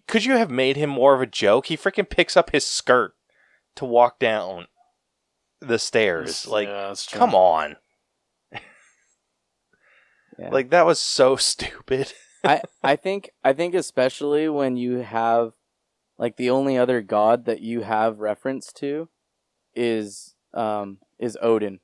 [0.06, 1.66] could you have made him more of a joke?
[1.66, 3.14] He freaking picks up his skirt
[3.76, 4.66] to walk down
[5.60, 6.46] the stairs.
[6.46, 7.76] Like, yeah, come on.
[8.52, 12.12] yeah Like that was so stupid.
[12.42, 15.52] I I think I think especially when you have
[16.20, 19.08] like the only other god that you have reference to
[19.74, 21.80] is um is Odin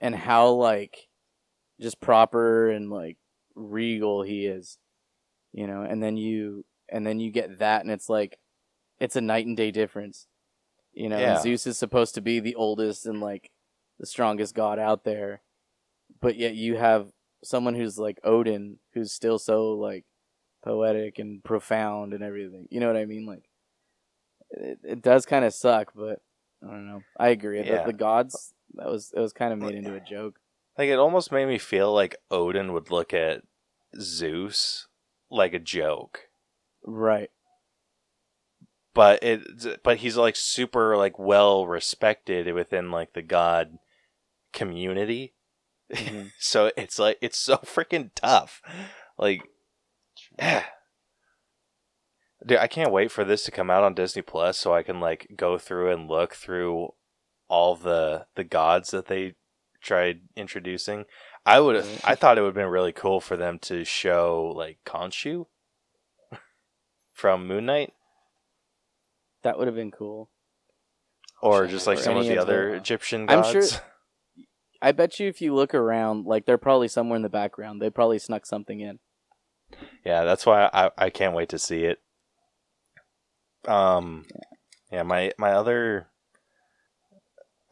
[0.00, 1.08] and how like
[1.80, 3.18] just proper and like
[3.54, 4.78] regal he is
[5.52, 8.38] you know and then you and then you get that and it's like
[8.98, 10.26] it's a night and day difference
[10.92, 11.38] you know Yeah.
[11.38, 13.50] Zeus is supposed to be the oldest and like
[14.00, 15.42] the strongest god out there
[16.20, 17.12] but yet you have
[17.42, 20.04] someone who's like Odin, who's still so like
[20.62, 22.66] poetic and profound and everything.
[22.70, 23.26] You know what I mean?
[23.26, 23.47] Like,
[24.50, 26.20] it, it does kind of suck, but
[26.62, 27.02] I don't know.
[27.18, 27.58] I agree.
[27.58, 27.84] Yeah.
[27.84, 30.38] The, the gods that was it was kind of made into a joke.
[30.76, 33.42] Like it almost made me feel like Odin would look at
[34.00, 34.86] Zeus
[35.30, 36.28] like a joke.
[36.84, 37.30] Right.
[38.94, 43.78] But it but he's like super like well respected within like the god
[44.52, 45.34] community.
[45.92, 46.32] Mhm.
[46.38, 48.62] so it's like it's so freaking tough.
[49.18, 49.42] Like
[52.46, 55.00] Dude, I can't wait for this to come out on Disney Plus so I can
[55.00, 56.90] like go through and look through
[57.48, 59.34] all the the gods that they
[59.82, 61.04] tried introducing.
[61.44, 62.14] I would have I mm-hmm.
[62.14, 65.46] thought it would have been really cool for them to show like Khonshu
[67.12, 67.92] from Moon Knight
[69.42, 70.30] That would have been cool.
[71.42, 73.72] or just like Or some of the other Egyptian I'm gods.
[73.72, 73.80] sure-
[74.82, 77.82] I bet you if you look around, like they're probably somewhere in the background.
[77.82, 79.00] They probably snuck something in.
[80.04, 81.98] Yeah, that's why I I can't wait to see it.
[83.68, 84.24] Um,
[84.90, 86.08] yeah, my my other,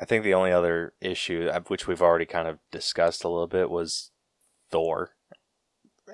[0.00, 3.46] I think the only other issue uh, which we've already kind of discussed a little
[3.46, 4.10] bit was
[4.70, 5.10] Thor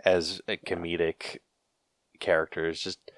[0.05, 1.39] as a comedic
[2.21, 3.11] character is just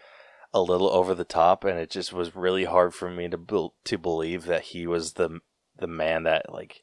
[0.52, 3.74] a little over the top, and it just was really hard for me to bel
[3.84, 5.40] to believe that he was the
[5.76, 6.82] the man that like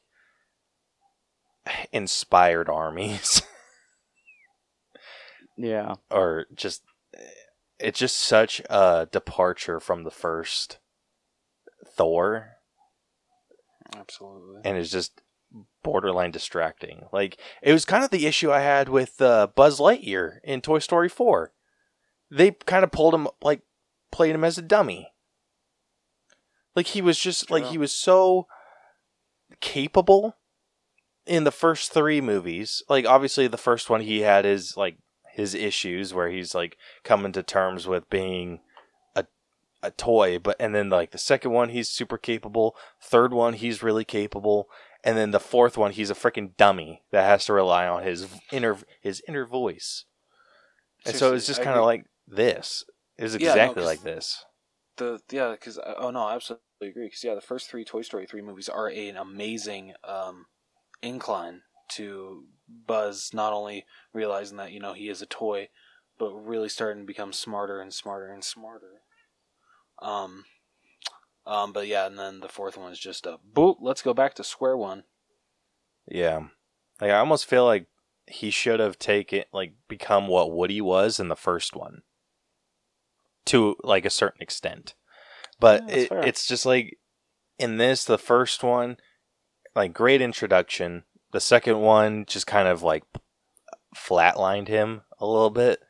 [1.92, 3.42] inspired armies.
[5.56, 5.96] Yeah.
[6.10, 6.82] or just
[7.82, 10.78] it's just such a departure from the first
[11.96, 12.52] Thor
[13.96, 14.62] Absolutely.
[14.64, 15.20] and it's just
[15.82, 17.06] borderline distracting.
[17.12, 20.78] Like it was kind of the issue I had with uh, Buzz Lightyear in Toy
[20.78, 21.52] Story 4.
[22.30, 23.62] They kind of pulled him like
[24.10, 25.08] played him as a dummy.
[26.74, 28.46] Like he was just like he was so
[29.60, 30.36] capable
[31.26, 32.82] in the first 3 movies.
[32.88, 34.96] Like obviously the first one he had his like
[35.32, 38.60] his issues where he's like coming to terms with being
[39.16, 39.26] a
[39.82, 43.82] a toy, but and then like the second one he's super capable, third one he's
[43.82, 44.68] really capable,
[45.02, 48.26] and then the fourth one he's a freaking dummy that has to rely on his
[48.50, 50.04] inner his inner voice.
[51.06, 52.84] And so it's just kind of like this.
[53.18, 54.44] It exactly Yeah, no, like this.
[54.96, 58.26] the yeah because oh no I absolutely agree because yeah the first three Toy Story
[58.26, 60.46] three movies are an amazing um,
[61.02, 62.44] incline to
[62.86, 65.68] Buzz not only realizing that you know he is a toy
[66.18, 69.02] but really starting to become smarter and smarter and smarter
[70.00, 70.44] um
[71.46, 74.34] um but yeah and then the fourth one is just a boot let's go back
[74.34, 75.04] to square one
[76.08, 76.48] Yeah.
[77.00, 77.86] Like I almost feel like
[78.26, 82.02] he should have taken like become what Woody was in the first one.
[83.46, 84.94] To like a certain extent.
[85.58, 86.98] But Yeah, it, it's just like
[87.58, 88.98] in this the first one
[89.74, 91.04] like great introduction.
[91.32, 93.04] The second one just kind of like
[93.96, 95.80] flatlined him a little bit,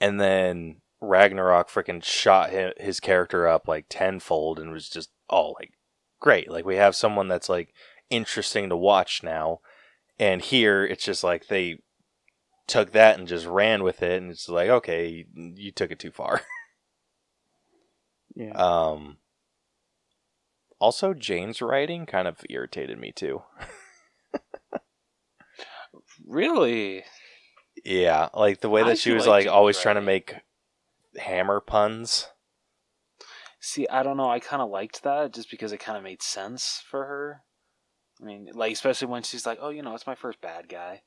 [0.00, 5.54] and then Ragnarok freaking shot his, his character up like tenfold and was just all
[5.58, 5.72] like
[6.20, 6.50] great.
[6.50, 7.74] Like we have someone that's like
[8.10, 9.60] interesting to watch now,
[10.18, 11.78] and here it's just like they
[12.66, 16.10] took that and just ran with it, and it's like okay, you took it too
[16.12, 16.42] far.
[18.34, 18.52] Yeah.
[18.52, 19.18] Um.
[20.78, 23.42] Also, Jane's writing kind of irritated me too.
[26.32, 27.04] Really?
[27.84, 30.36] Yeah, like the way I that she was like like Jane's always trying to make
[31.18, 32.28] hammer puns.
[33.60, 34.30] See, I don't know.
[34.30, 37.42] I kind of liked that just because it kind of made sense for her.
[38.20, 41.02] I mean, like especially when she's like, "Oh, you know, it's my first bad guy."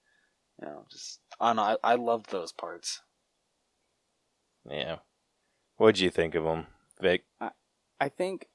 [0.62, 1.78] You know, just I don't know.
[1.84, 3.02] I, I loved those parts.
[4.70, 4.98] Yeah.
[5.78, 6.68] What'd you think of him,
[7.02, 7.24] Vic?
[7.42, 7.50] I,
[8.00, 8.46] I think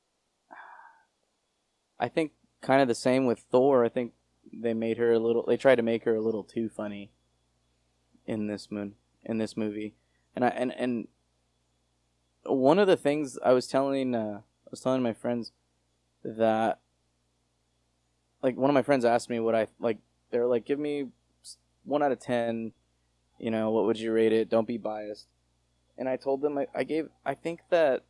[1.99, 2.31] I think
[2.63, 3.85] kind of the same with Thor.
[3.85, 4.13] I think
[4.53, 7.11] they made her a little they tried to make her a little too funny
[8.27, 8.95] in this moon
[9.25, 9.95] in this movie.
[10.35, 11.09] And I and and
[12.45, 15.53] one of the things I was telling uh I was telling my friends
[16.25, 16.79] that
[18.43, 19.99] like one of my friends asked me what I like
[20.31, 21.09] they're like give me
[21.85, 22.73] 1 out of 10
[23.39, 24.51] you know what would you rate it?
[24.51, 25.27] Don't be biased.
[25.99, 28.05] And I told them I, I gave I think that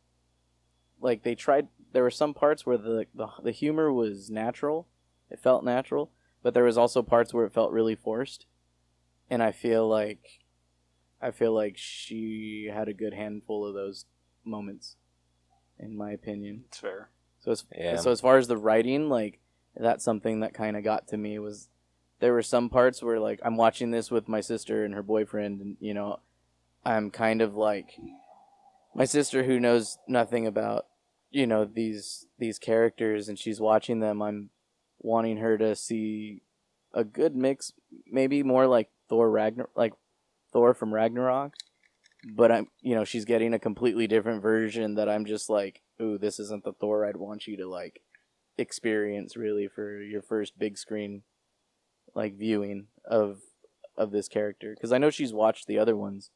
[1.01, 4.87] like they tried there were some parts where the, the the humor was natural.
[5.29, 6.11] It felt natural
[6.43, 8.45] but there was also parts where it felt really forced
[9.29, 10.39] and i feel like
[11.21, 14.05] i feel like she had a good handful of those
[14.43, 14.95] moments
[15.79, 17.09] in my opinion It's fair.
[17.39, 17.95] so as Yeah.
[17.97, 19.39] so as far as the writing like
[19.75, 21.69] that's something that kind of got to me was
[22.19, 25.61] there were some parts where like i'm watching this with my sister and her boyfriend
[25.61, 26.19] and you know
[26.85, 27.91] i'm kind of like
[28.93, 30.87] my sister who knows nothing about
[31.29, 34.49] you know these these characters and she's watching them i'm
[35.01, 36.41] wanting her to see
[36.93, 37.73] a good mix
[38.05, 39.93] maybe more like thor ragnar like
[40.51, 41.53] thor from ragnarok.
[42.35, 46.17] But i'm you know she's getting a completely different version that i'm just like ooh
[46.17, 48.01] this isn't the thor i'd want you to like
[48.57, 51.23] experience really for your first big screen
[52.13, 53.39] like viewing of
[53.97, 54.73] of this character.
[54.75, 56.29] Because i know she's watched the other ones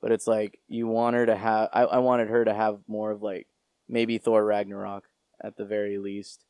[0.00, 3.10] but it's like you want her to have I, I wanted her to have more
[3.10, 3.46] of like
[3.88, 5.04] maybe thor ragnarok
[5.42, 6.44] at the very least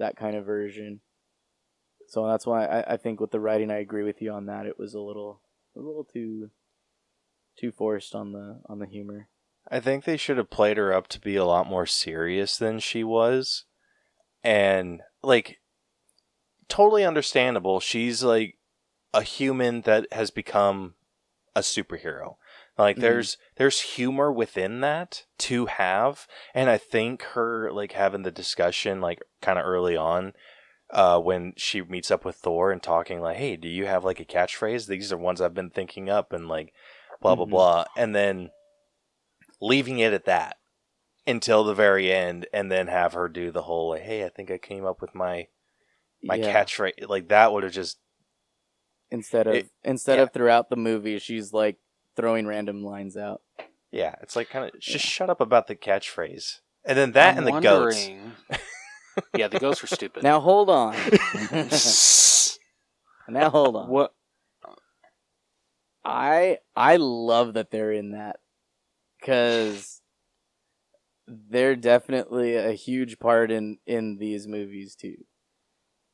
[0.00, 1.00] that kind of version
[2.08, 4.66] so that's why I, I think with the writing i agree with you on that
[4.66, 5.40] it was a little
[5.76, 6.50] a little too
[7.58, 9.28] too forced on the on the humor
[9.68, 12.80] I think they should have played her up to be a lot more serious than
[12.80, 13.64] she was.
[14.42, 15.60] And like
[16.68, 17.78] totally understandable.
[17.78, 18.56] She's like
[19.12, 20.94] a human that has become
[21.54, 22.36] a superhero.
[22.78, 23.00] Like Mhm.
[23.00, 29.00] there's there's humor within that to have and I think her like having the discussion
[29.00, 30.32] like kind of early on
[30.90, 34.20] uh when she meets up with Thor and talking like, "Hey, do you have like
[34.20, 34.86] a catchphrase?
[34.86, 36.72] These are ones I've been thinking up and like
[37.20, 37.50] blah blah Mhm.
[37.50, 38.50] blah." And then
[39.60, 40.56] leaving it at that
[41.26, 44.50] until the very end and then have her do the whole like, "Hey, I think
[44.50, 45.48] I came up with my
[46.22, 46.52] my Yeah.
[46.64, 47.98] catchphrase." Like that would have just
[49.10, 50.22] instead of It- instead yeah.
[50.22, 51.76] of throughout the movie she's like
[52.20, 53.40] throwing random lines out
[53.92, 55.08] yeah, it's like kind of just Yeah.
[55.10, 56.60] shut up about the catchphrase.
[56.84, 58.08] And then that I'm and the goats.
[59.34, 60.22] yeah, the goats were stupid.
[60.22, 60.94] now hold on
[63.28, 64.14] now hold on what?
[66.04, 68.36] I I love that they're in that
[69.20, 70.00] because
[71.26, 75.16] they're definitely a huge part in in these movies too.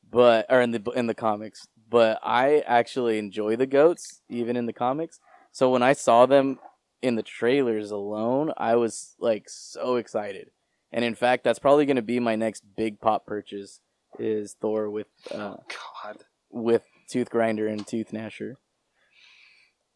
[0.09, 4.65] But or in the in the comics, but I actually enjoy the goats even in
[4.65, 5.19] the comics.
[5.57, 6.59] So when I saw them
[7.01, 10.51] in the trailers alone, I was like so excited.
[10.91, 13.79] And in fact, that's probably going to be my next big pop purchase
[14.19, 15.55] is Thor with uh,
[16.03, 16.17] God.
[16.51, 18.57] with Tooth Grinder and Tooth Gnasher.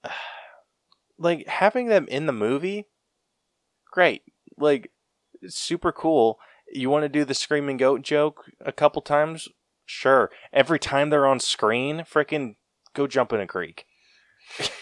[1.20, 2.88] like having them in the movie
[3.92, 4.24] great
[4.58, 4.90] like
[5.48, 6.40] super cool
[6.74, 9.48] you want to do the screaming goat joke a couple times
[9.86, 12.56] sure every time they're on screen freaking
[12.96, 13.86] go jump in a creek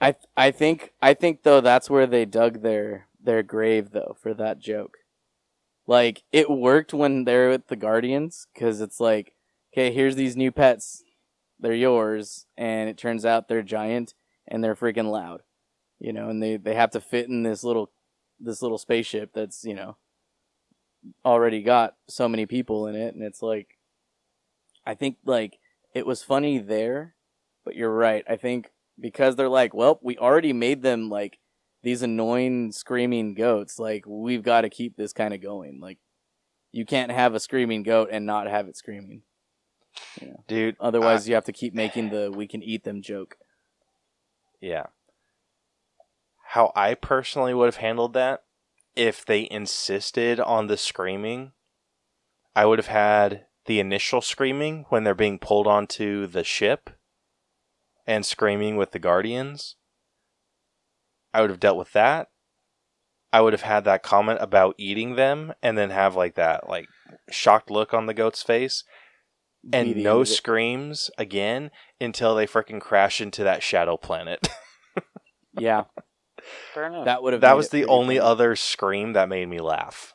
[0.00, 4.34] I I think I think though that's where they dug their their grave though for
[4.34, 4.98] that joke.
[5.86, 9.34] Like it worked when they're with the Guardians because it's like,
[9.72, 11.02] okay, here's these new pets,
[11.58, 14.14] they're yours, and it turns out they're giant
[14.46, 15.42] and they're freaking loud,
[15.98, 17.90] you know, and they they have to fit in this little
[18.38, 19.96] this little spaceship that's you know
[21.24, 23.78] already got so many people in it, and it's like,
[24.86, 25.58] I think like
[25.94, 27.14] it was funny there,
[27.64, 28.24] but you're right.
[28.28, 28.70] I think
[29.02, 31.38] because they're like, well, we already made them like
[31.82, 33.78] these annoying screaming goats.
[33.78, 35.80] Like we've got to keep this kind of going.
[35.80, 35.98] Like
[36.70, 39.22] you can't have a screaming goat and not have it screaming.
[40.48, 43.36] Dude, Otherwise, you have to keep making the "we can eat them" joke.
[44.58, 44.86] Yeah.
[46.46, 48.44] How I personally would have handled that
[48.94, 51.52] if they insisted on the screaming,
[52.54, 56.90] I would have had the initial screaming when they're being pulled onto the ship
[58.06, 59.76] and screaming with the guardians.
[61.34, 62.28] I would have dealt with that.
[63.32, 66.86] I would have had that comment about eating them and then have like that like
[67.30, 68.84] shocked look on the goat's face
[69.72, 70.32] and Be no end it.
[70.32, 71.70] screams again
[72.00, 74.46] until they freaking crash into that shadow planet.
[75.58, 75.84] Yeah,
[76.72, 77.04] Fair enough.
[77.04, 77.42] that would have.
[77.42, 78.26] that was the only funny.
[78.30, 80.14] other scream that made me laugh.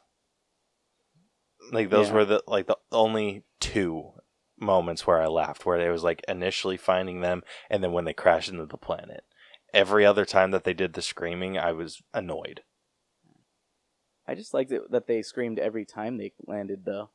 [1.72, 2.14] Like those Yeah.
[2.16, 4.14] were the like the only two
[4.60, 8.14] moments where I laughed, where it was like initially finding them and then when they
[8.14, 9.24] crashed into the planet.
[9.74, 12.62] Every other time that they did the screaming, I was annoyed.
[14.28, 17.10] I just liked it that they screamed every time they landed, though.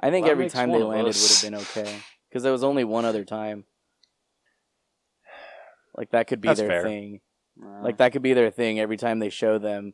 [0.00, 1.22] I think Well, that every makes time one they of landed us.
[1.22, 3.64] would have been okay because there was only one other time.
[5.96, 6.82] Like that could be That's their fair.
[6.84, 7.20] thing.
[7.82, 9.92] Like that could be their thing every time they show them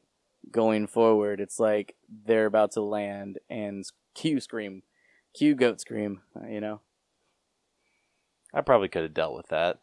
[0.51, 1.41] going forward.
[1.41, 1.95] It's like
[2.25, 3.85] they're about to land and
[4.19, 4.83] cue scream,
[5.35, 6.23] Q goat scream.
[6.37, 6.81] uh, You know,
[8.53, 9.79] I probably could have dealt with that.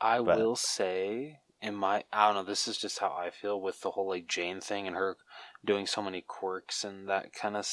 [0.00, 3.60] I But- will say, in my, I don't know, this is just how I feel
[3.60, 5.16] with the whole like Jane thing and her
[5.64, 7.66] doing so many quirks and that kind of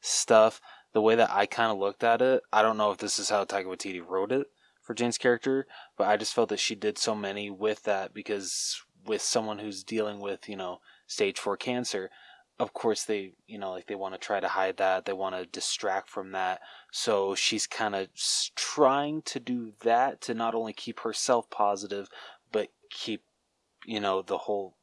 [0.00, 0.60] stuff.
[0.92, 3.30] The way that I kind of looked at it, I don't know if this is
[3.30, 4.48] how Taika Waititi wrote it
[4.82, 8.82] for Jane's character, but I just felt that she did so many with that because
[9.06, 12.10] with someone who's dealing with, you know, stage four cancer,
[12.62, 15.34] of course they, you know, like they want to try to hide that, they want
[15.34, 16.60] to distract from that.
[16.92, 18.06] So she's kind of
[18.54, 22.08] trying to do that to not only keep herself positive,
[22.52, 23.24] but keep,
[23.84, 24.76] you know, the whole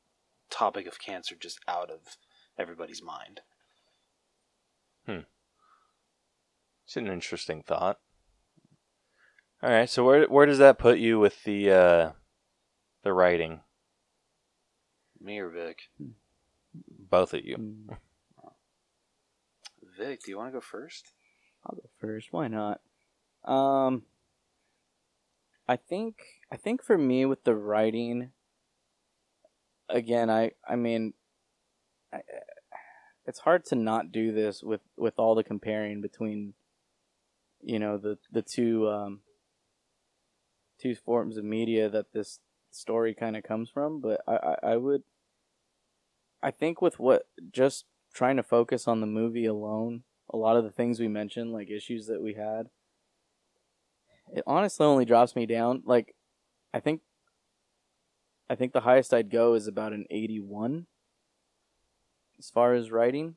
[0.49, 2.17] topic of cancer just out of
[2.57, 3.39] everybody's mind.
[5.05, 5.19] Hmm.
[6.85, 7.99] It's an interesting thought.
[9.63, 12.11] All right, so where where does that put you with the uh,
[13.03, 13.61] the writing?
[15.21, 15.83] Me or Vic?
[17.09, 17.57] Both of you.
[17.57, 17.97] Mm,
[19.97, 21.13] Vic, do you want to go first?
[21.65, 22.31] I'll go first.
[22.31, 22.81] Why not?
[23.43, 24.03] Um,
[25.67, 26.15] I think
[26.51, 28.31] I think for me with the writing,
[29.89, 31.13] again, I I mean,
[32.13, 32.21] I,
[33.25, 36.53] it's hard to not do this with with all the comparing between,
[37.61, 39.21] you know, the the two um
[40.81, 42.39] two forms of media that this
[42.71, 43.99] story kind of comes from.
[43.99, 45.03] But I, I I would,
[46.41, 50.63] I think with what just trying to focus on the movie alone a lot of
[50.63, 52.67] the things we mentioned, like issues that we had,
[54.31, 55.81] it honestly only drops me down.
[55.85, 56.15] Like,
[56.71, 57.01] I think,
[58.49, 60.85] I think the highest I'd go is about an eighty-one.
[62.37, 63.35] As far as writing,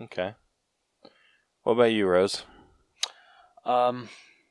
[0.00, 0.34] Okay.
[1.64, 2.44] What about you, Rose?
[3.64, 4.08] Um,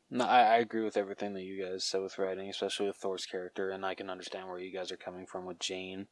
[0.10, 3.26] no, I, I agree with everything that you guys said with writing, especially with Thor's
[3.26, 6.08] character, and I can understand where you guys are coming from with Jane.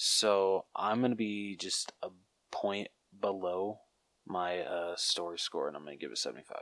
[0.00, 2.10] So I'm gonna be just a
[2.52, 2.86] point
[3.20, 3.80] below
[4.24, 6.58] my uh, story score, and I'm gonna give it 75.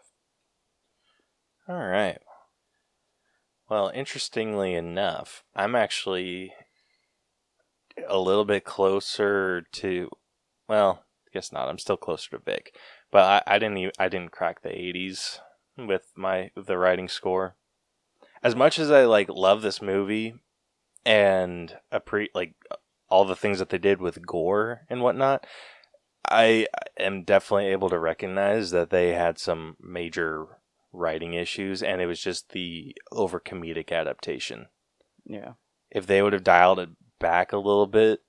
[1.69, 2.19] All right.
[3.69, 6.55] Well, interestingly enough, I'm actually
[8.09, 10.09] a little bit closer to.
[10.67, 11.69] Well, guess not.
[11.69, 12.75] I'm still closer to Vic,
[13.13, 13.77] but I, I didn't.
[13.77, 15.41] Even, I didn't crack the 80s
[15.77, 17.57] with my the writing score.
[18.43, 20.37] As much as I like love this movie
[21.05, 22.55] and appre- like
[23.09, 25.47] all the things that they did with Gorr and whatnot,
[26.29, 26.67] I
[26.99, 30.47] am definitely able to recognize that they had some major
[30.93, 34.67] writing issues, and it was just the over comedic adaptation.
[35.25, 35.53] yeah,
[35.91, 38.21] If they would have dialed it back a little bit,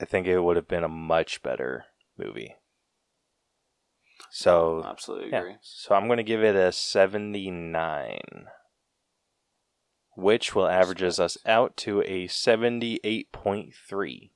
[0.00, 1.86] I think it would have been a much better
[2.18, 2.56] movie.
[4.30, 8.18] So, Absolutely yeah, so I'm going to give it a 79,
[10.14, 14.30] which will averages us out to a 78.3.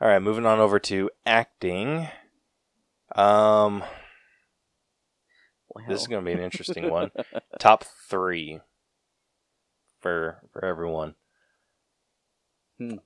[0.00, 2.08] All right, moving on over to acting.
[3.14, 3.84] Um,
[5.68, 5.84] wow.
[5.88, 7.12] this is going to be an interesting one.
[7.60, 8.58] Top three
[10.00, 11.14] for for everyone.
[12.78, 12.96] Hmm.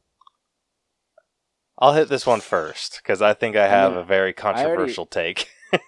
[1.78, 5.04] I'll hit this one first because I think I have gonna- a very already- controversial
[5.04, 5.50] take.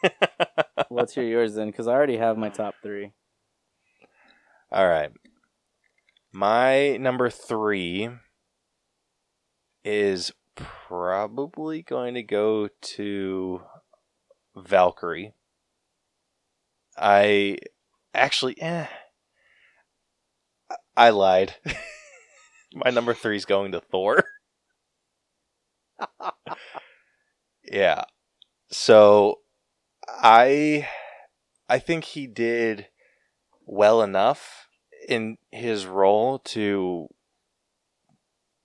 [0.91, 3.13] Let's hear yours then, because I already have my top three.
[4.71, 5.11] All right.
[6.33, 8.11] My number three
[9.83, 13.63] is probably going to go to
[14.55, 15.33] Valkyrie.
[16.99, 17.59] I
[18.13, 18.87] actually, eh,
[20.97, 21.55] I lied.
[22.75, 24.25] my number three is going to Thor.
[27.73, 28.05] yeah.
[28.71, 29.39] So
[30.07, 30.87] I
[31.69, 32.89] I think he did
[33.69, 34.67] well enough
[35.09, 37.09] in his role to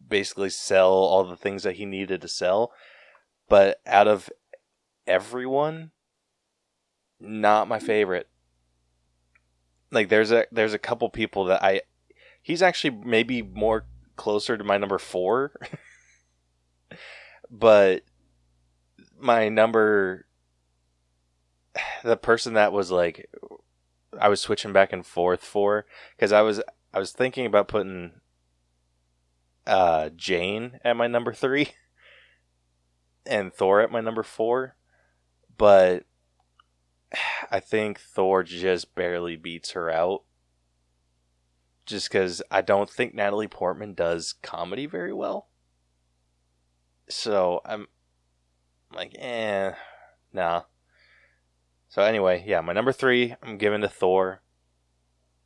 [0.07, 2.71] basically sell all the things that he needed to sell.
[3.49, 4.30] But out of
[5.05, 5.91] everyone,
[7.19, 8.30] not my favorite.
[9.91, 11.81] Like there's a there's a couple people that I
[12.41, 13.85] he's actually maybe more
[14.15, 15.51] closer to my number 4.
[17.51, 18.03] but
[19.19, 20.25] my number
[22.03, 23.30] the person that was like
[24.19, 25.85] I was switching back and forth for
[26.18, 26.61] cuz I was
[26.94, 28.22] I was thinking about putting
[29.65, 31.69] uh Jane at my number 3
[33.26, 34.76] and Thor at my number 4
[35.57, 36.06] but
[37.52, 40.23] I think Thor just barely beats her out.
[41.85, 45.49] Just because I don't think Natalie Portman does comedy very well.
[47.10, 47.88] So I'm
[48.94, 49.73] like, eh,
[50.31, 50.64] nah.
[51.93, 54.41] So anyway, yeah, my number three, I'm giving to Thor.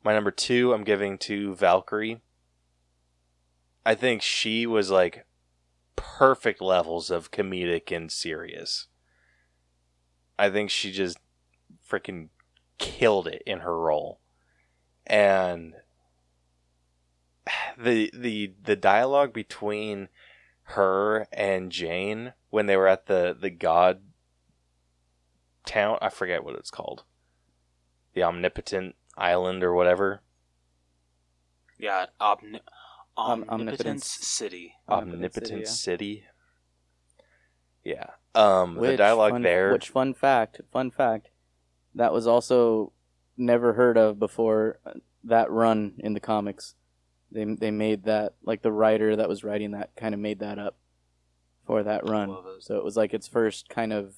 [0.02, 2.22] My number two, I'm giving to Valkyrie.
[3.84, 5.26] I think she was like
[5.94, 8.86] perfect levels of comedic and serious.
[10.38, 11.18] I think she just
[11.86, 12.30] freaking
[12.78, 14.18] killed it in her role.
[15.06, 15.74] And
[17.76, 20.08] the the the dialogue between
[20.62, 24.00] her and Jane when they were at the the god
[25.68, 27.04] town, I forget what it's called.
[28.14, 30.22] The omnipotent island or whatever.
[31.78, 32.60] Yeah, omni-
[33.16, 34.06] Om- omnipotence, omnipotence.
[34.06, 34.74] city.
[34.88, 36.24] Omnipotent Omnipotent City, City.
[37.84, 38.06] Yeah.
[38.34, 40.60] Um the Which, dialogue fun, there Which fun fact?
[40.72, 41.30] Fun fact.
[41.94, 42.92] That was also
[43.36, 46.74] never heard of before uh, that run in the comics.
[47.30, 50.58] They they made that like the writer that was writing that kind of made that
[50.58, 50.76] up
[51.66, 52.34] for that run.
[52.60, 54.14] So it was like its first kind of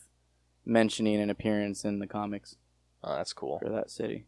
[0.71, 2.57] mentioning an appearance in the comics
[3.03, 3.59] Oh, that's cool.
[3.59, 4.27] for that city.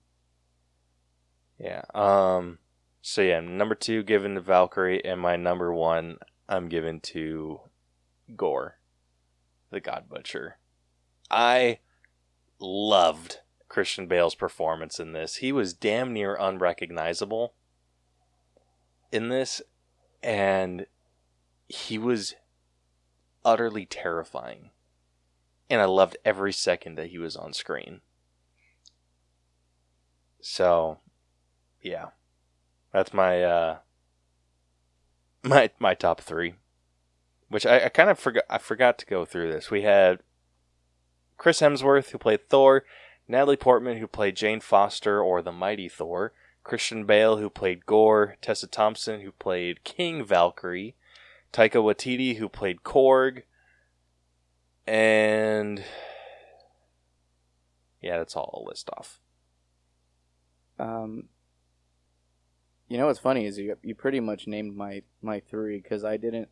[1.58, 1.82] Yeah.
[1.94, 2.58] Um.
[3.02, 7.60] So yeah, number two given to Valkyrie, and my number one I'm given to
[8.36, 8.78] Gorr,
[9.70, 10.58] the God Butcher.
[11.30, 11.78] I
[12.58, 13.38] loved
[13.68, 15.36] Christian Bale's performance in this.
[15.36, 17.54] He was damn near unrecognizable
[19.10, 19.60] in this,
[20.22, 20.86] and
[21.68, 22.34] he was
[23.44, 24.70] utterly terrifying.
[25.72, 28.02] And I loved every second that he was on screen.
[30.42, 30.98] So,
[31.80, 32.08] yeah.
[32.92, 33.78] That's my uh
[35.42, 36.56] my my top 3.
[37.48, 39.70] Which I, I kind of forgot I forgot to go through this.
[39.70, 40.18] We had
[41.38, 42.84] Chris Hemsworth who played Thor,
[43.26, 46.34] Natalie Portman who played Jane Foster or the Mighty Thor,
[46.64, 50.96] Christian Bale who played Gorr, Tessa Thompson who played King Valkyrie,
[51.50, 53.44] Taika Waititi who played Korg,
[54.86, 55.82] and
[58.00, 59.20] yeah, that's all I'll list off.
[60.78, 61.28] Um,
[62.88, 66.16] you know what's funny is you you pretty much named my my three because I
[66.16, 66.48] didn't,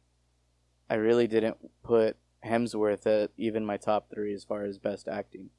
[0.88, 5.50] I really didn't put Hemsworth at even my top three as far as best acting,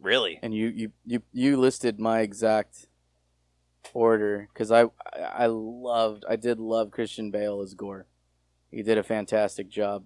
[0.00, 0.38] Really?
[0.42, 2.86] and you you you you listed my exact
[3.92, 8.06] order because I I loved I did love Christian Bale as Gorr,
[8.70, 10.04] he did a fantastic job.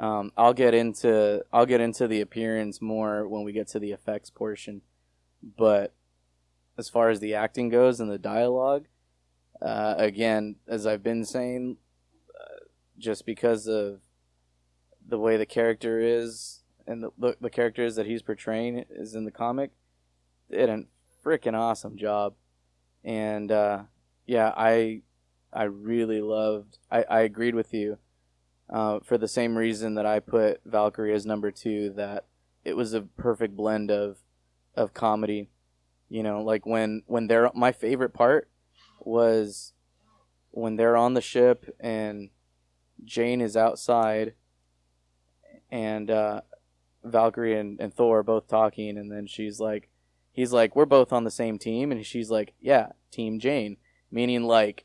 [0.00, 3.92] Um, I'll get into I'll get into the appearance more when we get to the
[3.92, 4.80] effects portion,
[5.58, 5.92] but
[6.78, 8.86] as far as the acting goes and the dialogue,
[9.60, 11.76] uh, again, as I've been saying,
[12.34, 12.64] uh,
[12.98, 14.00] just because of
[15.06, 19.26] the way the character is and the, the the characters that he's portraying is in
[19.26, 19.70] the comic,
[20.50, 20.84] did a
[21.22, 22.32] freaking awesome job,
[23.04, 23.82] and uh,
[24.26, 25.02] yeah, I
[25.52, 26.78] I really loved.
[26.90, 27.98] I I agreed with you.
[28.70, 32.26] Uh, for the same reason that I put Valkyrie as number two, that
[32.64, 34.18] it was a perfect blend of
[34.74, 35.50] of comedy.
[36.08, 38.48] You know, like when when they're my favorite part
[39.00, 39.72] was
[40.50, 42.30] when they're on the ship and
[43.04, 44.34] Jane is outside
[45.70, 46.42] and uh,
[47.04, 49.88] Valkyrie and, and Thor are both talking and then she's like
[50.32, 53.76] he's like we're both on the same team and she's like yeah team Jane
[54.10, 54.84] meaning like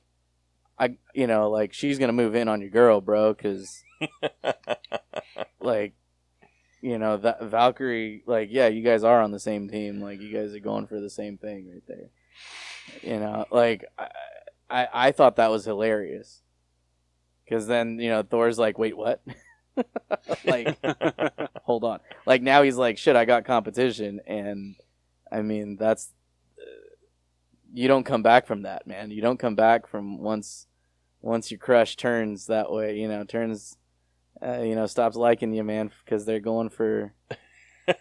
[0.77, 3.83] I you know like she's gonna move in on your girl bro because
[5.59, 5.93] like
[6.81, 10.01] you know that Valkyrie like yeah you guys are on the same team.
[10.01, 12.09] Like you guys are going for the same thing right there.
[13.01, 14.09] You know like I
[14.69, 16.41] I, I thought that was hilarious.
[17.43, 19.21] Because then you know Thor's like wait what?
[20.45, 20.77] Like
[21.63, 21.99] hold on.
[22.25, 24.21] Like now he's like shit I got competition.
[24.25, 24.75] And
[25.31, 26.13] I mean that's
[27.75, 29.11] you don't come back from that, man.
[29.11, 30.67] You don't come back from once
[31.21, 33.77] once your crush turns that way, you know, turns
[34.41, 37.13] uh, you know, stops liking you, man, because they're going for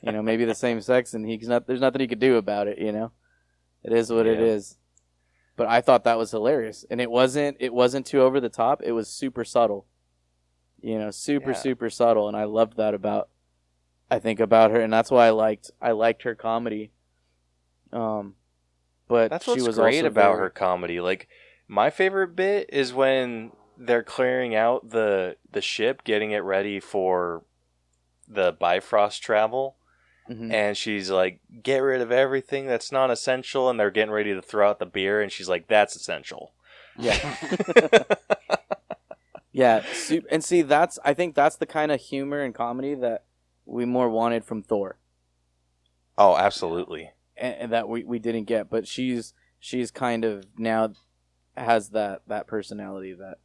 [0.02, 2.68] you know, maybe the same sex and he's not there's nothing he could do about
[2.68, 3.10] it, you know.
[3.82, 4.46] It is what it Yeah.
[4.46, 4.78] is.
[5.56, 6.84] But I thought that was hilarious.
[6.90, 8.80] And it wasn't it wasn't too over the top.
[8.82, 9.86] It was super subtle.
[10.80, 11.56] You know, super Yeah.
[11.56, 13.28] super subtle and I loved that about
[14.10, 16.92] I think about her and that's why I liked I liked her comedy.
[17.92, 18.34] Um
[19.08, 21.00] but That's she what's was great about very- her comedy.
[21.00, 21.28] Like
[21.68, 27.44] my favorite bit is when they're clearing out the the ship, getting it ready for
[28.28, 29.76] the Bifrost travel,
[30.30, 30.52] Mhm.
[30.52, 34.40] and she's like, "Get rid of everything that's not essential," and they're getting ready to
[34.42, 36.52] throw out the beer, and she's like, "That's essential."
[36.98, 37.18] Yeah.
[39.56, 39.84] Yeah,
[40.32, 43.22] and see that's I think that's the kind of humor and comedy that
[43.64, 44.96] we more wanted from Thor,
[46.18, 47.10] Oh, absolutely.
[47.36, 48.70] And, and that we, we didn't get.
[48.70, 50.92] But she's she's kind of now
[51.56, 53.38] has that that personality that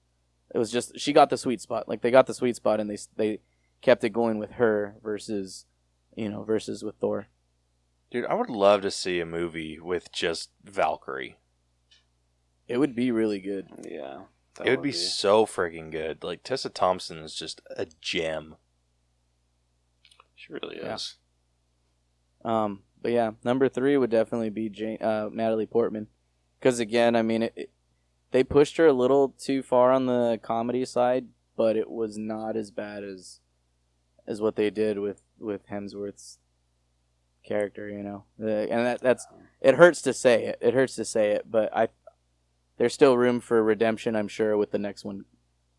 [0.53, 1.87] it was just she got the sweet spot.
[1.87, 3.39] Like they got the sweet spot, and they they
[3.81, 5.65] kept it going with her versus
[6.15, 7.27] you know versus with Thor.
[8.11, 11.37] Dude, I would love to see a movie with just Valkyrie.
[12.67, 13.67] It would be really good.
[13.87, 14.21] yeah.
[14.55, 16.23] that it would be, so freaking good.
[16.23, 18.55] Like Tessa Thompson is just a gem.
[20.35, 20.95] She really Yeah.
[20.95, 21.15] is.
[22.43, 26.07] Um, but yeah, number three would definitely be Jane, uh, Natalie Portman,
[26.59, 27.69] because again, I mean, it, it,
[28.31, 32.55] they pushed her a little too far on the comedy side, but it was not
[32.55, 33.39] as bad as
[34.27, 36.38] as what they did with with Hemsworth's
[37.43, 37.89] character.
[37.89, 39.26] You know, The- and that that's
[39.61, 40.59] it hurts to say it.
[40.61, 41.89] It hurts to say it, but I
[42.77, 44.15] there's still room for redemption.
[44.15, 45.26] I'm sure with the next one.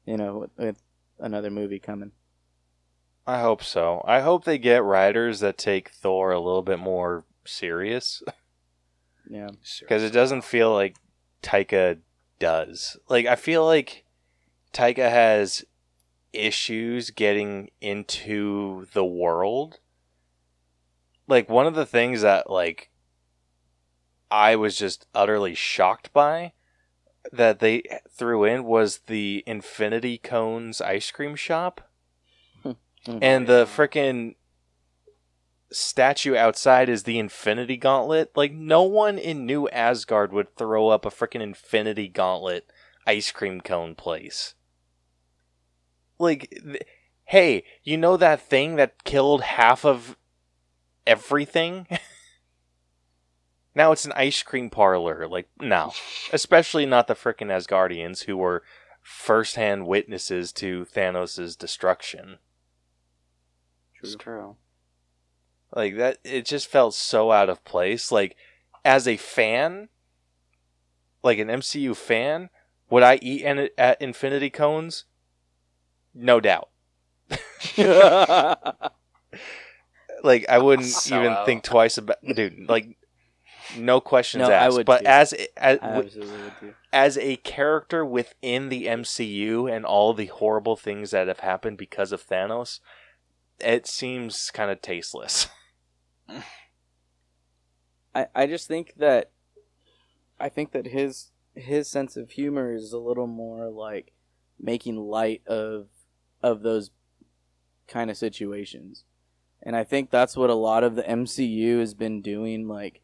[0.07, 0.83] You know, with, with
[1.19, 2.13] another movie coming.
[3.31, 4.03] I hope so.
[4.09, 8.25] I hope they get writers that take Thor a little bit more serious
[9.31, 9.51] Yeah.
[9.79, 10.97] because it doesn't feel like
[11.41, 11.99] Taika
[12.41, 12.97] does.
[13.09, 14.05] Like I feel like
[14.73, 15.65] Taika has
[16.33, 19.79] issues getting into the world.
[21.29, 22.91] Like one of the things that like
[24.29, 26.53] I was just utterly shocked by
[27.31, 31.90] that they threw in was the Infinity Cones ice cream shop.
[33.07, 33.19] Mm.
[33.23, 34.35] And the frickin'
[35.73, 38.33] statue outside is the Infinity Gauntlet.
[38.35, 42.71] Like, no one in New Asgard would throw up a frickin' Infinity Gauntlet
[43.07, 44.55] ice cream cone place.
[46.19, 46.83] Like, th-
[47.25, 50.17] hey, you know that thing that killed half of
[51.07, 51.87] everything?
[53.75, 55.27] now it's an ice cream parlor.
[55.27, 55.93] Like, no.
[56.33, 58.63] Especially not the frickin' Asgardians who were
[59.03, 62.39] first-hand witnesses to Thanos' destruction.
[64.03, 64.57] It's true.
[65.75, 68.11] Like that it just felt so out of place.
[68.11, 68.37] Like
[68.85, 69.89] as a fan,
[71.23, 72.51] like an MCU fan,
[72.91, 75.05] would I eat an, at Infinity Cones?
[76.15, 76.69] No doubt.
[80.23, 81.47] Like I wouldn't Sell even out.
[81.47, 82.99] think twice about dude, like
[83.79, 84.85] no questions No, asked.
[84.85, 85.07] but too.
[85.07, 86.75] as as, I absolutely would too.
[86.93, 92.13] as a character within the MCU and all the horrible things that have happened because
[92.13, 92.81] of Thanos,
[93.61, 95.49] it seems kind of tasteless.
[98.15, 99.31] I, I just think that
[100.39, 104.13] I think that his his sense of humor is a little more like
[104.59, 105.89] making light of
[106.43, 106.91] of those
[107.87, 109.05] kind of situations.
[109.63, 113.03] And I think that's what a lot of the MCU has been doing like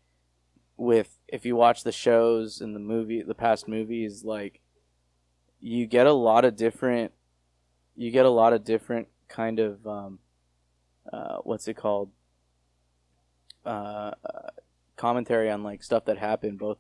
[0.76, 4.60] with if you watch the shows and the movie the past movies like
[5.58, 7.12] you get a lot of different
[7.94, 10.18] you get a lot of different kind of um
[11.12, 12.10] uh what's it called
[13.64, 14.50] uh, uh
[14.96, 16.58] commentary on like stuff that happened.
[16.58, 16.78] Both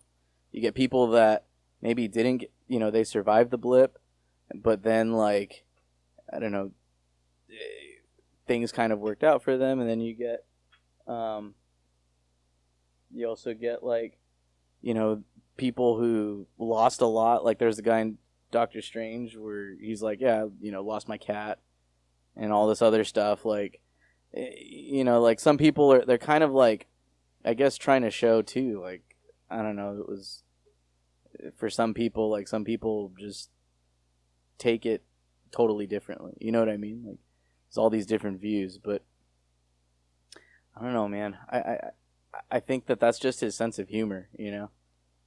[0.52, 1.44] you get people that
[1.82, 3.98] maybe didn't, get, you know, they survived the blip,
[4.54, 5.64] but then like
[6.32, 6.70] I don't know,
[7.50, 8.00] eh,
[8.46, 10.44] things kind of worked out for them, and then you get,
[11.06, 11.54] um,
[13.12, 14.18] you also get like,
[14.82, 15.22] you know,
[15.56, 17.44] people who lost a lot.
[17.44, 18.18] Like there's a guy in
[18.50, 21.58] Doctor Strange where he's like, yeah, you know, lost my cat,
[22.36, 23.44] and all this other stuff.
[23.44, 23.80] Like,
[24.32, 26.86] you know, like some people are they're kind of like
[27.44, 29.02] I guess trying to show too, like
[29.50, 30.42] I don't know, it was
[31.56, 33.50] for some people, like some people just
[34.58, 35.02] take it
[35.50, 36.34] totally differently.
[36.40, 37.04] You know what I mean?
[37.06, 37.18] Like
[37.68, 39.02] it's all these different views, but
[40.76, 41.36] I don't know, man.
[41.50, 41.78] I I
[42.50, 44.28] I think that that's just his sense of humor.
[44.36, 44.70] You know,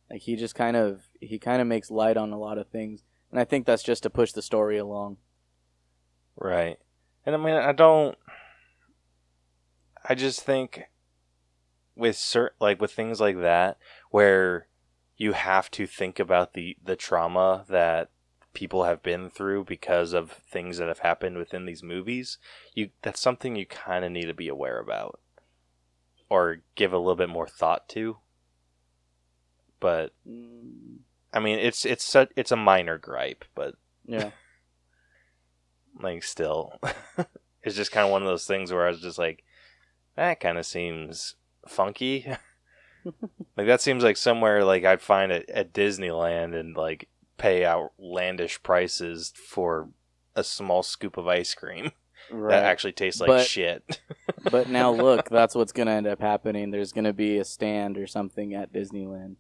[0.10, 3.04] like he just kind of he kind of makes light on a lot of things,
[3.32, 5.18] and I think that's just to push the story along.
[6.36, 6.80] Right.
[7.26, 8.18] And I mean, I don't.
[10.08, 10.84] I just think
[11.96, 13.78] with cert, like with things like that,
[14.12, 14.68] where
[15.18, 18.10] you have to think about the the trauma that
[18.54, 22.38] people have been through because of things that have happened within these movies.
[22.74, 25.20] You that's something you kind of need to be aware about
[26.30, 28.18] or give a little bit more thought to.
[29.80, 30.14] But
[31.34, 34.32] I mean, it's it's such, it's a minor gripe, but yeah.
[36.02, 36.80] like still
[37.64, 39.44] it's just kind of one of those things where i was just like
[40.20, 41.36] that kind of seems
[41.68, 42.26] funky
[43.06, 48.62] like that seems like somewhere like i'd find it at disneyland and like pay outlandish
[48.64, 49.90] prices for
[50.36, 51.92] a small scoop of ice cream
[52.32, 52.52] Right.
[52.52, 54.02] that actually tastes like But- shit
[54.52, 56.70] but now look, that's what's gonna end up happening.
[56.70, 59.38] There's gonna be a stand or something at Disneyland.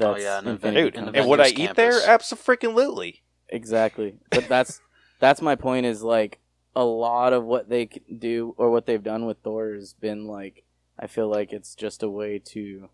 [0.00, 2.08] Oh, That's yeah, an event- dude an and would i Avengers eat there campus.
[2.08, 4.16] absolutely Exactly.
[4.30, 4.80] But that's
[5.20, 5.86] that's my point.
[5.86, 6.40] Is like
[6.74, 10.64] a lot of what they do or what they've done with Thor has been like.
[10.98, 12.88] I feel like it's just a way to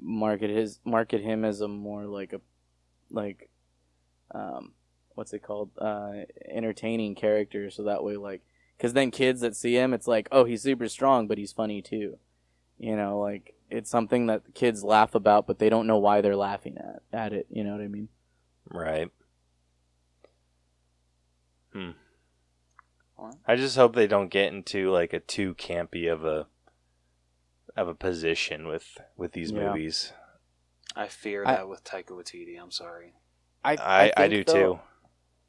[0.00, 2.40] market his market him as a more like a
[3.10, 3.50] like
[4.32, 4.72] um
[5.14, 5.70] what's it called?
[5.78, 7.70] Uh entertaining character.
[7.70, 8.42] So that way like
[8.76, 11.82] because then kids that see him it's like oh he's super strong but he's funny
[11.82, 12.18] too.
[12.78, 16.36] You know like it's something that kids laugh about but they don't know why they're
[16.36, 17.46] laughing at at it.
[17.50, 18.08] You know what i mean?
[18.70, 19.10] Right.
[21.72, 21.90] Hmm?
[23.46, 26.46] I just hope they don't get into like a too campy of a
[27.76, 29.68] of a position with with these Yeah.
[29.68, 30.12] movies
[30.96, 32.60] I fear I- that with Taika Waititi.
[32.60, 33.14] I'm sorry.
[33.62, 34.80] I I, I, do though, too.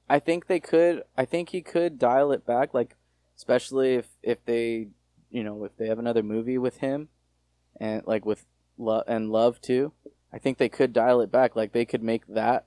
[0.09, 1.03] I think they could.
[1.17, 2.95] I think he could dial it back, like
[3.35, 4.89] especially if if they,
[5.31, 7.09] you know, if they have another movie with him,
[7.79, 8.45] and like with
[8.77, 9.93] love and love too.
[10.31, 11.55] I think they could dial it back.
[11.55, 12.65] Like they could make that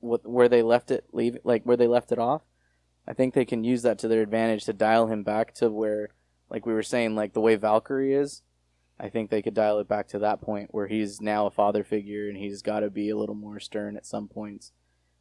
[0.00, 2.42] what where they left it leave like where they left it off.
[3.06, 6.10] I think they can use that to their advantage to dial him back to where,
[6.50, 8.42] like we were saying, like the way Valkyrie is.
[9.00, 11.82] I think they could dial it back to that point where he's now a father
[11.82, 14.70] figure and he's got to be a little more stern at some points.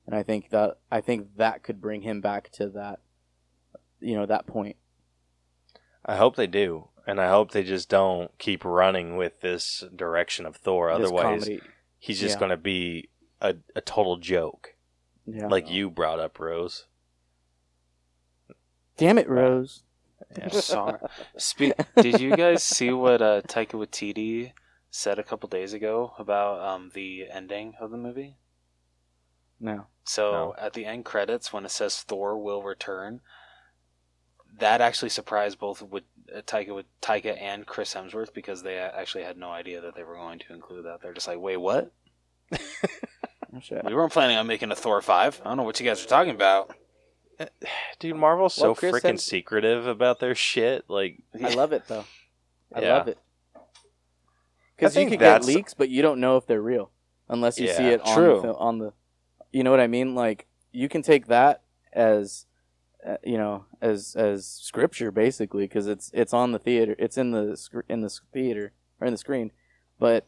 [0.06, 3.00] And I think that I think that could bring him back to that,
[4.00, 4.76] you know, that point.
[6.06, 10.46] I hope they do, and I hope they just don't keep running with this direction
[10.46, 10.90] of Thor.
[10.90, 11.62] This Otherwise, comedy.
[11.98, 12.40] he's just yeah.
[12.40, 13.10] going to be
[13.40, 14.76] a, a total joke,
[15.26, 15.48] Yeah.
[15.48, 16.86] like you brought up, Rose.
[18.98, 19.84] Damn it, Rose.
[20.38, 20.50] Yeah.
[20.52, 21.00] Sorry.
[21.38, 21.74] Speak.
[21.98, 24.54] Did you guys see what uh, Taika Waititi
[24.90, 28.38] said a couple days ago about um, the ending of the movie?
[29.60, 29.88] No.
[30.04, 30.56] So No.
[30.58, 33.22] at the end credits, when it says Thor will return,
[34.60, 36.04] that actually surprised both with
[36.36, 40.04] uh, Taika with Taika and Chris Hemsworth because they actually had no idea that they
[40.04, 41.02] were going to include that.
[41.02, 41.92] They're just like, wait, what?
[43.54, 43.84] Oh, shit.
[43.84, 45.42] We weren't planning on making a Thor five.
[45.44, 46.74] I don't know what you guys are talking about.
[48.00, 50.86] Dude, Marvel's so Well, freaking Hems- secretive about their shit.
[50.88, 52.06] Like, I love it though.
[52.74, 52.94] I Yeah.
[52.98, 53.18] love it.
[54.76, 56.92] Because you can that's- get leaks, but you don't know if they're real
[57.30, 58.42] unless you see it on true.
[58.42, 58.94] the, on the.
[59.52, 60.16] You know what I mean?
[60.16, 61.62] Like you can take that
[61.94, 62.46] as,
[63.06, 67.32] uh, you know, as as scripture basically, because it's it's on the theater, it's in
[67.32, 69.52] the sc- in the theater or in the screen,
[70.00, 70.28] but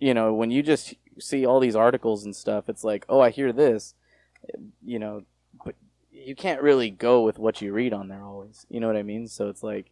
[0.00, 3.30] you know when you just see all these articles and stuff, it's like, oh, I
[3.30, 3.94] hear this,
[4.84, 5.22] you know,
[6.28, 8.66] you can't really go with what you read on there always.
[8.68, 9.28] You know what I mean?
[9.28, 9.90] So it's like.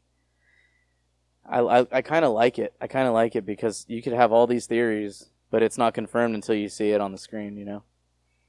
[1.49, 2.75] I, I, I kind of like it.
[2.81, 5.95] I kind of like it because you could have all these theories, but it's not
[5.95, 7.57] confirmed until you see it on the screen.
[7.57, 7.83] You know.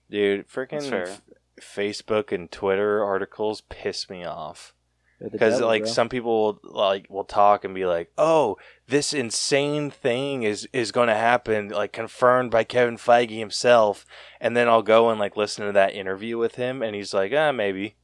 [0.10, 1.08] dude, freaking fair.
[1.08, 1.22] f-
[1.62, 4.74] Facebook and Twitter articles piss me off.
[5.20, 5.92] Because like bro.
[5.92, 8.58] some people will, like will talk and be like oh
[8.88, 14.06] this insane thing is is going to happen like confirmed by kevin feige himself
[14.40, 17.34] and then i'll go and like listen to that interview with him and he's like
[17.36, 17.96] ah maybe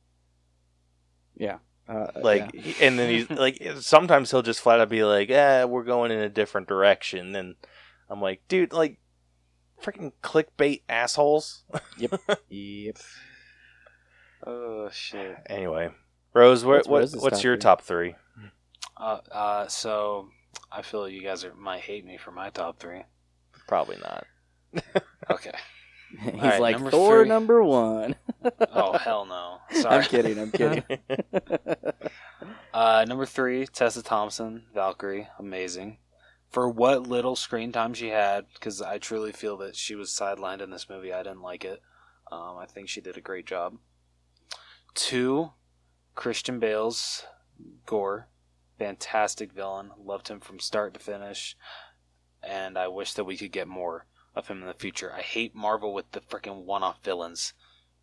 [1.35, 1.57] yeah,
[1.87, 2.73] uh, like yeah.
[2.81, 6.19] and then he's like sometimes he'll just flat out be like ah we're going in
[6.19, 7.55] a different direction and
[8.09, 8.99] i'm like dude like
[9.81, 11.63] freaking clickbait assholes
[11.97, 12.21] Yep.
[12.49, 12.97] yep.
[14.45, 15.37] Oh shit.
[15.47, 15.89] anyway
[16.33, 17.61] rose what, What's what Rose's what's top your three?
[17.61, 18.15] top three
[18.97, 20.29] Uh, uh, so
[20.71, 23.03] I feel you guys are, might hate me for my top three.
[23.67, 24.25] probably not
[25.31, 25.51] Okay.
[26.21, 27.27] He's right, like number Thor three.
[27.29, 28.15] number one.
[28.71, 29.57] Oh hell no.
[29.79, 29.95] Sorry.
[29.95, 30.37] I'm kidding.
[30.37, 30.83] I'm kidding.
[32.73, 35.97] Uh, number three, Tessa Thompson, Valkyrie, amazing.
[36.49, 40.61] For what little screen time she had, because I truly feel that she was sidelined
[40.61, 41.13] in this movie.
[41.13, 41.81] I didn't like it.
[42.31, 43.77] Um, I think she did a great job.
[44.93, 45.51] Two,
[46.15, 47.25] Christian Bale's
[47.85, 48.27] Gorr,
[48.77, 49.91] fantastic villain.
[49.97, 51.55] Loved him from start to finish,
[52.41, 55.11] and I wish that we could get more of him in the future.
[55.13, 57.53] I hate Marvel with the freaking one-off villains.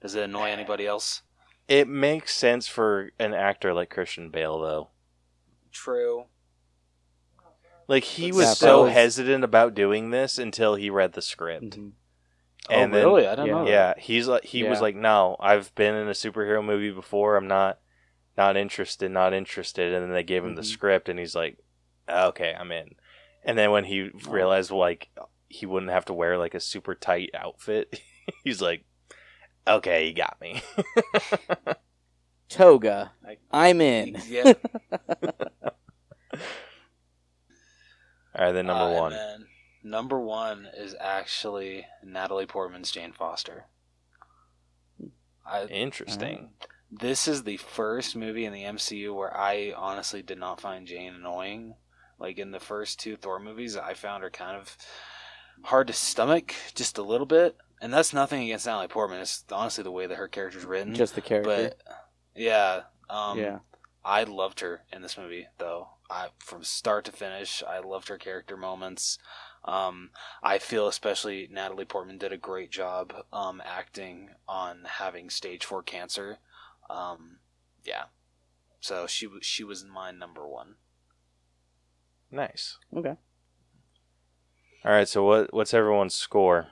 [0.00, 1.22] Does it annoy anybody else?
[1.68, 4.88] it makes sense for an actor like christian bale though
[5.70, 6.24] True.
[7.86, 11.78] Like he That's was so was- hesitant about doing this until he read the script.
[11.78, 11.92] Mhm.
[12.68, 13.26] And oh, then- really?
[13.28, 13.52] I don't yeah.
[13.52, 13.64] know.
[13.66, 13.70] that.
[13.70, 17.36] Yeah, he's like he was like, "No, I've been in a superhero movie before.
[17.36, 17.78] I'm not
[18.36, 20.73] not interested, not interested." And then they gave him the Mhm.
[20.73, 21.59] script and he's like,
[22.09, 22.94] "Okay, I'm in."
[23.44, 25.09] And then when he realized like
[25.48, 28.01] he wouldn't have to wear like a super tight outfit,
[28.44, 28.85] he's like,
[29.66, 30.62] "Okay, you got me."
[32.48, 33.12] Toga.
[33.27, 34.16] I- I'm in.
[34.27, 34.52] Yeah.
[38.35, 39.12] All right, then number Uh, one.
[39.12, 39.47] then
[39.82, 43.66] number one is actually Natalie Portman's Jane Foster.
[45.44, 46.51] I, Interesting.
[46.90, 51.14] This is the first movie in the MCU where I honestly did not find Jane
[51.14, 51.74] annoying.
[52.18, 54.76] Like in the first two Thor movies, I found her kind of
[55.62, 57.56] hard to stomach just a little bit.
[57.80, 59.20] And that's nothing against Natalie Portman.
[59.20, 60.94] It's honestly the way that her character's written.
[60.94, 61.72] Just the character.
[61.84, 61.96] but
[62.34, 63.60] yeah, um, yeah.
[64.04, 65.88] I loved her in this movie, though.
[66.10, 69.18] I from start to finish, I loved her character moments.
[69.64, 70.10] Um,
[70.42, 75.82] I feel especially Natalie Portman did a great job um, acting on having stage four
[75.82, 76.38] cancer.
[76.90, 77.38] Um,
[77.84, 78.04] yeah,
[78.80, 80.74] so she w- she was my number one.
[82.30, 82.78] Nice.
[82.96, 83.16] Okay.
[84.84, 86.68] All right, so what what's everyone's score?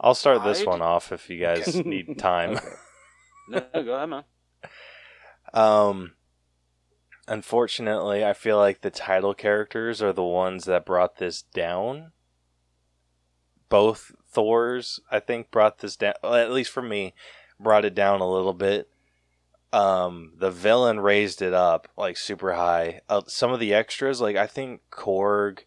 [0.00, 2.56] I'll start this I'd- one off if you guys need time.
[2.56, 2.66] Okay.
[3.46, 4.24] No, go ahead, man.
[5.52, 6.12] Um,
[7.28, 12.12] unfortunately, I feel like the title characters are the ones that brought this down.
[13.68, 16.14] Both Thors, I think, brought this down.
[16.22, 17.14] At least for me,
[17.58, 18.88] brought it down a little bit.
[19.72, 23.00] Um, the villain raised it up like super high.
[23.08, 25.60] Uh, some of the extras, like I think Korg,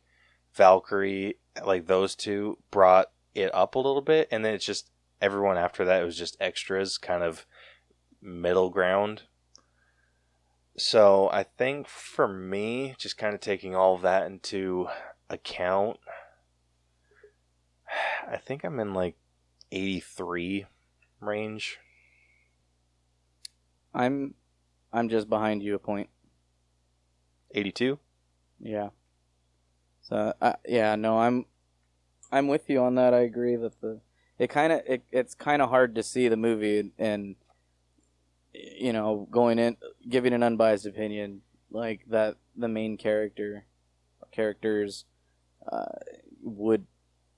[0.54, 4.90] Valkyrie, like those two, brought it up a little bit, and then it's just
[5.22, 6.02] everyone after that.
[6.02, 7.46] It was just extras, kind of
[8.22, 9.24] middle ground.
[10.78, 14.88] So I think for me, just kind of taking all of that into
[15.30, 15.98] account,
[18.32, 19.16] I think I'm in like
[19.72, 20.66] 83
[21.20, 21.80] range.
[23.94, 24.36] I'm
[24.94, 26.10] I'm just behind you a point.
[27.52, 28.00] 82?
[28.60, 28.90] Yeah.
[30.02, 31.46] So uh, yeah, no, I'm
[32.32, 33.14] I'm with you on that.
[33.14, 34.02] I agree that the
[34.40, 37.36] it kind of it, it's kind of hard to see the movie and
[38.54, 39.78] you know going in
[40.08, 43.66] giving an unbiased opinion like that the main character
[44.32, 45.06] characters
[45.72, 45.86] uh,
[46.42, 46.86] would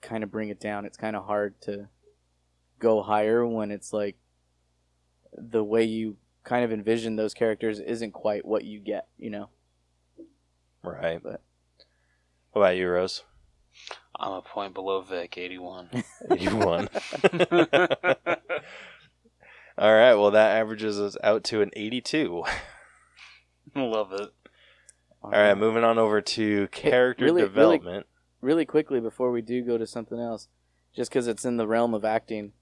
[0.01, 0.85] kind of bring it down.
[0.85, 1.87] It's kind of hard to
[2.79, 4.15] go higher when it's like
[5.33, 9.07] the way you kind of envision those characters isn't quite what you get.
[9.17, 9.49] You know.
[10.83, 11.21] Right.
[11.21, 11.41] But-
[12.51, 13.23] What about you, Rose?
[14.19, 15.89] I'm a point below Vic, 81.
[16.37, 16.89] You won.
[19.77, 20.15] All right.
[20.15, 22.43] Well, that averages us out to an 82.
[23.75, 24.29] Love it.
[25.21, 25.57] All right.
[25.57, 27.85] Moving on over to character really- really- development.
[27.95, 28.05] really
[28.65, 30.47] quickly before we do go to something else,
[30.95, 32.53] just because it's in the realm of acting.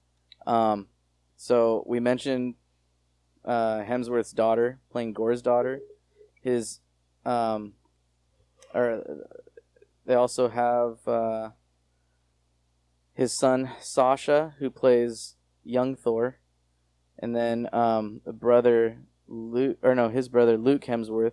[0.46, 0.88] Um,
[1.36, 2.54] so we mentioned
[3.44, 5.80] uh, Hemsworth's daughter playing Gorr's daughter.
[6.40, 6.80] His,
[7.24, 7.74] um,
[8.74, 9.04] or
[10.06, 11.50] they also have uh,
[13.14, 16.38] his son Sasha, who plays young Thor,
[17.18, 21.32] and then um, brother Luke, or no, his brother Luke Hemsworth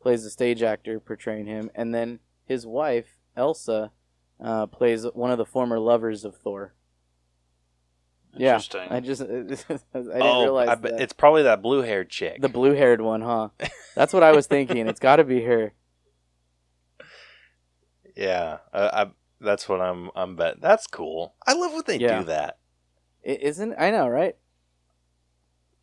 [0.00, 3.92] plays the stage actor portraying him, and then his wife Elsa
[4.42, 6.74] uh, plays one of the former lovers of Thor.
[8.36, 8.60] Yeah,
[8.90, 11.00] I just I didn't oh, realize I bet that.
[11.00, 12.40] it's probably that blue haired chick.
[12.42, 13.48] the blue-haired one, huh?
[13.96, 14.86] That's what I was thinking.
[14.86, 15.72] It's got to be her.
[18.16, 19.06] yeah, I, I,
[19.40, 20.10] that's what I'm.
[20.14, 20.60] I'm bet.
[20.60, 21.34] That's cool.
[21.46, 22.18] I love when they Yeah.
[22.18, 22.58] do that.
[23.22, 24.36] It isn't I know, right?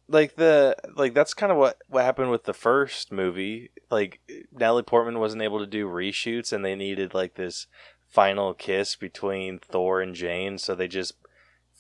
[0.08, 3.72] Like the like that's kind of what what happened with the first movie.
[3.90, 4.20] Like
[4.52, 7.66] Natalie Portman wasn't able to do reshoots, and they needed like this
[8.08, 11.14] final kiss between Thor and Jane, so they just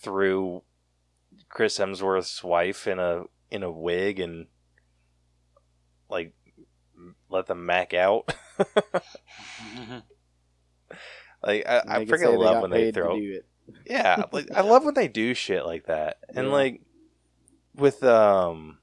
[0.01, 0.63] threw
[1.49, 4.47] Chris Hemsworth's wife in a in a wig and
[6.09, 6.33] like
[7.29, 8.33] let them mac out.
[9.75, 9.97] Mm-hmm.
[11.43, 13.45] like I, I They could freaking love got when they throw it.
[13.85, 16.17] yeah, like I love when they do shit like that.
[16.33, 16.53] And Yeah.
[16.53, 16.81] like
[17.75, 18.79] with um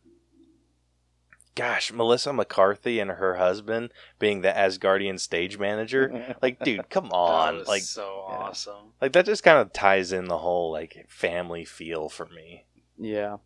[1.54, 6.34] gosh, Melissa McCarthy and her husband being the Asgardian stage manager.
[6.42, 7.56] Like, dude, come That on.
[7.58, 8.36] was Like so yeah.
[8.36, 8.92] awesome.
[9.00, 12.64] like that just kind of ties in the whole like family feel for me.
[12.98, 13.36] yeah.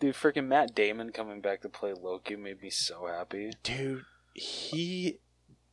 [0.00, 3.52] Dude, freaking Matt Damon coming back to play Loki made me so happy.
[3.62, 4.02] Dude,
[4.34, 5.20] he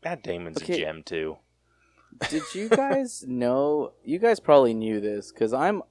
[0.03, 0.73] Matt Damon's Okay.
[0.75, 1.37] a gem too.
[2.29, 3.93] Did you guys know?
[4.03, 5.81] You guys probably knew this because I'm,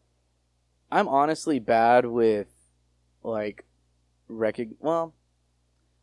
[0.91, 2.47] I'm honestly bad with,
[3.23, 3.65] like,
[4.31, 4.75] recog.
[4.81, 5.15] Well,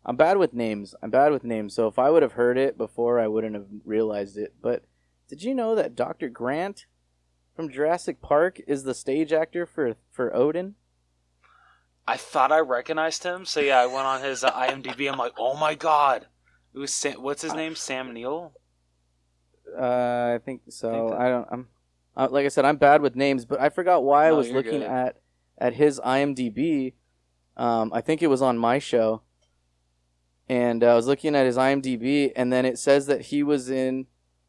[0.05, 0.93] I'm bad with names.
[1.01, 1.73] I'm bad with names.
[1.73, 4.53] So if I would have heard it before, I wouldn't have realized it.
[4.61, 4.83] But
[5.27, 6.29] did you know that Dr.
[6.29, 6.85] Grant
[7.55, 10.75] from Jurassic Park is the stage actor for for Odin?
[12.07, 15.11] I thought I recognized him, so yeah, I went on his uh, IMDb.
[15.11, 16.27] I'm like, oh my god,
[16.71, 17.73] it was Sam, what's his name?
[17.75, 18.53] Sam Neill.
[19.75, 20.91] Uh, I think so.
[20.91, 21.47] Think that- I don't.
[21.51, 21.67] I'm
[22.15, 24.81] uh, like I said, I'm bad with names, but I forgot why I was looking
[24.81, 24.83] good.
[24.83, 25.17] at
[25.57, 26.93] at his IMDb.
[27.57, 29.21] Um, I think it was on my show,
[30.49, 34.07] and I was looking at his IMDb, and then it says that he was in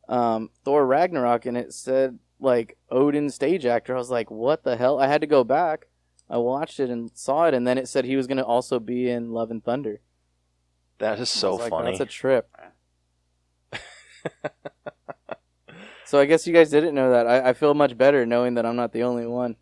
[0.09, 3.95] um, Thor Ragnarok, and it said like Odin stage actor.
[3.95, 4.99] I was like, what the hell?
[4.99, 5.87] I had to go back.
[6.29, 8.81] I watched it and saw it, and then it said he was going to also
[8.81, 10.01] be in Love and Thunder.
[10.99, 11.91] That is so like, funny.
[11.91, 12.51] That's a trip.
[16.05, 17.27] so I guess you guys didn't know that.
[17.27, 19.57] I, I feel much better knowing that I'm not the only one.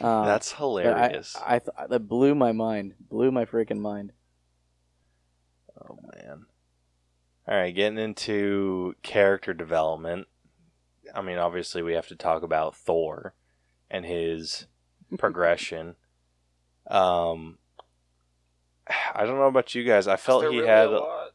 [0.00, 1.36] Um, That's hilarious.
[1.36, 2.94] I, I th- that blew my mind.
[3.00, 4.12] Blew my freaking mind.
[5.80, 6.46] Oh man.
[7.46, 10.26] All right, getting into character development.
[11.14, 13.34] I mean, obviously we have to talk about Thor
[13.90, 14.66] and his
[15.18, 15.96] progression.
[16.88, 17.58] Um
[19.14, 20.08] I don't know about you guys.
[20.08, 21.30] I felt there he really had a lot?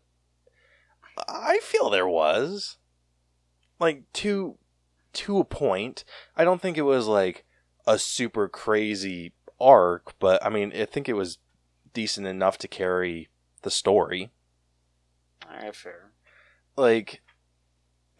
[1.27, 2.77] I feel there was
[3.79, 4.57] like to
[5.13, 6.03] to a point.
[6.35, 7.44] I don't think it was like
[7.87, 11.37] a super crazy arc, but I mean, I think it was
[11.93, 13.29] decent enough to carry
[13.61, 14.31] the story.
[15.49, 16.11] All right, fair.
[16.77, 17.21] like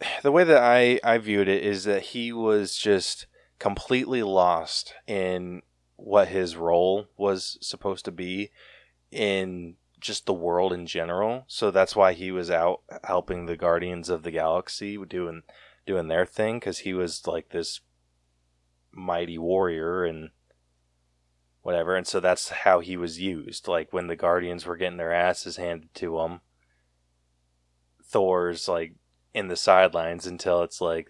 [0.22, 3.26] the way that I I viewed it is that he was just
[3.58, 5.62] completely lost in
[5.96, 8.50] what his role was supposed to be
[9.10, 11.44] in just the world in general.
[11.48, 15.42] So that's why he was out helping the Guardians of the Galaxy doing
[15.86, 17.80] doing their thing cuz he was like this
[18.96, 20.30] mighty warrior and
[21.62, 25.12] whatever and so that's how he was used like when the guardians were getting their
[25.12, 26.40] asses handed to him
[28.02, 28.94] Thor's like
[29.34, 31.08] in the sidelines until it's like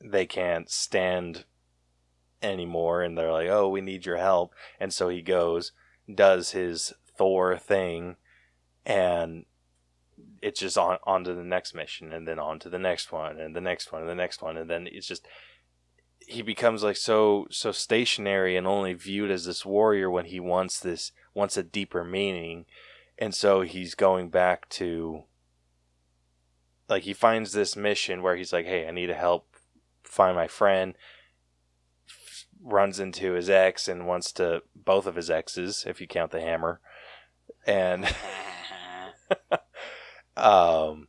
[0.00, 1.44] they can't stand
[2.42, 5.70] anymore and they're like, "Oh, we need your help." And so he goes,
[6.12, 8.16] does his Thor thing
[8.84, 9.44] and
[10.40, 13.38] it's just on on to the next mission and then on to the next one
[13.38, 15.26] and the next one and the next one and then it's just
[16.32, 20.80] he becomes like so so stationary and only viewed as this warrior when he wants
[20.80, 22.66] this wants a deeper meaning.
[23.18, 25.24] And so he's going back to
[26.88, 29.56] like he finds this mission where he's like hey i need to help
[30.02, 30.94] find my friend.
[32.08, 36.32] F- runs into his ex and wants to both of his exes if you count
[36.32, 36.80] the hammer.
[37.66, 38.06] And
[40.36, 41.08] um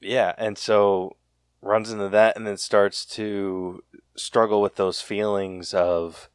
[0.00, 1.16] yeah and so
[1.62, 3.82] runs into that and then starts to
[4.16, 6.28] struggle with those feelings of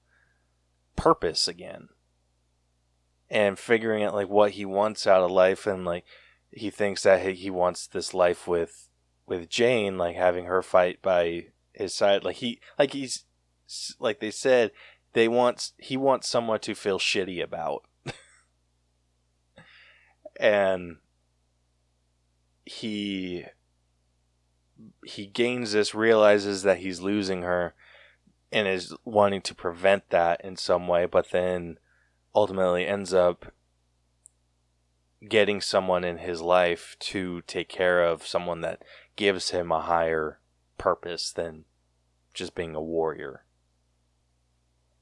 [0.95, 1.89] purpose again
[3.29, 5.67] and figuring out like what he wants out of life.
[5.67, 6.05] And like
[6.49, 8.87] he thinks that he wants this life with
[9.27, 12.23] with Jane like having her fight by his side.
[12.23, 13.25] Like he like he's
[13.99, 14.71] like they said
[15.11, 17.83] they want he wants someone to feel shitty about.
[20.39, 20.97] And
[22.63, 23.45] he
[25.05, 27.73] he gains this realizes that he's losing her
[28.51, 31.77] and is wanting to prevent that in some way but then
[32.35, 33.51] ultimately ends up
[35.27, 38.83] getting someone in his life to take care of someone that
[39.15, 40.39] gives him a higher
[40.77, 41.65] purpose than
[42.35, 43.43] just being a warrior.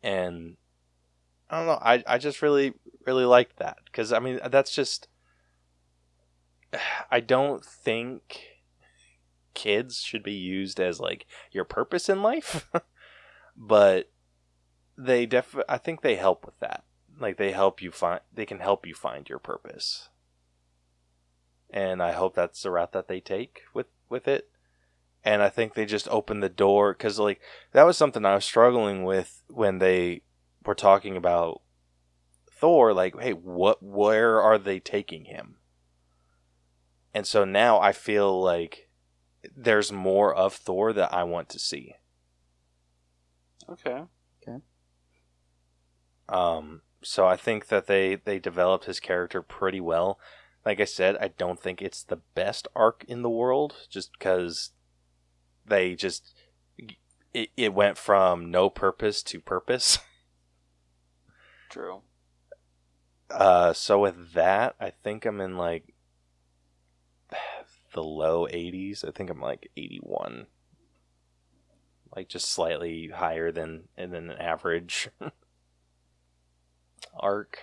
[0.01, 0.55] And
[1.49, 2.73] i don't know i, I just really
[3.05, 5.07] really like that because i mean that's just
[7.11, 8.54] i don't think
[9.55, 12.69] kids should be used as like your purpose in life.
[13.55, 14.11] But
[14.97, 16.83] they def i think they help with that.
[17.19, 20.09] Like they help you find they can help you find your purpose.
[21.69, 24.49] And i hope that's the route that they take with with it.
[25.23, 27.41] And i think they just open the door because like
[27.71, 30.21] that was something i was struggling with when they
[30.65, 31.61] were talking about
[32.51, 35.57] thor like hey what where are they taking him?
[37.13, 38.84] And so now i feel like
[39.55, 41.93] there's more of thor that i want to see
[43.69, 44.03] okay.
[44.47, 44.59] Okay.
[46.29, 50.19] Um, so I think that they they developed his character pretty well.
[50.65, 54.71] Like I said, I don't think it's the best arc in the world, just because
[55.65, 56.33] they just
[57.33, 59.99] it, it went from no purpose to purpose.
[61.69, 62.01] True.
[63.29, 65.93] Uh, so with that, I think I'm in like
[67.95, 69.03] the low 80s.
[69.07, 70.45] I think I'm like 81,
[72.15, 75.09] like just slightly higher than than an average
[77.19, 77.59] arc.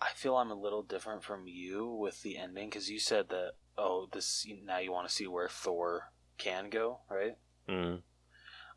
[0.00, 3.52] I feel I'm a little different from you with the ending because you said that
[3.78, 7.36] oh this now you want to see where Thor can go right.
[7.68, 8.00] Mm.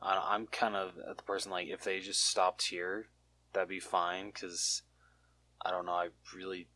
[0.01, 3.07] I- I'm kind of the person like if they just stopped here,
[3.53, 4.83] that'd be fine because
[5.65, 5.93] I don't know.
[5.93, 6.67] I really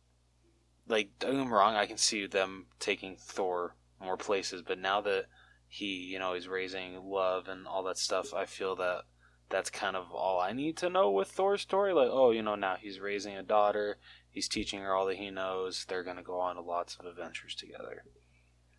[0.90, 1.10] like.
[1.18, 1.74] Don't get me wrong.
[1.74, 5.26] I can see them taking Thor more places, but now that
[5.68, 9.02] he, you know, is raising love and all that stuff, I feel that
[9.48, 11.92] that's kind of all I need to know with Thor's story.
[11.92, 13.98] Like, oh, you know, now he's raising a daughter.
[14.30, 15.84] He's teaching her all that he knows.
[15.88, 18.04] They're gonna go on to lots of adventures together.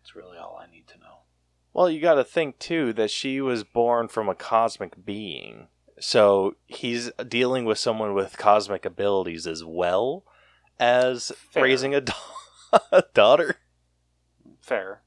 [0.00, 1.22] It's really all I need to know.
[1.72, 5.68] Well, you got to think too that she was born from a cosmic being.
[6.00, 10.24] So he's dealing with someone with cosmic abilities as well
[10.82, 11.62] as Fair.
[11.62, 12.12] raising a, da-
[12.92, 13.56] a daughter.
[14.60, 15.02] Fair.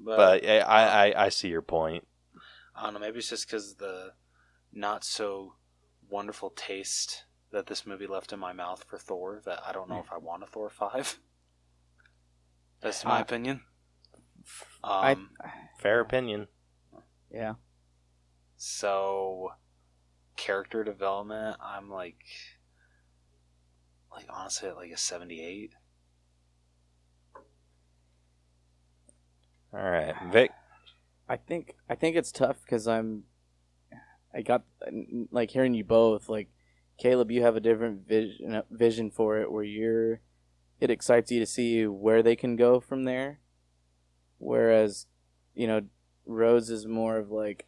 [0.00, 0.60] But I,
[1.10, 2.06] I, I see your point.
[2.74, 3.00] I don't know.
[3.00, 4.12] Maybe it's just because the
[4.72, 5.54] not so
[6.08, 9.98] wonderful taste that this movie left in my mouth for Thor that I don't know
[9.98, 11.18] if I want a Thor five.
[12.80, 13.62] That's my I- opinion.
[14.82, 15.30] I- Um,
[15.80, 16.46] Fair opinion.
[17.30, 17.54] Yeah.
[18.56, 19.50] so
[20.36, 22.16] character development, I'm like,
[24.18, 25.72] like honestly, at like a seventy-eight.
[29.72, 30.30] All right, ah.
[30.30, 30.50] Vic.
[31.28, 33.24] I think I think it's tough because I'm.
[34.34, 34.64] I got
[35.30, 36.48] like hearing you both like,
[36.98, 40.20] Caleb, you have a different vision uh, vision for it where you're,
[40.80, 43.40] it excites you to see where they can go from there,
[44.36, 45.06] whereas,
[45.54, 45.80] you know,
[46.26, 47.66] Rose is more of like,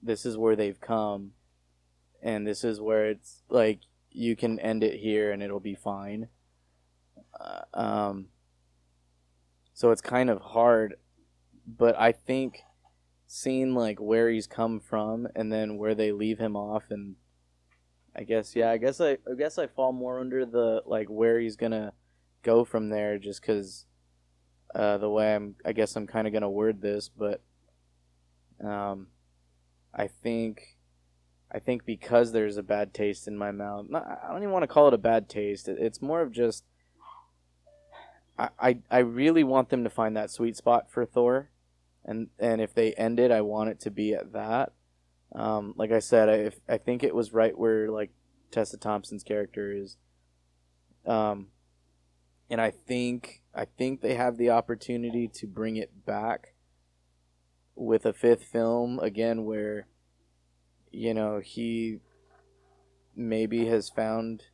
[0.00, 1.32] this is where they've come,
[2.22, 3.80] and this is where it's like
[4.10, 6.28] you can end it here and it'll be fine.
[7.38, 8.26] Uh, um.
[9.72, 10.96] So it's kind of hard,
[11.66, 12.60] but I think
[13.26, 17.14] seeing like where he's come from and then where they leave him off and
[18.14, 21.38] I guess yeah, I guess I I guess I fall more under the like where
[21.38, 21.92] he's to
[22.42, 23.86] go from there just cuz
[24.74, 27.40] uh the way I'm I guess I'm kind of to word this, but
[28.62, 29.06] um
[29.94, 30.79] I think
[31.52, 33.86] I think because there's a bad taste in my mouth.
[33.92, 35.68] I don't even want to call it a bad taste.
[35.68, 36.64] It, it's more of just
[38.38, 41.50] I, I I really want them to find that sweet spot for Thor
[42.04, 44.72] and and if they end it, I want it to be at that.
[45.34, 48.10] Um, like I said, I if, I think it was right where like
[48.50, 49.96] Tessa Thompson's character is.
[51.06, 51.48] Um,
[52.48, 56.54] and I think I think they have the opportunity to bring it back
[57.74, 59.86] with a fifth film again, where
[60.90, 62.00] you know he
[63.16, 64.44] maybe has found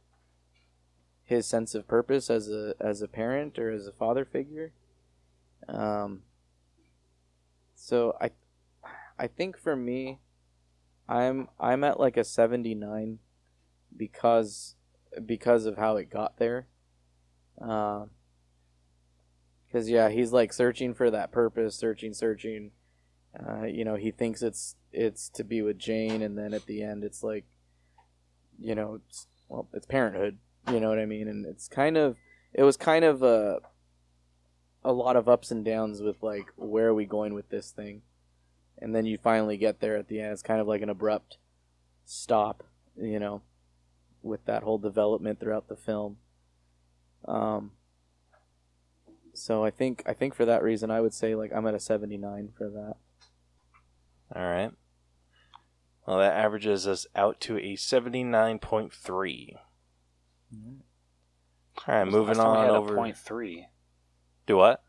[1.25, 4.73] his sense of purpose as a as a parent or as a father figure.
[5.69, 6.23] Um,
[7.75, 8.31] so I
[9.19, 10.21] I think for me
[11.09, 13.19] I'm I'm at like a 79
[13.97, 14.75] because
[15.25, 16.67] because of how it got there.
[17.61, 18.07] Uh,
[19.73, 22.73] cuz yeah, he's like searching for that purpose, searching searching.
[23.39, 26.83] Uh, you know, he thinks it's it's to be with Jane and then at the
[26.83, 27.45] end it's like
[28.59, 30.39] you know, it's, well, it's parenthood,
[30.73, 31.29] you know what I mean?
[31.29, 32.17] And it's kind of
[32.55, 33.61] it was kind of a
[34.85, 38.03] a lot of ups and downs with like where are we going with this thing?
[38.79, 41.39] And then you finally get there at the end it's kind of like an abrupt
[42.05, 42.63] stop
[42.97, 43.43] you know
[44.23, 46.19] with that whole development throughout the film.
[47.27, 47.73] Um
[49.37, 51.81] so i think i think for that reason i would say like i'm at a
[51.81, 52.97] 79 for that
[54.35, 54.71] All right.
[56.07, 59.55] Well, that averages us out to a 79.3.
[61.89, 62.95] All right, moving on over.
[62.95, 63.67] point three.
[64.47, 64.83] Do what?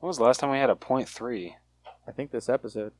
[0.00, 1.56] When was the last time we had a point three?
[2.08, 2.92] i think this episode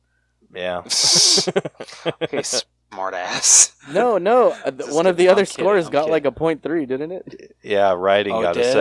[0.53, 0.79] Yeah.
[2.23, 3.73] okay, smart ass.
[3.91, 5.27] no no uh, th- Just one of kidding.
[5.27, 6.11] the other I'm kidding, scores I'm got kidding.
[6.11, 8.75] like a point three didn't it yeah, writing Oh, got a did?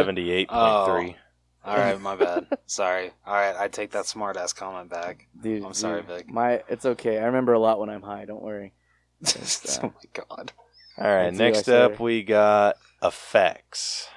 [0.48, 1.14] 78.3.
[1.66, 2.46] All right, my bad.
[2.66, 3.10] Sorry.
[3.26, 5.26] All right, I take that smart ass comment back.
[5.40, 6.28] dude I'm sorry, dude, Vic.
[6.28, 8.72] my it's okay i remember a lot when i'm high don't worry
[9.20, 10.52] It's, uh, oh my god.
[10.98, 11.82] All right, Let's see what I next say.
[11.82, 14.08] up we got effects.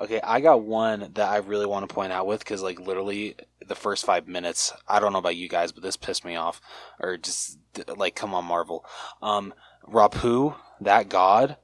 [0.00, 3.34] Okay, I got one that I really want to point out with because, like, literally
[3.66, 4.72] the first five minutes.
[4.86, 6.60] I don't know about you guys, but this pissed me off.
[7.00, 7.58] Or just
[7.96, 8.84] like, come on, Marvel.
[9.20, 9.52] Um,
[9.88, 11.56] Rapu, that god,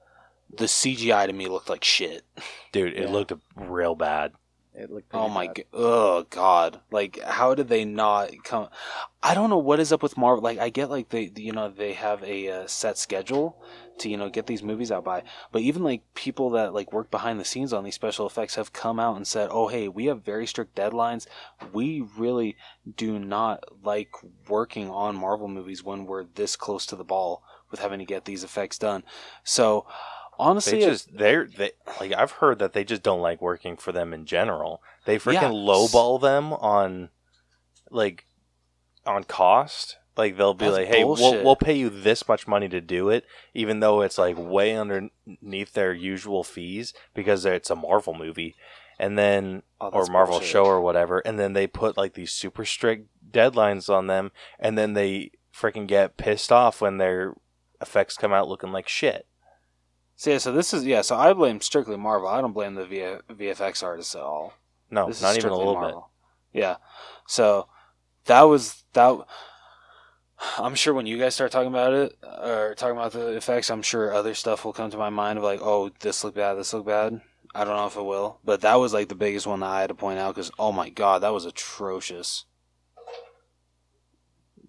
[0.57, 2.25] the CGI to me looked like shit.
[2.73, 3.11] Dude, it Yeah.
[3.11, 4.33] looked real bad.
[4.77, 5.65] it looked Oh my god!
[5.73, 6.81] Oh god!
[6.91, 8.69] Like, how did they not come?
[9.23, 10.43] I don't know what is up with Marvel.
[10.43, 13.63] Like, I get like they, you know, they have a uh, set schedule
[13.99, 15.23] to you know get these movies out by,
[15.53, 18.73] but even like people that like work behind the scenes on these special effects have
[18.73, 21.29] come out and said, "Oh, hey, we have very strict deadlines.
[21.73, 22.57] We really
[22.97, 24.11] do not like
[24.49, 28.25] working on Marvel movies when we're this close to the ball." with having to get
[28.25, 29.03] these effects done.
[29.43, 29.85] So
[30.39, 33.77] honestly, They it- just they're they like I've heard that they just don't like working
[33.77, 34.83] for them in general.
[35.05, 35.51] They freaking Yeah.
[35.51, 37.11] lowball them on
[37.91, 38.27] like
[39.07, 39.99] on cost.
[40.17, 43.09] Like they'll be That's like, "Hey, we'll we'll pay you this much money to do
[43.11, 48.55] it," even though it's like way underneath their usual fees because it's a Marvel movie,
[48.97, 50.49] and then Oh, or Marvel bullshit.
[50.51, 54.31] show or whatever, and then they put like these super strict deadlines on them,
[54.61, 57.35] and then they freaking get pissed off when their
[57.81, 59.27] effects come out looking like shit.
[60.17, 61.01] So yeah, so this is yeah.
[61.03, 62.29] So I blame strictly Marvel.
[62.29, 64.55] I don't blame the v- VFX artists at all.
[64.91, 66.09] No, This not even a strictly little
[66.53, 66.61] bit.
[66.61, 66.77] Yeah.
[67.27, 67.69] So
[68.27, 69.19] that was that.
[70.59, 73.83] I'm sure when you guys start talking about it or talking about the effects, I'm
[73.83, 76.73] sure other stuff will come to my mind of like, oh, this looked bad, this
[76.75, 77.21] looked bad.
[77.55, 79.81] I don't know if it will, but that was like the biggest one that I
[79.81, 82.45] had to point out because oh my god, that was atrocious.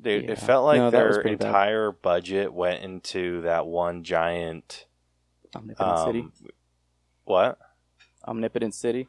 [0.01, 0.31] Dude, Yeah.
[0.31, 1.47] it felt like No, their pretty bad.
[1.47, 4.84] entire budget went into that one giant.
[5.55, 6.19] Omnipotent City.
[6.19, 6.33] Um,
[7.23, 7.57] what?
[8.27, 9.07] Omnipotent City.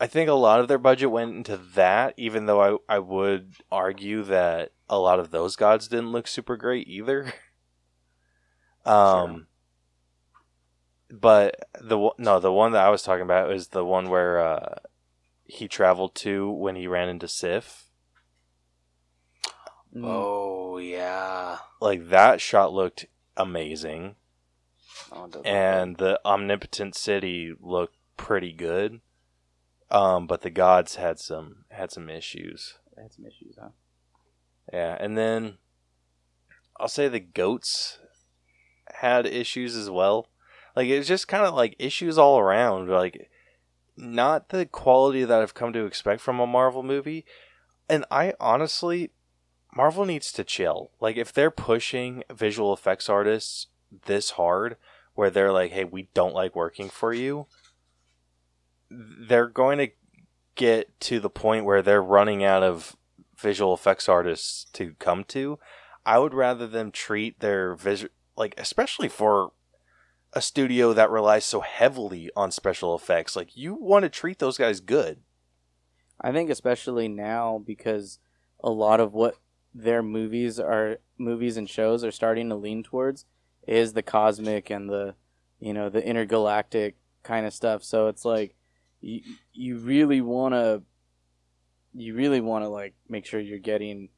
[0.00, 3.54] I think a lot of their budget went into that, even though I, I would
[3.70, 7.32] argue that a lot of those gods didn't look super great either.
[8.84, 9.46] Um,
[11.08, 14.40] but the one- no, the one that I was talking about is the one where
[14.40, 14.74] uh,
[15.44, 17.84] he traveled to when he ran into Sif.
[19.96, 21.58] Oh yeah.
[21.80, 23.06] Like that shot looked
[23.36, 24.16] amazing.
[24.16, 24.16] Oh, it does
[24.98, 25.01] look
[25.44, 29.00] and the omnipotent city looked pretty good.
[29.90, 32.78] Um but the gods had some had some issues.
[32.96, 33.70] I had some issues, huh?
[34.72, 35.58] yeah and then
[36.78, 37.98] i'll say the goats
[38.94, 40.28] had issues as well.
[40.76, 42.88] Like it was just kind of like issues all around.
[42.88, 43.30] Like
[43.96, 47.24] not the quality that i've come to expect from a marvel movie.
[47.88, 49.10] And i honestly
[49.74, 50.90] marvel needs to chill.
[51.00, 53.66] Like if they're pushing visual effects artists
[54.06, 54.76] this hard
[55.14, 57.46] where they're like hey we don't like working for you
[58.90, 59.88] they're going to
[60.54, 62.96] get to the point where they're running out of
[63.36, 65.58] visual effects artists to come to.
[66.04, 69.52] I would rather them treat their visual like especially for
[70.32, 74.58] a studio that relies so heavily on special effects like you want to treat those
[74.58, 75.20] guys good.
[76.20, 78.18] I think especially now because
[78.62, 79.36] a lot of what
[79.74, 83.26] their movies are movies and shows are starting to lean towards
[83.66, 85.14] is the cosmic and the
[85.60, 87.84] you know the intergalactic kind of stuff.
[87.84, 88.54] So it's like
[89.00, 89.22] you
[89.52, 90.82] you really want to
[91.94, 94.08] you really want to like make sure you're getting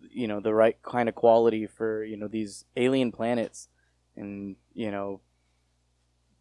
[0.00, 3.68] you know the right kind of quality for you know these alien planets
[4.16, 5.20] and you know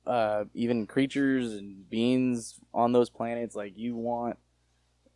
[0.06, 4.38] uh, even creatures and beings on those planets like you want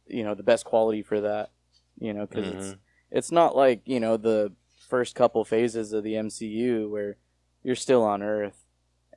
[0.07, 1.51] you know the best quality for that
[1.99, 2.79] you know because it's Mhm.
[3.11, 4.51] it's not like you know the
[4.87, 7.17] first couple phases of the MCU where
[7.63, 8.65] you're still on Earth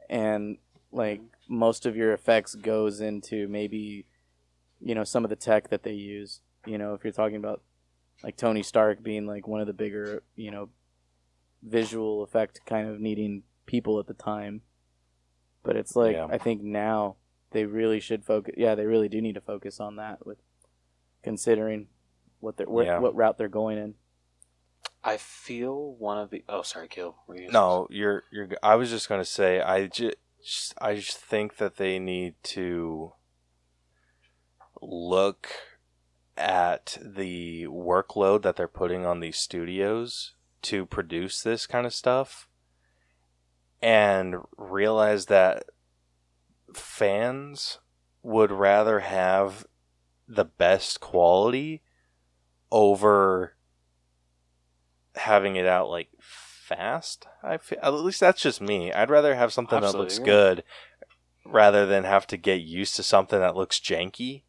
[0.09, 0.57] and
[0.90, 4.07] like most of your effects goes into maybe
[4.81, 7.62] you know some of the tech that they use you know if you're talking about
[8.23, 10.70] like Tony Stark being like one of the bigger you know
[11.62, 14.62] visual effect kind of needing people at the time
[15.62, 16.27] but it's like Yeah.
[16.31, 17.16] I think now
[17.51, 20.39] they really should focus yeah they really do need to focus on that with
[21.23, 21.89] considering
[22.40, 22.99] what they're where, Yeah.
[23.01, 23.95] what route they're going in
[25.03, 26.45] I feel one of the.
[26.49, 27.16] Oh, sorry, Kill.
[27.33, 28.49] You No, you're you're.
[28.62, 33.12] I was just gonna say I just I just think that they need to
[34.81, 35.49] look
[36.37, 42.49] at the workload that they're putting on these studios to produce this kind of stuff,
[43.81, 45.65] and realize that
[46.75, 47.79] fans
[48.23, 49.66] would rather have
[50.27, 51.83] the best quality
[52.70, 53.55] over
[55.19, 57.27] having it out like fast.
[57.43, 58.93] I feel, at least that's just me.
[58.93, 60.65] I'd rather have something that looks good
[61.45, 64.43] rather than have to get used to something that looks janky.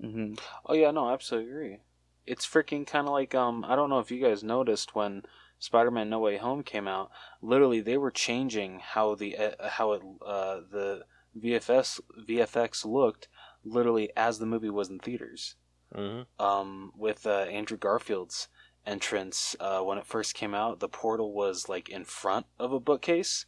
[0.00, 0.34] hmm
[0.64, 1.78] Oh yeah, no, I absolutely agree.
[2.26, 5.22] It's freaking kind of like um I don't know if you guys noticed when
[5.58, 7.10] Spider-Man No Way Home came out,
[7.40, 11.04] literally they were changing how the uh, how it uh the
[11.38, 13.28] VFS VFX looked
[13.64, 15.56] literally as the movie was in theaters.
[15.94, 18.48] hmm Um with uh, Andrew Garfield's
[18.86, 22.80] entrance uh when it first came out, the portal was like in front of a
[22.80, 23.46] bookcase.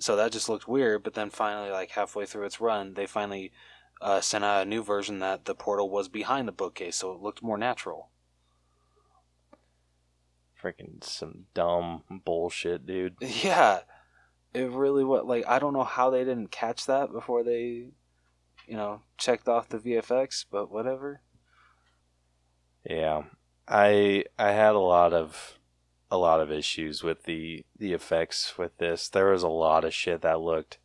[0.00, 3.52] So that just looked weird, but then finally like halfway through its run, they finally
[4.00, 7.20] uh, sent out a new version that the portal was behind the bookcase, so it
[7.20, 8.10] looked more natural.
[10.62, 13.16] Freaking some dumb bullshit, dude.
[13.20, 13.80] Yeah,
[14.54, 15.24] it really was.
[15.24, 17.88] Like I don't know how they didn't catch that before they,
[18.66, 21.22] you know, checked off the VFX, but whatever.
[22.88, 23.24] Yeah,
[23.68, 25.58] I I had a lot of
[26.10, 29.08] a lot of issues with the the effects with this.
[29.08, 30.78] There was a lot of shit that looked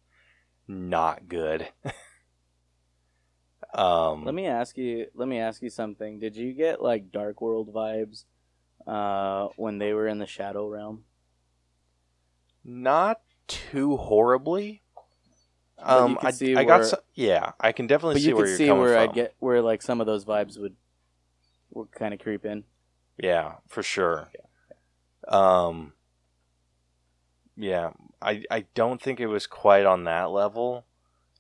[0.68, 1.70] not good.
[3.74, 5.08] um, Let me ask you.
[5.14, 6.20] Let me ask you something.
[6.20, 8.26] Did you get like Dark World vibes
[8.86, 11.06] uh, when they were in the Shadow Realm?
[12.64, 14.82] not too horribly.
[15.80, 18.82] Um, I, I got some, yeah, I can definitely see you where you're see coming
[18.82, 19.10] where from.
[19.10, 20.76] I'd get where like some of those vibes would
[21.72, 22.64] would kind of creep in.
[23.18, 24.30] Yeah, for sure.
[25.28, 25.94] Um
[27.56, 27.92] Yeah,
[28.22, 30.86] I I don't think it was quite on that level,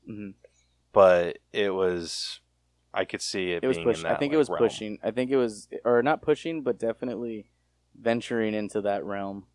[0.06, 0.32] hmm
[0.91, 2.40] but it was
[2.94, 4.02] I could see it, It was being pushing.
[4.02, 4.58] in that I think like, it was realm.
[4.60, 5.00] pushing.
[5.04, 7.50] I think it was, or not pushing, but definitely
[8.00, 9.48] venturing into that realm.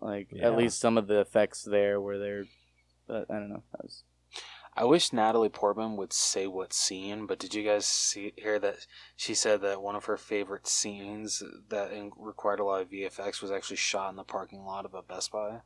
[0.00, 0.48] Like Yeah.
[0.48, 2.46] at least some of the effects there where they're,
[3.06, 3.62] but I don't know.
[3.70, 4.02] That was,
[4.76, 8.86] I wish Natalie Portman would say what scene, but did you guys see hear that
[9.16, 13.42] she said that one of her favorite scenes that in, required a lot of VFX
[13.42, 15.62] was actually shot in the parking lot of a Best Buy?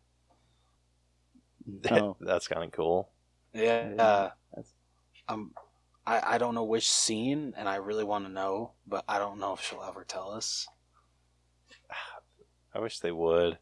[1.91, 3.11] oh, That's kind of cool.
[3.53, 4.75] Yeah, Yeah, uh, that's-
[5.29, 5.55] um,
[6.07, 9.39] I I don't know which scene, and I really want to know, but I don't
[9.41, 10.69] know if she'll ever tell us.
[12.75, 13.59] I wish they would.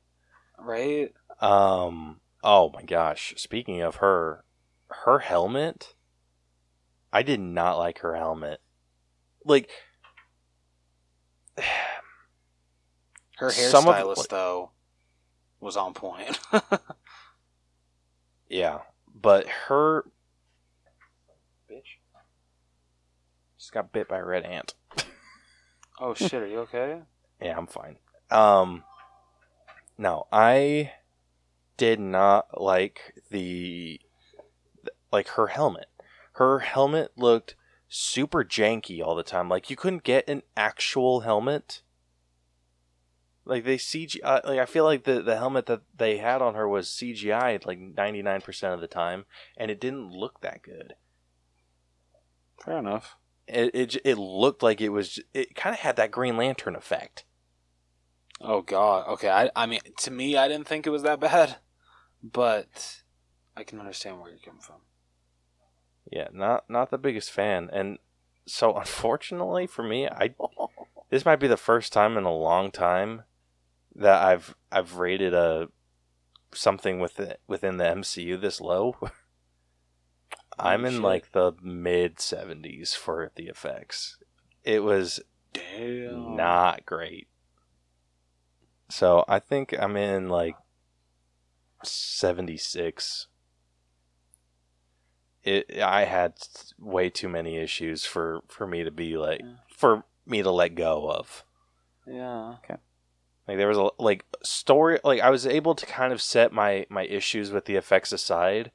[0.59, 1.14] Right?
[1.40, 2.20] Um.
[2.43, 3.35] Oh my gosh.
[3.36, 4.44] Speaking of her,
[4.89, 5.95] her helmet.
[7.13, 8.61] I did not like her helmet.
[9.45, 9.71] Like,
[13.37, 14.71] Her hairstylist though
[15.61, 16.39] was on point.
[18.49, 18.79] yeah,
[19.15, 20.07] but her.
[21.71, 21.99] Bitch.
[23.59, 24.75] Just got bit by a red ant.
[26.01, 27.01] oh shit, are you okay?
[27.43, 27.97] Yeah, I'm fine.
[28.31, 28.85] Um.
[29.99, 30.93] No, I
[31.77, 34.01] did not like the
[35.17, 35.87] like her helmet.
[36.33, 37.57] Her helmet looked
[37.89, 39.49] super janky all the time.
[39.49, 41.81] Like you couldn't get an actual helmet.
[43.47, 46.55] Like they CG, uh, like I feel like the the helmet that they had on
[46.55, 49.25] her was CGI like ninety nine percent of the time,
[49.57, 50.95] and it didn't look that good.
[52.63, 53.17] Fair enough.
[53.47, 55.19] It it, it looked like it was.
[55.33, 57.25] It kind of had that Green Lantern effect.
[58.43, 59.09] Oh god.
[59.09, 59.31] Okay.
[59.31, 61.57] I I mean, to me, I didn't think it was that bad,
[62.23, 63.03] but
[63.57, 64.81] I can understand where you're coming from.
[66.11, 67.99] Yeah, not not the biggest fan, and
[68.47, 70.35] so unfortunately for me, I
[71.11, 73.23] this might be the first time in a long time
[73.95, 75.69] that I've I've rated a
[76.53, 78.97] something within within the MCU this low.
[80.59, 81.03] I'm in shit.
[81.03, 84.19] like the mid 70s for the effects.
[84.65, 85.20] It was
[85.53, 86.35] Damn.
[86.35, 87.28] not great.
[88.89, 90.57] So I think I'm in like
[91.83, 93.27] 76.
[95.47, 96.35] It I had
[96.78, 99.55] way too many issues for for me to be like Yeah.
[99.68, 101.44] for me to let go of.
[102.06, 102.56] Yeah.
[103.48, 106.85] Like there was a like story like I was able to kind of set my
[106.90, 108.73] my issues with the effects aside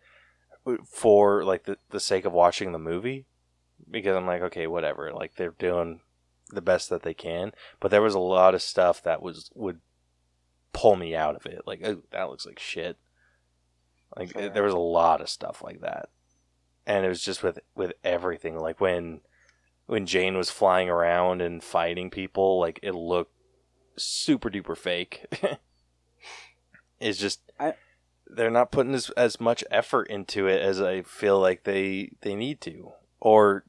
[0.66, 3.26] uh, for like the the sake of watching the movie
[3.90, 6.00] because I'm like okay whatever like they're doing
[6.52, 9.82] the best that they can but there was a lot of stuff that was would
[10.72, 12.98] pull me out of it like oh that looks like shit
[14.16, 14.50] like Fair.
[14.50, 16.08] there was a lot of stuff like that
[16.92, 19.22] and it was just with with everything like when
[19.86, 23.34] when Jane was flying around and fighting people like it looked
[23.98, 25.26] super duper fake.
[27.00, 27.76] it's just I-
[28.28, 32.36] they're not putting as as much effort into it as I feel like they they
[32.36, 32.92] need to,
[33.22, 33.64] or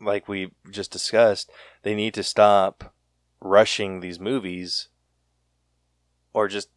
[0.00, 1.50] like we just discussed,
[1.82, 2.94] they need to stop
[3.40, 4.88] rushing these movies,
[6.32, 6.70] or just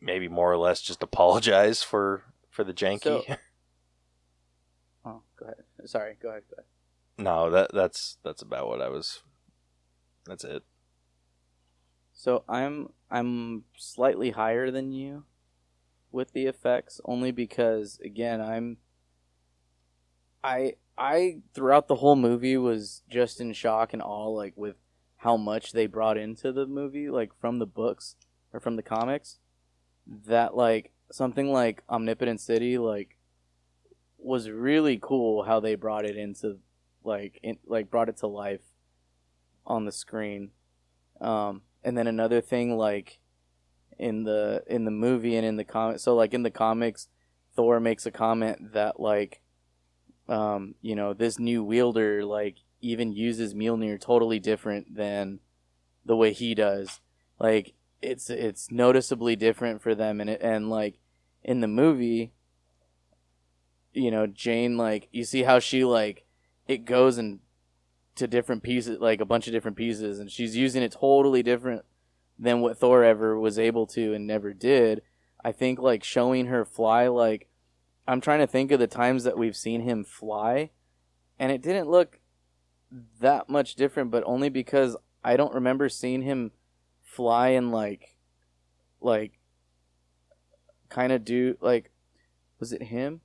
[0.00, 3.24] maybe more or less just apologize for for the janky.
[3.26, 3.36] So-.
[5.84, 6.42] Sorry, go ahead.
[6.50, 6.66] Go ahead.
[7.18, 9.22] no, that that's that's about what I was.
[10.26, 10.62] That's it.
[12.12, 15.24] So I'm I'm slightly higher than you
[16.10, 18.78] with the effects only because again I'm
[20.42, 24.76] I I throughout the whole movie was just in shock and awe like with
[25.18, 28.16] how much they brought into the movie like from the books
[28.52, 29.38] or from the comics
[30.06, 33.17] that like something like Omnipotent City like
[34.18, 36.58] was really cool how they brought it into
[37.04, 38.60] like in, like brought it to life
[39.66, 40.50] on the screen.
[41.20, 43.18] Um and then another thing like
[43.98, 47.08] in the in the movie and in the comic so like in the comics
[47.56, 49.40] thor makes a comment that like
[50.28, 55.40] um you know this new wielder like even uses mjolnir totally different than
[56.04, 57.00] the way he does.
[57.38, 60.20] Like it's it's noticeably different for them.
[60.20, 60.98] And it, and like
[61.42, 62.32] in the movie
[63.92, 66.24] you know jane like you see how she like
[66.66, 67.40] it goes and
[68.18, 71.84] to different pieces like a bunch of different pieces and she's using it totally different
[72.38, 75.02] than what Thor ever was able to and never did.
[75.44, 77.48] I think like showing her fly like
[78.06, 80.70] I'm trying to think of the times that we've seen him fly
[81.38, 82.18] and it didn't look
[83.20, 86.50] that much different but only because I don't remember seeing him
[87.02, 88.16] fly and like
[89.00, 89.38] like
[90.88, 91.92] kind of do like
[92.58, 93.20] was it him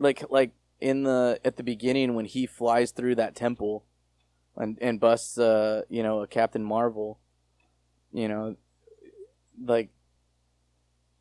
[0.00, 3.84] like like in the at the beginning when he flies through that temple
[4.56, 7.20] and and busts uh you know a Captain Marvel
[8.12, 8.56] you know
[9.62, 9.90] like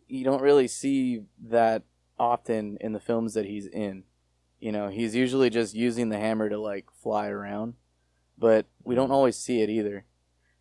[0.07, 1.83] you don't really see that
[2.17, 4.03] often in the films that he's in.
[4.59, 7.75] You know he's usually just using the hammer to like fly around
[8.37, 10.05] but we don't always see it either.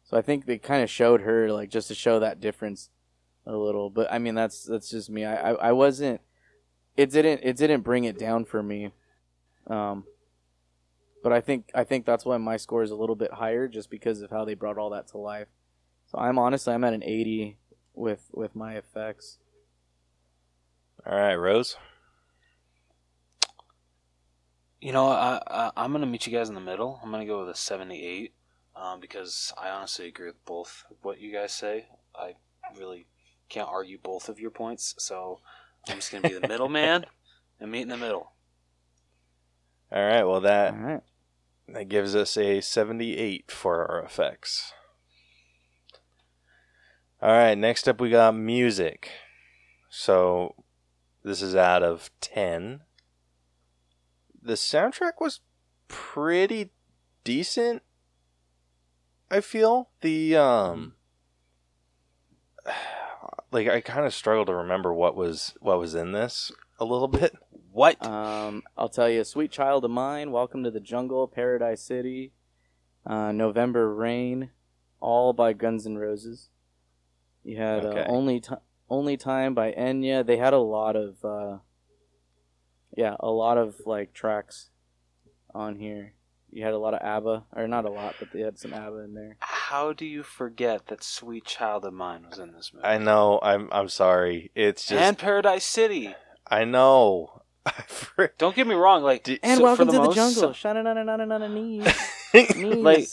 [0.03, 2.91] So I think they kind of showed her like just to show that difference
[3.47, 5.25] a little but I mean that's that's just me.
[5.25, 6.21] I I, I wasn't
[6.99, 8.93] it didn't it didn't bring it down for me
[9.69, 10.05] um
[11.23, 13.91] but I think I think that's why my score is a little bit higher just
[13.91, 15.49] because of how they brought all that to life
[16.07, 17.57] so I'm honestly I'm at an 80
[17.95, 19.39] with with my effects
[21.07, 21.77] All right, Rose.
[24.81, 27.01] You know, I, I I'm gonna meet you guys in the middle.
[27.03, 28.33] I'm gonna go with a 78,
[28.77, 31.87] um, because I honestly agree with both what you guys say.
[32.15, 32.35] I
[32.79, 33.07] really
[33.49, 35.41] can't argue both of your points, so
[35.89, 37.07] I'm just gonna be the middleman
[37.61, 38.33] and meet in the middle.
[39.91, 41.03] All right, well that right
[41.69, 44.73] that gives us a 78 for our effects.
[47.21, 49.11] All right, next up we got music.
[49.91, 50.55] So
[51.23, 52.81] this is out of 10.
[54.41, 55.41] The soundtrack was
[55.89, 56.71] pretty
[57.25, 57.83] decent.
[59.31, 60.95] I feel the um
[63.51, 67.09] like I kind of struggle to remember what was what was in this a little
[67.09, 67.35] bit.
[67.73, 68.05] What?
[68.05, 72.33] Um, I'll tell you, "Sweet Child of Mine," "Welcome to the Jungle," "Paradise City,"
[73.07, 74.51] uh, "November Rain,"
[75.01, 76.51] all by Guns N' Roses.
[77.45, 78.01] You had Okay.
[78.01, 78.55] uh, "Only Ti
[78.91, 80.25] Only Time" by Enya.
[80.27, 81.59] They had a lot of, uh,
[82.97, 84.71] yeah, a lot of like tracks
[85.55, 86.15] on here.
[86.51, 88.99] You had a lot of ABBA, or not a lot, but they had some ABBA
[89.05, 89.37] in there.
[89.41, 92.87] How do you forget that "Sweet Child of Mine" was in this movie?
[92.87, 94.51] I know, I'm I'm sorry.
[94.55, 96.15] It's just and Paradise City.
[96.47, 97.43] I know.
[98.39, 99.03] Don't get me wrong.
[99.03, 101.87] Like, Did- And so- for "Welcome the to the most- Jungle." Shana-na-na-na-na-na knees.
[102.57, 103.09] Like,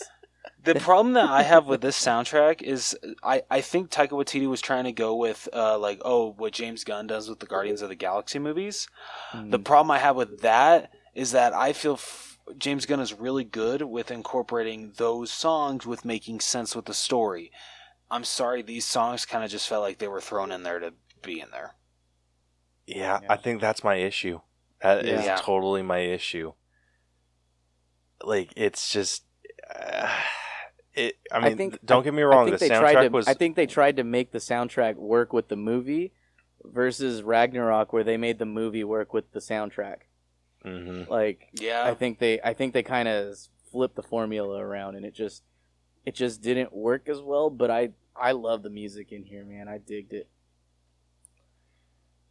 [0.64, 4.62] the problem that I have with this soundtrack is I, I think Taika Waititi was
[4.62, 7.90] trying to go with uh, like oh what James Gunn does with the Guardians of
[7.90, 8.88] the Galaxy movies.
[9.34, 9.64] The Mm.
[9.66, 13.82] problem I have with that is that I feel f- James Gunn is really good
[13.82, 17.52] with incorporating those songs with making sense with the story.
[18.12, 20.94] I'm sorry, these songs kind of just felt like they were thrown in there to
[21.24, 21.76] be in there.
[22.86, 23.28] yeah, Yeah.
[23.30, 24.42] I think that's my issue.
[24.82, 25.38] That is Yeah.
[25.38, 26.54] totally my issue.
[28.24, 29.24] Like it's just
[29.76, 30.10] uh,
[30.94, 33.10] it I mean think- don't get me I wrong, think the they tried soundtrack to,
[33.10, 36.14] was I think they tried to make the soundtrack work with the movie
[36.64, 40.04] versus Ragnarok, where they made the movie work with the soundtrack.
[40.66, 41.10] Mhm.
[41.10, 43.38] Like, Yeah, I think they, I think they kind of
[43.72, 45.44] flipped the formula around, and it just,
[46.06, 47.50] it just didn't work as well.
[47.50, 49.68] But I, I love the music in here, man.
[49.68, 50.28] I digged it.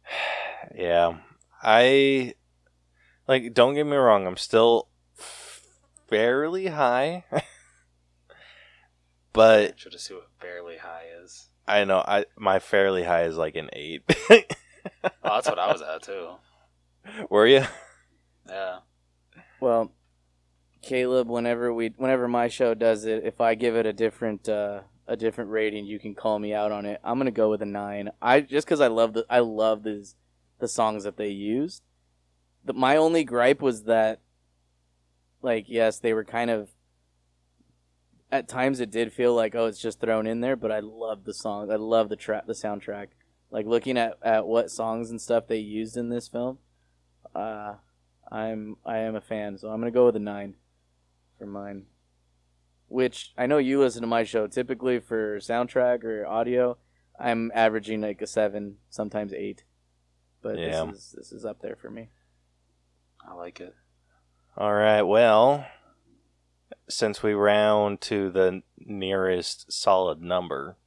[0.75, 1.17] Yeah.
[1.61, 2.33] I
[3.27, 4.87] like don't get me wrong, I'm still
[6.07, 7.23] fairly high.
[9.33, 11.49] but should have see what fairly high is.
[11.67, 14.03] I know I my fairly high is like an 8.
[15.23, 16.29] Oh, that's what I was at too.
[17.29, 17.63] Were you?
[18.47, 18.79] Yeah.
[19.59, 19.91] Well,
[20.81, 24.81] Caleb, whenever we, whenever my show does it, if I give it a different, uh,
[25.07, 26.99] a different rating, you can call me out on it.
[27.03, 28.09] I'm gonna go with a nine.
[28.21, 30.15] I just because I love the, I love these,
[30.59, 31.83] the songs that they used.
[32.63, 34.21] The, my only gripe was that,
[35.41, 36.69] like, yes, they were kind of.
[38.31, 41.23] At times, it did feel like, oh, it's just thrown in there, but I love
[41.23, 41.71] the song.
[41.71, 43.09] I love the track, the soundtrack.
[43.51, 46.57] Like looking at at what songs and stuff they used in this film.
[47.33, 47.75] Uh,
[48.31, 50.55] I'm I am a fan, so I'm gonna go with a nine
[51.37, 51.85] for mine.
[52.87, 56.77] Which I know you listen to my show typically for soundtrack or audio.
[57.19, 59.63] I'm averaging like a seven, sometimes eight,
[60.41, 60.85] but Yeah.
[60.85, 62.09] this is this is up there for me.
[63.27, 63.73] I like it.
[64.57, 65.01] All right.
[65.01, 65.65] Well,
[66.87, 70.77] since we round to the nearest solid number,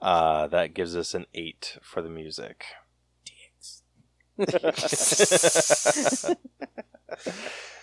[0.00, 2.64] uh, that gives us an eight for the music.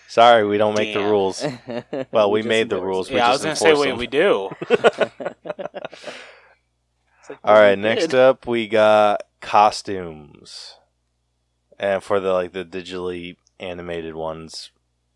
[0.06, 1.10] Sorry, we don't make the Damn.
[1.10, 1.44] rules.
[2.12, 3.10] Well, we just made the rules.
[3.10, 3.98] We yeah, I was just gonna say, enforce wait, them.
[3.98, 4.50] we do.
[7.20, 8.14] It's like, All well, right, we next did.
[8.14, 10.76] up we got costumes,
[11.78, 14.70] and for the like the digitally animated ones,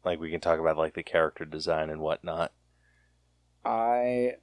[0.04, 2.52] like we can talk about like the character design and whatnot.
[3.64, 4.34] I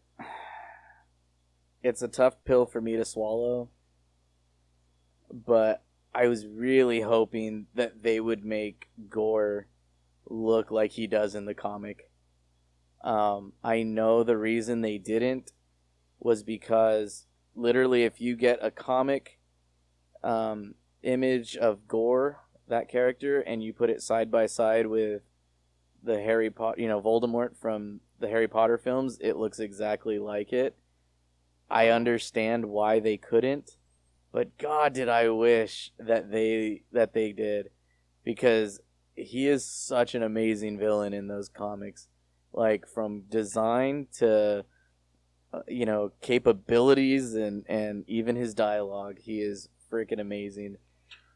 [1.84, 3.70] it's a tough pill for me to swallow,
[5.32, 5.84] but
[6.14, 9.68] I was really hoping that they would make Gorr
[10.26, 12.10] look like he does in the comic.
[13.04, 15.52] Um, I know the reason they didn't
[16.20, 19.40] was because literally, if you get a comic
[20.24, 25.24] um, image of Gorr, that character, and you put it side by side with
[26.04, 30.54] the Harry Potter, you know, Voldemort from the Harry Potter films, it looks exactly like
[30.54, 30.78] it.
[31.70, 33.78] I understand why they couldn't,
[34.32, 37.70] but God, did I wish that they that they did,
[38.24, 38.80] because
[39.16, 42.08] he is such an amazing villain in those comics,
[42.54, 44.66] like from design to
[45.54, 49.20] uh, you know capabilities and and even his dialogue.
[49.20, 50.78] He is freaking amazing.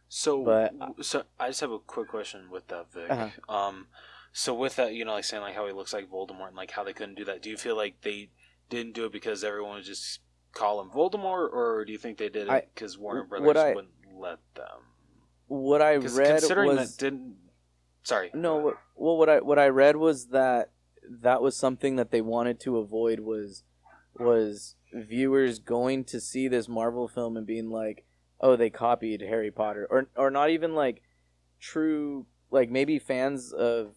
[0.07, 3.09] So, But- so I just have a quick question with that, Vic.
[3.09, 3.53] Uh-huh.
[3.53, 3.87] Um,
[4.31, 6.71] so with that, you know, like saying like how he looks like Voldemort and like
[6.71, 7.41] how they couldn't do that.
[7.41, 8.29] Do you feel like they
[8.69, 10.19] didn't do it because everyone was just
[10.55, 13.93] call him Voldemort, or do you think they did it because Warner Brothers I- wouldn't
[14.17, 14.81] let them?
[15.47, 17.35] What I read considering was that didn't.
[18.01, 18.31] Sorry.
[18.33, 20.71] No, what, well, what I what I read was that
[21.07, 23.63] that was something that they wanted to avoid was
[24.17, 28.05] was viewers going to see this Marvel film and being like,
[28.39, 31.03] "Oh, they copied Harry Potter," or or not even like
[31.59, 33.93] true, like maybe fans of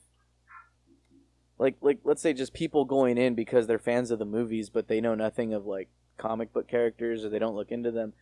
[1.58, 4.88] like like let's say just people going in because they're fans of the movies, but
[4.88, 5.88] they know nothing of like
[6.18, 8.12] comic book characters or they don't look into them.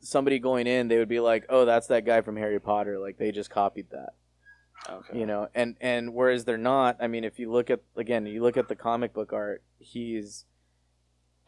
[0.00, 3.18] Somebody going in, they would be like, "Oh, that's that guy from Harry Potter." Like
[3.18, 4.10] they just copied that
[4.90, 5.20] Okay.
[5.20, 8.42] you know and and whereas they're not i mean if you look at again you
[8.42, 10.44] look at the comic book art he's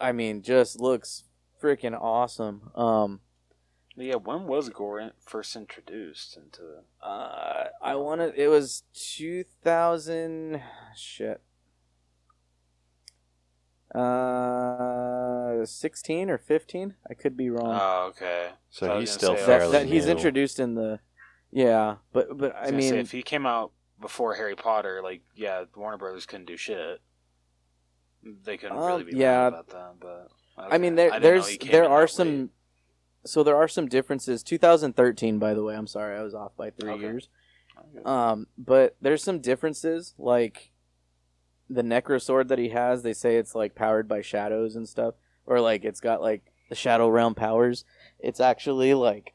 [0.01, 1.25] i mean just looks
[1.61, 3.19] freaking awesome um
[3.97, 4.17] Yeah.
[4.17, 6.83] When was Gorr first introduced into?
[7.03, 10.63] uh i want to it was 2000
[10.95, 11.41] shit
[13.95, 13.99] uh
[15.67, 18.51] 16 or 15 i could be wrong Oh, okay.
[18.71, 21.01] So I was he's still say, that, fairly that he's introduced in the
[21.53, 24.57] yeah but but I, i was gonna say, mean if he came out before Harry
[24.57, 27.01] Potter, like yeah, Warner Brothers couldn't do shit.
[28.45, 29.43] They couldn't Um, really be yeah.
[29.43, 30.29] mad about that, but
[30.59, 32.41] I mean, there, didn't there's there are some.
[32.41, 32.51] late.
[33.27, 34.43] So there are some differences.
[34.43, 35.75] 2013, by the way.
[35.77, 37.03] I'm sorry, I was off by three Okay.
[37.03, 37.29] years.
[37.79, 38.05] Okay.
[38.05, 40.73] Um, but there's some differences, like
[41.71, 43.03] the necro sword that he has.
[43.05, 45.15] They say it's like powered by shadows and stuff,
[45.47, 47.85] or like it's got like the shadow realm powers.
[48.19, 49.35] It's actually like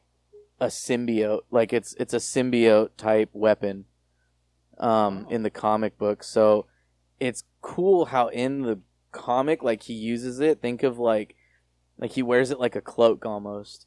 [0.60, 1.42] a symbiote.
[1.50, 3.86] Like it's it's a symbiote type weapon.
[4.78, 6.64] Um, in the comic book, so
[7.18, 8.80] it's cool how in the
[9.12, 10.62] comic, like he uses it.
[10.62, 11.36] Think of like
[11.98, 13.86] like he wears it like a cloak almost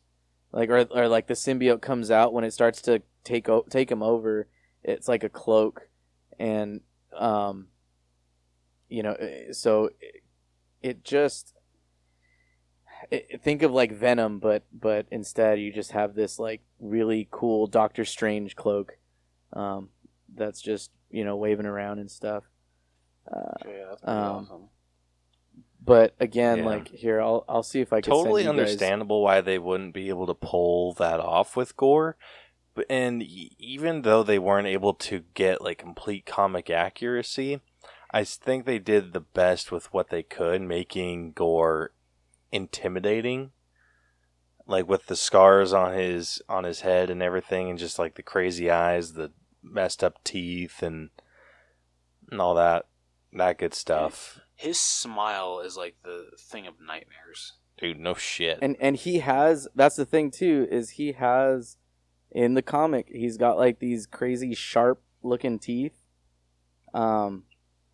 [0.54, 3.92] like or, or like the symbiote comes out when it starts to take o- take
[3.92, 4.48] him over
[4.84, 5.90] it's like a cloak
[6.40, 6.80] and
[7.18, 7.68] um
[8.88, 10.24] you know eh, so it,
[10.82, 11.54] it just
[13.42, 18.06] think of like venom but but instead you just have this like really cool doctor
[18.06, 18.98] strange cloak
[19.54, 19.90] um
[20.36, 22.44] that's just you know waving around and stuff
[23.32, 24.70] uh, yeah, that's um, awesome.
[25.84, 26.66] but again Yeah.
[26.66, 29.60] like here i'll i'll see if i can totally send you guys- understandable why they
[29.60, 32.18] wouldn't be able to pull that off with Gorr
[32.76, 37.62] but and even though they weren't able to get like complete comic accuracy
[38.16, 41.92] I think they did the best with what they could making Gorr
[42.54, 43.52] intimidating
[44.66, 48.24] like with the scars on his on his head and everything and just like the
[48.24, 51.10] crazy eyes the messed up teeth and
[52.32, 52.86] and all that
[53.34, 54.40] that good stuff.
[54.56, 57.54] His smile is like the thing of nightmares.
[57.78, 58.60] dude no shit.
[58.62, 61.78] And and he has that's the thing too is he has
[62.32, 66.00] in the comic he's got like these crazy sharp looking teeth.
[66.94, 67.44] Um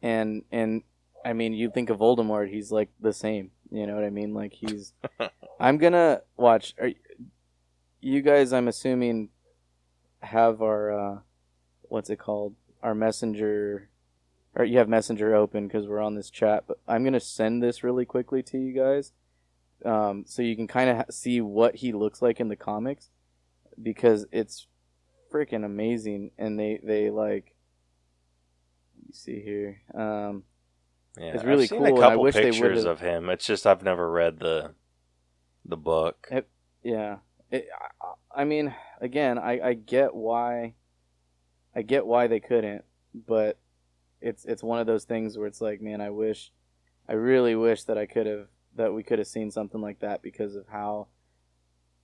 [0.01, 0.83] and and
[1.25, 4.33] i mean you think of voldemort he's like the same you know what i mean?
[4.33, 4.93] Like he's
[5.59, 6.91] i'm gonna watch are
[8.01, 9.29] you guys i'm assuming
[10.21, 11.19] have our uh
[11.83, 12.55] what's it called?
[12.81, 13.89] Our messenger
[14.55, 17.83] or you have messenger open because we're on this chat but i'm gonna send this
[17.83, 19.13] really quickly to you guys
[19.85, 23.09] um, so you can kind of ha- see what he looks like in the comics
[23.81, 24.67] because it's
[25.31, 27.53] freaking amazing and they they like
[28.97, 30.43] let me see here um
[31.19, 33.29] Yeah, It's really I've seen cool, a couple pictures of him.
[33.29, 34.71] It's just I've never read the
[35.65, 36.27] the book.
[36.83, 37.17] yeah
[37.51, 37.67] it,
[38.01, 40.73] I, I mean again I, I get why
[41.75, 42.83] i get why they couldn't
[43.13, 43.57] but
[44.21, 46.51] it's it's one of those things where it's like man i wish
[47.07, 50.21] i really wish that i could have that we could have seen something like that
[50.21, 51.07] because of how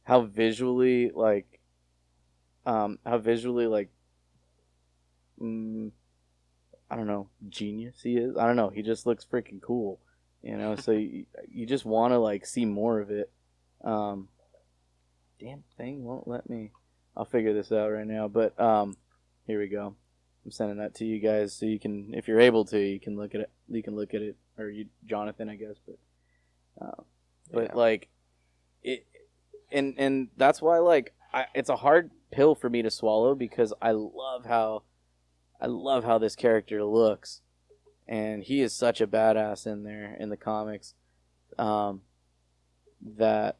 [0.03, 1.59] how visually like
[2.65, 3.89] um how visually like
[5.41, 5.91] mm,
[6.89, 9.99] i don't know genius he is i don't know he just looks freaking cool
[10.43, 13.31] You know, so you, you just want to like see more of it.
[13.83, 14.29] Um,
[15.39, 16.71] damn thing won't let me.
[17.17, 18.27] I'll figure this out right now.
[18.27, 18.95] But um,
[19.47, 19.95] here we go.
[20.45, 23.15] I'm sending that to you guys so you can, if you're able to, you can
[23.17, 23.49] look at it.
[23.69, 25.77] You can look at it, or you, Jonathan, I guess.
[25.87, 25.97] But,
[26.85, 27.03] uh,
[27.51, 27.73] but Yeah.
[27.73, 28.07] like,
[28.83, 29.07] it,
[29.71, 33.73] and and that's why like I, it's a hard pill for me to swallow because
[33.81, 34.83] I love how,
[35.59, 37.41] I love how this character looks,
[38.07, 40.93] and he is such a badass in there in the comics,
[41.57, 42.01] um,
[43.17, 43.57] that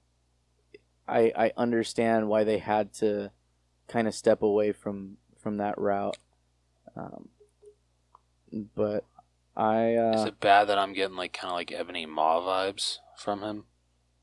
[1.07, 3.31] I I understand why they had to
[3.87, 6.17] kind of step away from from that route.
[6.95, 7.29] Um,
[8.75, 9.05] but
[9.55, 12.97] I Is uh, it bad that I'm getting like kind of like Ebony Maw vibes
[13.17, 13.65] from him?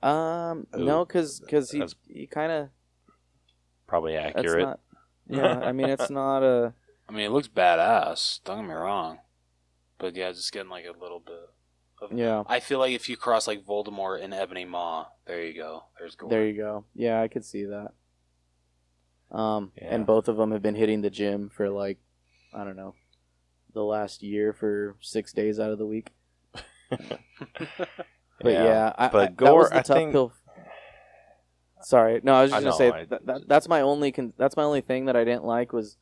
[0.03, 2.69] um Ooh, no cuz cuz he he kind of
[3.87, 4.65] Probably accurate.
[4.65, 4.81] not
[5.29, 6.75] yeah I mean it's not a
[7.09, 8.41] I mean, it looks badass.
[8.45, 9.19] Don't get me wrong,
[9.99, 11.35] but yeah, just getting like a little bit.
[12.01, 12.13] Of...
[12.19, 15.85] yeah I feel like if you cross like Voldemort and Ebony Maw, there you go.
[15.99, 16.31] There's Gorr.
[16.31, 17.93] there you go yeah I could see that.
[19.31, 19.95] Um Yeah.
[19.95, 21.99] and both of them have been hitting the gym for like
[22.53, 22.95] I don't know
[23.73, 26.11] the last year for 6 days out of the week.
[28.41, 30.33] But yeah, I, but I, that Gorr, was the I tough think- pill.
[31.83, 34.11] Sorry, no, I was I just gonna know, say I- that, that that's my only
[34.13, 35.97] con- that's my only thing that I didn't like was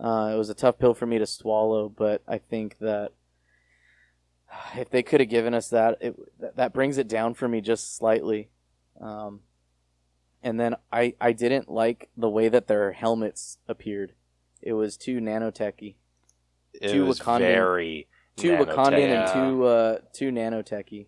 [0.00, 1.88] uh, it was a tough pill for me to swallow.
[1.88, 3.12] But I think that
[4.76, 7.60] if they could have given us that, it that, that brings it down for me
[7.60, 8.50] just slightly.
[9.00, 9.40] Um,
[10.42, 14.12] and then I I didn't like the way that their helmets appeared.
[14.60, 15.96] It was too nanotechy,
[16.74, 18.66] it too was Wakandan- very too nanotech.
[18.66, 21.06] Wakandan and too uh, too nanotechy.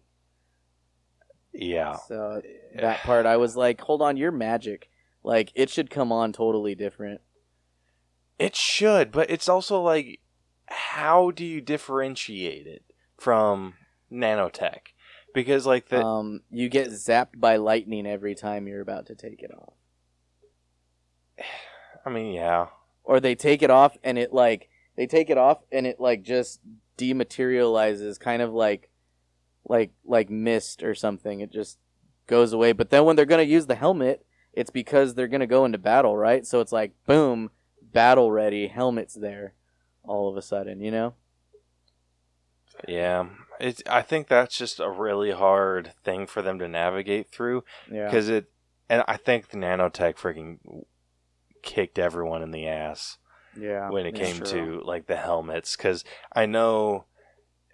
[1.57, 2.43] Yeah, So
[2.81, 4.91] that part I was like, hold on, you're magic.
[5.23, 7.21] Like it should come on totally different.
[8.45, 10.21] It should, but it's also like,
[10.67, 12.85] how do you differentiate it
[13.17, 13.73] from
[14.13, 14.93] nanotech?
[15.33, 19.43] Because like the um, you get zapped by lightning every time you're about to take
[19.43, 19.73] it off,
[22.07, 22.67] I mean, yeah,
[23.03, 26.23] or they take it off and it like they take it off and it like
[26.23, 26.61] just
[26.99, 28.91] dematerializes, kind of like
[29.67, 31.41] like like mist or something.
[31.41, 31.79] It just
[32.27, 32.73] goes away.
[32.73, 36.15] But then when they're gonna use the helmet, it's because they're gonna go into battle,
[36.15, 36.47] right?
[36.47, 37.51] So it's like boom,
[37.95, 39.55] battle ready, helmet's there,
[40.03, 41.15] all of a sudden, you know.
[42.87, 43.27] yeah.
[43.61, 48.07] It's I think that's just a really hard thing for them to navigate through Yeah.
[48.07, 48.51] because it,
[48.89, 50.59] and I think the nanotech freaking
[51.63, 53.17] kicked everyone in the ass.
[53.57, 53.89] Yeah.
[53.91, 54.81] when it came true.
[54.81, 57.05] to like the helmets because I know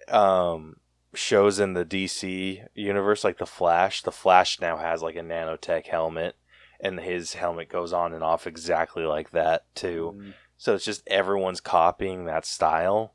[0.09, 0.77] um
[1.15, 5.87] shows in the DC universe like the Flash the Flash now has like a nanotech
[5.87, 6.37] helmet
[6.83, 10.35] and his helmet goes on and off exactly like that too Mm.
[10.57, 13.15] so it's just everyone's copying that style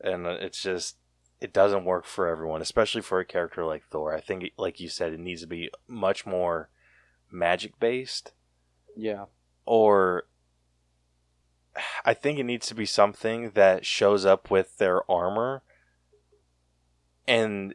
[0.00, 0.96] and it's just
[1.40, 4.88] it doesn't work for everyone especially for a character like Thor I think like you
[4.88, 6.68] said it needs to be much more
[7.30, 8.32] magic based
[8.96, 9.26] Yeah.
[9.64, 10.24] or
[12.04, 15.62] I think it needs to be something that shows up with their armor
[17.26, 17.74] and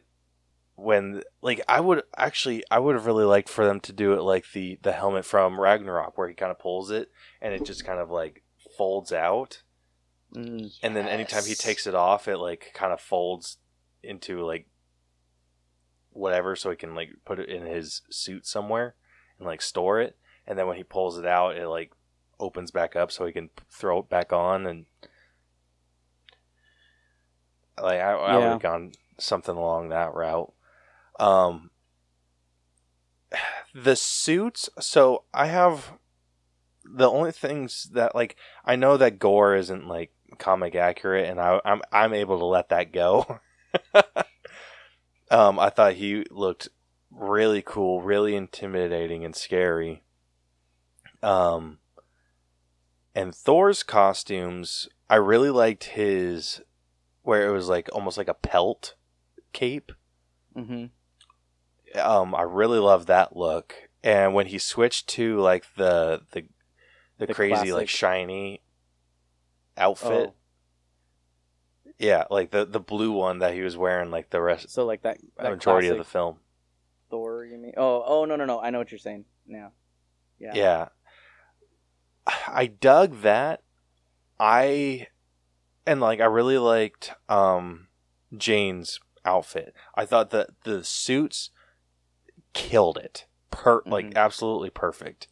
[0.80, 4.22] when like I would actually I would have really liked for them to do it
[4.22, 7.10] like the the helmet from Ragnarok where he kind of pulls it
[7.40, 8.42] and it just kind of like
[8.76, 9.62] folds out.
[10.32, 10.72] Mm.
[10.80, 13.56] and then anytime he takes it off it like kind of folds
[14.00, 14.68] into like
[16.10, 18.94] whatever so he can like put it in his suit somewhere
[19.38, 20.16] and like store it.
[20.46, 21.92] And then when he pulls it out it like
[22.38, 24.86] opens back up so he can throw it back on and
[27.76, 30.52] like I, I would have gone something along that route
[31.20, 31.70] um
[33.74, 35.92] the suits so I have
[36.84, 41.60] the only things that like I know that Gorr isn't like comic accurate, and I,
[41.64, 43.40] I'm I'm able to let that go.
[45.30, 46.68] um, I thought he looked
[47.10, 50.02] really cool, really intimidating and scary.
[51.22, 51.78] Um,
[53.14, 56.60] and Thor's costumes, I really liked his
[57.22, 58.94] where it was like almost like a pelt
[59.52, 59.92] cape.
[60.54, 60.86] hmm
[61.94, 63.74] Um, I really love that look.
[64.02, 66.42] And when he switched to like the the
[67.18, 68.62] the, The crazy classic- like shiny
[69.76, 70.34] outfit, Oh,
[71.98, 75.02] yeah, like the the blue one that he was wearing like the rest so like
[75.02, 76.38] that, that majority of the film.
[77.10, 77.74] Thor, you mean?
[77.76, 78.60] Oh, oh no, no, no.
[78.60, 79.72] I know what you're saying now.
[80.38, 80.52] Yeah.
[80.54, 80.88] Yeah.
[82.46, 83.62] I dug that.
[84.38, 85.08] I
[85.86, 87.88] and like I really liked um
[88.36, 89.74] Jane's outfit.
[89.94, 91.50] I thought that the suits
[92.52, 93.26] killed it.
[93.50, 94.16] Per like Mhm.
[94.16, 95.26] absolutely perfect.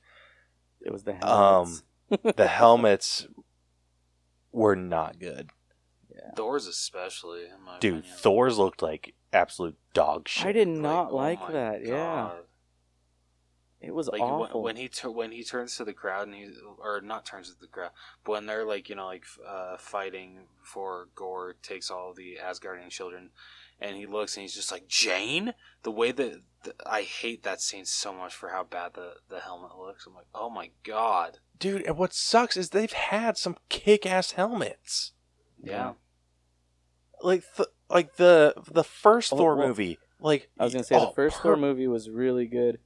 [0.81, 1.83] It was the Um, helmets.
[2.37, 3.27] The helmets
[4.53, 5.51] were not good.
[6.13, 6.33] Yeah.
[6.37, 8.19] Thor's especially, in my Dude, opinion.
[8.19, 10.47] Thor's looked like absolute dog shit.
[10.47, 11.85] I did not oh like, my that.
[11.85, 12.31] Yeah,
[13.81, 14.63] it was like when, awful.
[14.63, 17.61] when he tur- when he turns to the crowd and he or not turns to
[17.61, 17.93] the crowd,
[18.25, 22.91] but when they're like you know like uh, fighting for Gorr takes all the Asgardian
[22.91, 23.31] children,
[23.81, 25.55] and he looks and he's just like Jane.
[25.83, 29.41] The way that the, I hate that scene so much for how bad the the
[29.41, 30.07] helmet looks.
[30.07, 31.39] I'm like, oh my god.
[31.59, 35.13] Dude, and what sucks is they've had some kick-ass helmets.
[35.63, 35.93] Yeah.
[37.23, 39.99] Like th- like the the first Oh, Thor well, movie.
[40.21, 42.79] Like I was gonna say oh, the first per- Thor movie was really good,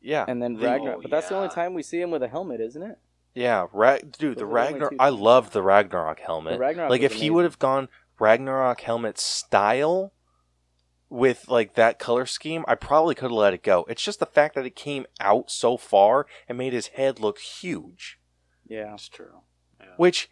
[0.00, 2.22] Yeah, and then oh, Ragnar, oh, but that's the only time we see him with
[2.22, 2.98] a helmet, isn't it?
[3.34, 3.66] yeah.
[3.72, 4.90] Ra- dude, Those the are the only Ragnarok.
[4.92, 5.20] two I things.
[5.20, 6.52] love the Ragnarok helmet.
[6.54, 10.12] The Ragnarok like was if he would have gone Ragnarok helmet style
[11.08, 13.84] with like that color scheme, I probably could have let it go.
[13.88, 17.38] It's just the fact that it came out so far and made his head look
[17.38, 18.18] huge.
[18.66, 19.42] Yeah, That's true.
[19.80, 19.86] Yeah.
[19.96, 20.28] Which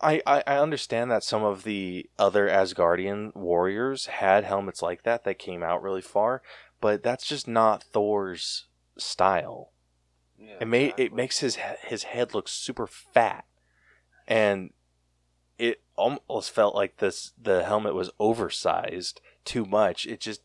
[0.00, 5.24] I, I I understand that some of the other Asgardian warriors had helmets like that
[5.24, 6.42] that came out really far,
[6.80, 8.66] but that's just not Thor's
[8.98, 9.70] style.
[10.38, 11.04] Yeah, It made exactly.
[11.06, 13.44] it makes his his head look super fat,
[14.26, 14.70] and
[15.58, 20.06] it almost felt like this the helmet was oversized too much.
[20.06, 20.42] It just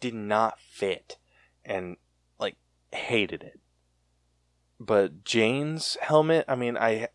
[0.00, 1.18] did not fit,
[1.64, 1.96] and
[2.38, 2.56] like
[2.92, 3.60] hated it.
[4.78, 7.08] But Jane's helmet, I mean, I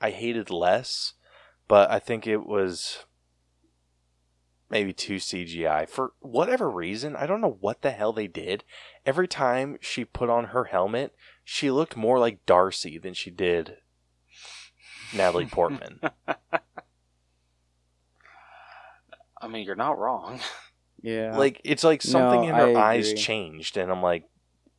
[0.00, 1.14] I hated less,
[1.68, 3.04] but I think it was
[4.68, 7.16] maybe too CGI for whatever reason.
[7.16, 8.64] I don't know what the hell they did.
[9.04, 13.76] Every time she put on her helmet, she looked more like Darcy than she did
[15.14, 16.00] Natalie Portman.
[19.46, 20.40] I mean, you're not wrong.
[21.02, 21.36] yeah.
[21.36, 23.22] like it's like something No, in her I eyes agree.
[23.22, 24.24] changed, and I'm like,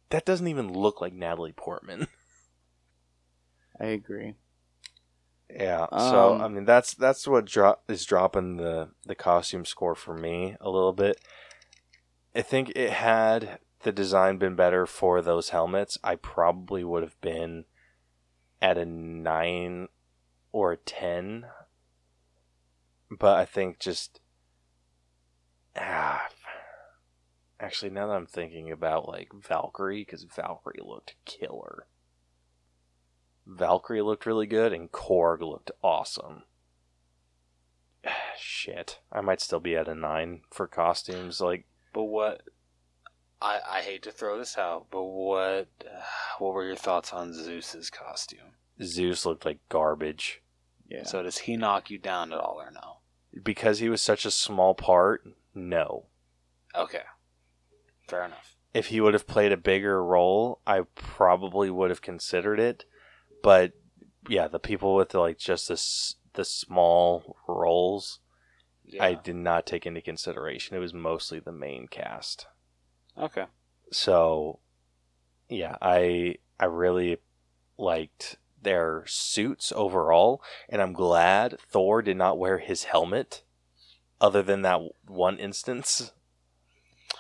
[0.10, 2.08] that doesn't even look like Natalie Portman.
[3.80, 4.34] I agree.
[5.50, 5.88] Yeah.
[5.92, 10.14] so Um, I mean, that's that's what dro- is dropping the the costume score for
[10.14, 11.22] me a little bit.
[12.36, 17.20] I think it had the design been better for those helmets, I probably would have
[17.22, 17.66] been
[18.62, 19.88] at a nine
[20.52, 21.46] or a ten.
[23.10, 24.20] But I think just
[25.78, 26.28] ah,
[27.60, 31.88] actually now that I'm thinking about like Valkyrie, because Valkyrie looked killer.
[33.46, 36.44] Valkyrie looked really good, and Korg looked awesome.
[38.38, 41.40] Shit, I might still be at a nine for costumes.
[41.40, 42.42] Like, But what?
[43.42, 45.68] I I hate to throw this out, but what?
[46.40, 48.54] What were your thoughts on Zeus's costume?
[48.84, 50.44] Zeus looked like garbage
[50.88, 51.04] Yeah.
[51.04, 52.98] So does he knock you down at all or no?
[53.44, 55.26] because he was such a small part.
[55.58, 56.06] No,
[56.76, 57.02] Okay,
[58.08, 58.56] fair enough.
[58.74, 62.86] if he would have played a bigger role, I probably would have considered it.
[63.42, 63.72] But
[64.30, 68.20] yeah, the people with like just this the small roles,
[68.84, 69.04] Yeah.
[69.04, 70.78] I did not take into consideration.
[70.78, 72.46] It was mostly the main cast.
[73.18, 73.46] okay.
[73.92, 74.60] So
[75.50, 77.18] yeah, I I really
[77.78, 83.44] liked their suits overall, and I'm glad Thor did not wear his helmet,
[84.22, 86.12] other than that one instance.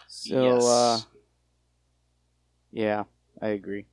[0.07, 0.65] So, yes.
[0.67, 1.01] uh,
[2.71, 3.05] yeah,
[3.41, 3.85] I agree.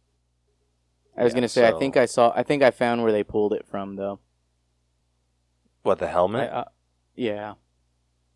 [1.17, 3.25] I was Yeah, gonna say, I think I saw, I think I found where they
[3.25, 4.21] pulled it from, though.
[5.83, 6.47] What the I, helmet?
[6.47, 6.65] uh,
[7.15, 7.55] yeah,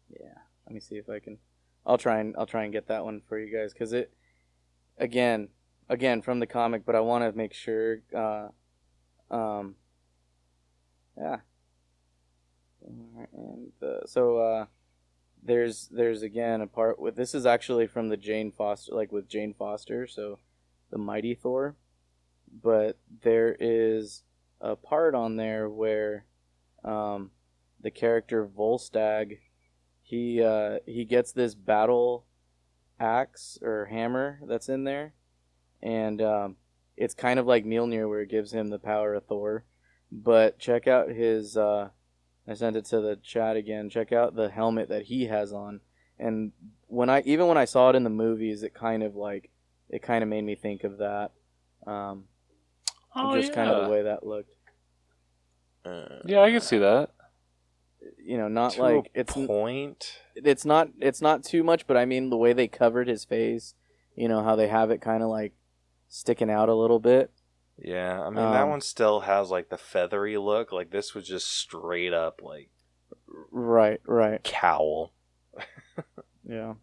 [0.08, 0.38] yeah.
[0.66, 1.38] Let me see if I can.
[1.86, 4.12] I'll try and I'll try and get that one for you guys because it,
[4.98, 5.48] again,
[5.88, 8.00] again from the comic, but I want to make sure.
[8.14, 8.48] Uh,
[9.30, 9.76] um.
[11.16, 11.38] Yeah.
[12.88, 14.66] Alright, And uh, so uh,
[15.42, 19.28] there's there's again a part with this is actually from the Jane Foster like with
[19.28, 20.38] Jane Foster, so
[20.90, 21.76] the Mighty Thor,
[22.62, 24.22] but there is
[24.60, 26.24] a part on there where
[26.84, 27.30] um,
[27.80, 29.38] the character Volstagg
[30.02, 32.24] he uh, he gets this battle
[32.98, 35.12] axe or hammer that's in there,
[35.82, 36.56] and um,
[36.96, 39.64] it's kind of like Mjolnir where it gives him the power of Thor.
[40.10, 41.56] But check out his.
[41.56, 41.90] Uh,
[42.48, 43.90] I sent it to the chat again.
[43.90, 45.80] Check out the helmet that he has on,
[46.18, 46.52] and
[46.86, 49.50] when I even when I saw it in the movies, it kind of like
[49.90, 51.32] it kind of made me think of that.
[51.86, 52.24] Um,
[53.14, 54.54] Oh just kind of the way that looked.
[55.84, 57.10] Uh, Yeah, I can see that.
[58.24, 60.20] You know, not to like a it's point.
[60.34, 63.74] it's not it's not too much, but I mean the way they covered his face,
[64.14, 65.52] you know how they have it kind of like
[66.08, 67.30] sticking out a little bit.
[67.78, 70.72] Yeah, I mean that Um, one still has like the feathery look.
[70.72, 72.70] Like this was just straight up like
[73.50, 75.12] Right, right, cowl.
[76.44, 76.74] yeah,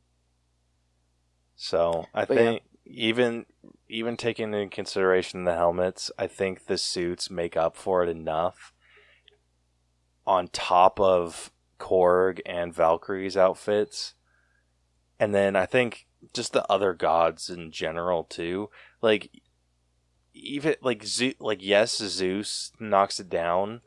[1.56, 2.54] So I But yeah.
[2.54, 3.46] think even
[3.88, 8.74] even taking into consideration the helmets, I think the suits make up for it enough.
[10.26, 14.14] On top of Korg and Valkyrie's outfits.
[15.20, 18.70] And then I think just the other gods in general too.
[19.02, 19.32] Like
[20.36, 23.82] even like Zeus, like yes, Zeus knocks it down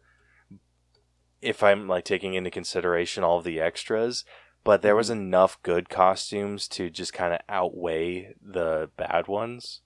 [1.40, 4.24] if I'm like taking into consideration all of the extras,
[4.64, 9.82] but there was enough good costumes to just kind of outweigh the bad ones.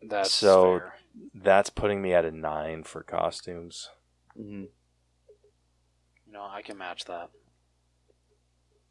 [0.00, 0.94] That's So- fair.
[1.34, 3.90] That's putting me at a 9 for costumes.
[4.34, 4.62] hmm
[6.26, 7.28] You know, I can match that.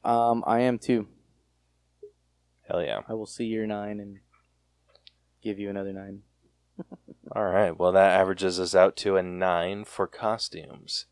[0.04, 1.08] Um, I am too.
[2.68, 3.02] Hell yeah.
[3.08, 4.20] I will see your nine and
[5.42, 6.22] give you another nine.
[7.36, 7.78] All right.
[7.78, 11.06] Well, that averages us out to a 9 for costumes.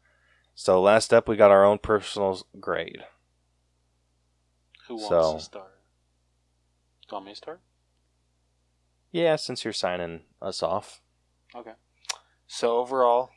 [0.56, 3.04] So last up we got our own personal grade.
[4.88, 5.76] Who wants So- to start?
[7.02, 7.62] Do you want me to start?
[9.12, 11.02] Yeah, since you're signing us off.
[11.56, 11.72] Okay.
[12.46, 13.32] So overall,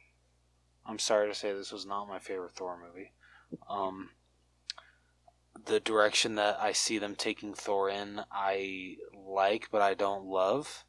[0.84, 3.12] I'm sorry to say this was not my favorite Thor movie.
[3.70, 4.10] Um,
[5.64, 10.84] the direction that I see them taking Thor in, I like, but I don't love.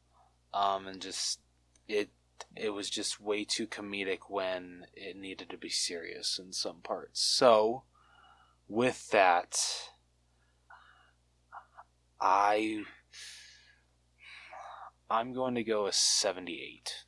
[0.53, 1.39] Um, and just
[1.87, 2.09] it,
[2.55, 7.21] it was just way too comedic when it needed to be serious in some parts.
[7.21, 7.83] So,
[8.67, 9.59] with that,
[12.19, 12.83] I,
[15.09, 17.05] I'm going to go a 78.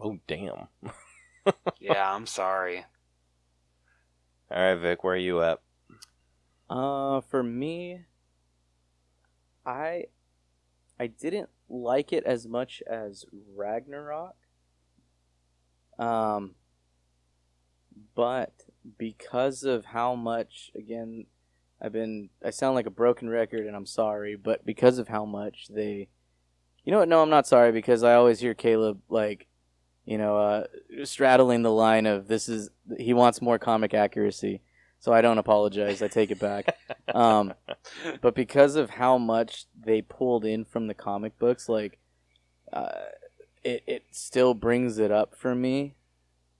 [0.00, 0.68] Oh, damn.
[1.78, 2.84] yeah, I'm sorry.
[4.50, 5.60] All right, Vic, where are you at?
[6.68, 8.00] Uh, for me,
[9.66, 10.06] I
[10.98, 13.24] I didn't like it as much as
[13.56, 14.36] Ragnarok.
[15.98, 16.54] Um,
[18.14, 18.52] but
[18.98, 21.26] because of how much, again,
[21.80, 25.24] I've been, I sound like a broken record, and I'm sorry, but because of how
[25.24, 26.08] much they,
[26.84, 27.08] you know what?
[27.08, 29.46] No, I'm not sorry because I always hear Caleb like,
[30.04, 30.64] you know, uh,
[31.04, 34.60] straddling the line of this is he wants more comic accuracy.
[35.04, 36.00] So I don't apologize.
[36.00, 36.78] I take it back.
[37.14, 37.52] Um,
[38.22, 41.98] but because of how much they pulled in from the comic books, like
[42.72, 43.10] uh,
[43.62, 45.96] it it still brings it up for me.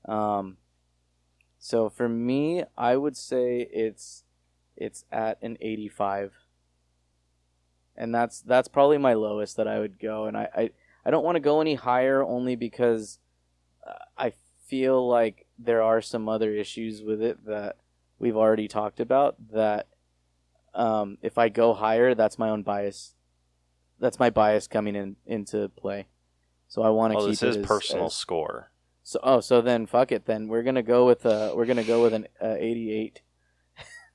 [0.04, 0.58] Um,
[1.58, 4.24] so for me, I would say it's
[4.76, 6.34] it's at an eighty five,
[7.96, 10.26] and that's that's probably my lowest that I would go.
[10.26, 10.70] And I I,
[11.06, 13.20] I don't want to go any higher only because
[13.88, 14.34] uh, I
[14.66, 17.76] feel like there are some other issues with it that
[18.24, 19.86] we've already talked about that
[20.74, 23.14] um, if I go higher, that's my own bias.
[24.00, 26.08] That's my bias coming in into play.
[26.68, 28.70] So I want to Well, keep this is as- personal as- score.
[29.02, 30.24] so oh, so then fuck it.
[30.24, 33.20] Then we're gonna go with uh we're gonna go with an uh, eighty-eight.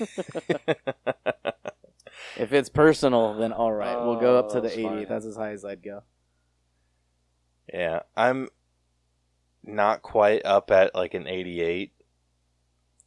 [2.37, 4.83] If it's personal, then all right, we'll go up to Oh, the eighty.
[4.85, 5.07] fine.
[5.09, 6.03] That's as high as I'd go.
[7.73, 8.49] yeah, I'm
[9.65, 11.93] not quite up at like an 88,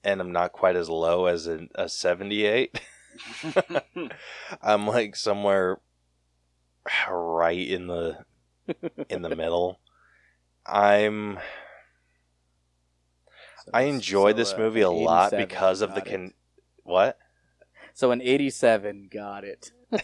[0.03, 2.79] and I'm not quite as low as an, a 78.
[4.61, 5.79] I'm like somewhere
[7.09, 8.25] right in the
[9.09, 9.79] in the middle.
[10.65, 11.39] I'm
[13.73, 16.05] I enjoyed So, this uh, movie a lot because of the it.
[16.05, 16.33] con.
[16.83, 17.17] What?
[17.93, 19.71] So an eighty-seven, got it.
[19.91, 20.01] I'm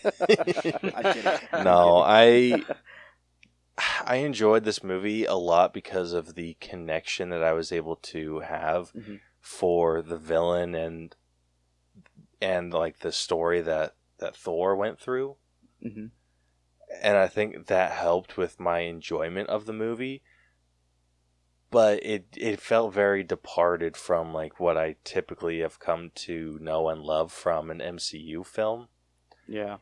[1.04, 1.32] kidding.
[1.52, 2.04] I'm no.
[2.06, 2.64] I
[4.06, 8.40] I enjoyed this movie a lot because of the connection that I was able to
[8.42, 9.20] have Mhm.
[9.40, 11.16] For the villain and
[12.42, 15.38] and like the story that that Thor went through.
[15.86, 16.12] Mhm.
[17.02, 20.24] and I think that helped with my enjoyment of the movie.
[21.72, 26.90] But it it felt very departed from like what I typically have come to know
[26.90, 28.90] and love from an MCU film.
[29.48, 29.78] Yeah.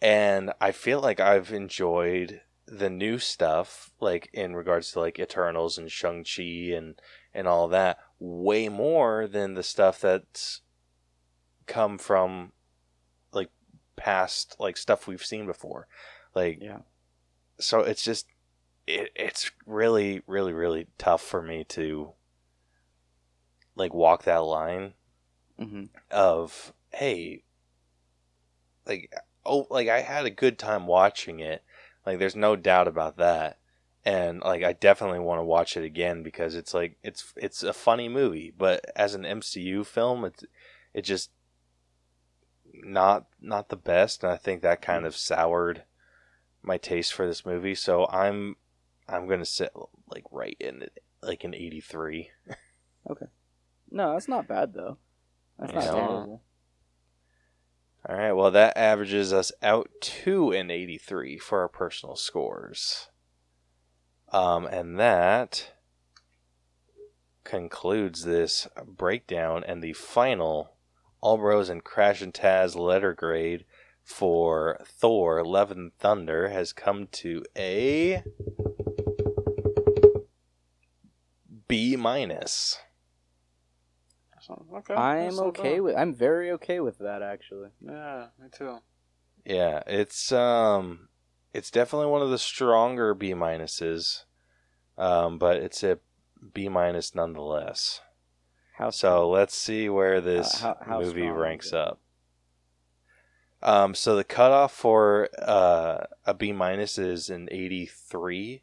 [0.00, 5.76] And I feel like I've enjoyed the new stuff, like in regards to like Eternals
[5.76, 7.00] and Shang Chi and
[7.34, 10.60] and all that, way more than the stuff that's
[11.66, 12.52] come from
[13.32, 13.50] like
[13.96, 15.88] past like stuff we've seen before.
[16.34, 16.78] Like Yeah.
[17.58, 18.26] so it's just
[18.86, 22.12] it, it's really really really tough for me to
[23.76, 24.94] like walk that line
[25.58, 27.42] hmm of hey
[28.86, 29.12] like
[29.44, 31.62] oh like I had a good time watching it
[32.06, 33.58] like there's no doubt about that
[34.04, 37.72] and like I definitely want to watch it again because it's like it's it's a
[37.72, 40.44] funny movie but as an MCU film it's
[40.92, 41.30] it just
[42.72, 45.06] not not the best and I think that kind mm.
[45.06, 45.84] of soured
[46.62, 48.56] my taste for this movie so I'm
[49.08, 49.72] I'm going to sit
[50.08, 52.30] like right in it like an 83
[53.10, 53.26] okay,
[53.90, 54.98] No, that's not bad though.
[55.58, 55.90] That's not Yeah.
[55.90, 56.42] terrible.
[58.06, 63.08] All right, well, that averages us out to an 83 for our personal scores.
[64.34, 65.70] Um, and that
[67.44, 70.72] concludes this breakdown and the final
[71.20, 73.64] All Bros and Crash and Taz letter grade
[74.02, 78.24] for Thor Love and Thunder has come to a
[81.68, 82.80] B minus.
[84.50, 84.94] Okay.
[84.94, 85.94] I'm okay with.
[85.96, 87.68] I'm very okay with that actually.
[87.80, 88.78] Yeah, me too.
[89.44, 91.08] Yeah, it's um
[91.54, 94.24] it's definitely one of the stronger B minuses.
[94.98, 95.98] Um, but it's a
[96.52, 98.02] B minus nonetheless.
[98.74, 102.00] How So let's see where this how- how movie ranks up.
[103.62, 108.62] Um, so the cutoff for uh, a B minus is an 83,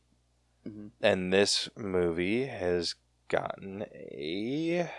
[0.68, 0.92] Mhm.
[1.02, 2.94] and this movie has
[3.28, 4.92] gotten a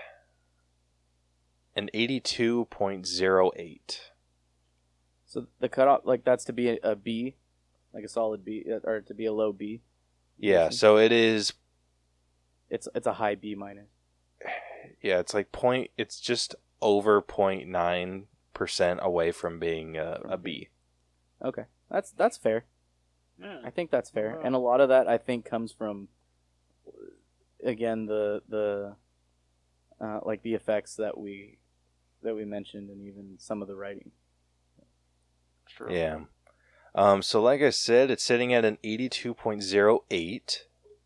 [1.77, 4.11] an 82.08.
[5.27, 7.37] So the cutoff, like that's to be a, a B,
[7.95, 9.81] like a solid B, uh, or to be a low B.
[10.39, 11.53] Yeah, so it is.
[12.71, 13.89] It's it's a high B minus.
[15.01, 15.91] Yeah, it's like point.
[15.97, 20.69] It's just over 0.9 percent away from being a, a B.
[21.45, 22.65] Okay, that's that's fair.
[23.41, 23.59] Yeah.
[23.65, 24.43] I think that's fair, Wow.
[24.45, 26.09] and a lot of that I think comes from,
[27.65, 28.97] again, the the,
[30.01, 31.59] uh, like the effects that we,
[32.23, 34.11] that we mentioned, and even some of the writing.
[35.67, 35.93] True.
[35.93, 36.21] Yeah.
[36.95, 40.59] Um, so, like I said, it's sitting at an 82.08,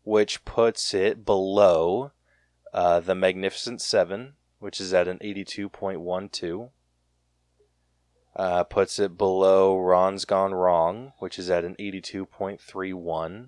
[0.03, 2.11] which puts it below
[2.73, 6.69] uh, the Magnificent Seven, which is at an 82.12.
[8.35, 13.47] Uh, puts it below Ron's Gone Wrong, which is at an 82.31.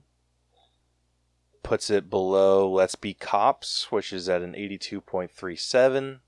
[1.61, 6.19] Puts it below Let's Be Cops, which is at an 82.37.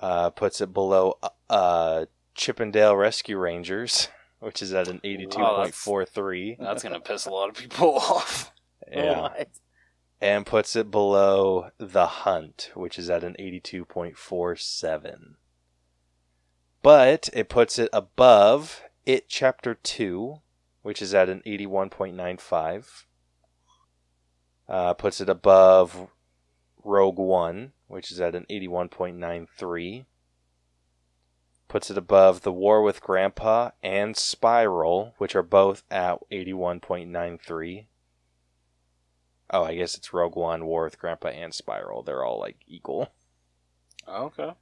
[0.00, 1.18] Uh, puts it below
[1.48, 4.08] uh, Chip 'n Dale Rescue Rangers,
[4.40, 6.56] which is at an 82.43.
[6.58, 8.52] That's gonna piss a lot of people off.
[8.90, 9.22] Yeah.
[9.22, 9.48] What?
[10.20, 15.34] And puts it below The Hunt, which is at an 82.47.
[16.82, 20.40] But it puts it above It Chapter 2,
[20.82, 23.04] which is at an 81.95.
[24.68, 26.08] Uh, puts it above
[26.84, 30.04] Rogue One, which is at an 81.93.
[31.68, 37.86] Puts it above The War with Grandpa and Spiral, which are both at 81.93.
[39.50, 42.02] Oh, I guess it's Rogue One, War with Grandpa, and Spiral.
[42.02, 43.12] They're all like equal.
[44.08, 44.52] Okay.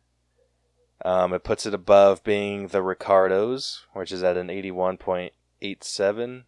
[1.04, 6.44] Um, it puts it above being the Ricardos, which is at an 81.87.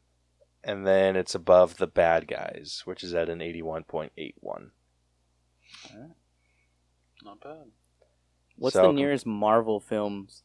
[0.64, 4.70] And then it's above the Bad Guys, which is at an 81.81.
[7.24, 7.70] Not bad.
[8.56, 10.42] What's So- the nearest Marvel films?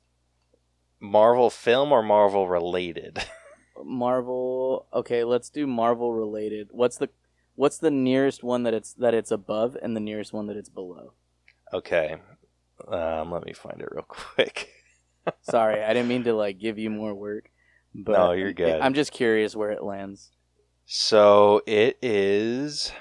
[1.03, 3.19] Marvel film or Marvel related?
[3.83, 4.88] Marvel.
[4.93, 6.69] Okay, let's do Marvel related.
[6.72, 7.09] What's the
[7.56, 10.69] what's the nearest one that it's that it's above, and the nearest one that it's
[10.69, 11.14] below?
[11.73, 12.15] okay.
[12.88, 14.69] Um, let me find it real quick.
[15.41, 17.49] Sorry, I didn't mean to like give you more work.
[17.93, 18.82] But No, you're good.
[18.82, 20.32] I'm just curious where it lands.
[20.85, 22.91] So it is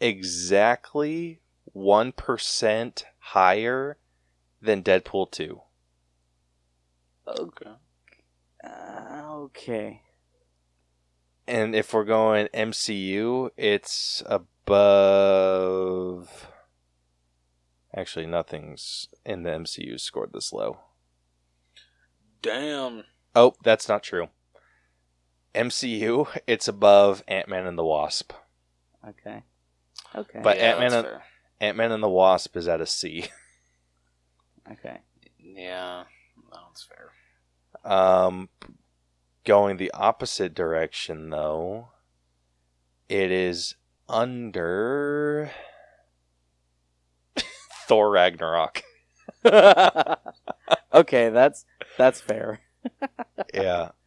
[0.00, 1.40] exactly
[1.74, 3.96] 1% higher
[4.60, 5.60] than Deadpool 2.
[7.38, 7.70] Okay.
[8.64, 10.02] Uh, okay.
[11.46, 15.68] And if we're going MCU, it's above.
[17.96, 20.80] Actually, nothing's in the MCU scored this low.
[22.42, 23.04] Damn.
[23.34, 24.28] Oh, that's not true.
[25.54, 28.32] MCU, it's above Ant Man and the Wasp.
[29.06, 29.42] Okay.
[30.14, 30.40] Okay.
[30.42, 31.22] But yeah, Ant-Man and- fair.
[31.60, 33.24] Ant Man and the Wasp is at a C.
[34.72, 34.98] okay.
[35.38, 36.04] Yeah,
[36.68, 37.10] that's fair.
[37.84, 38.48] Um,
[39.44, 41.88] going the opposite direction, though,
[43.08, 43.74] it is
[44.08, 45.50] under
[47.86, 48.82] Thor Ragnarok.
[49.44, 51.64] okay, that's
[51.96, 52.60] that's fair.
[53.54, 53.90] Yeah.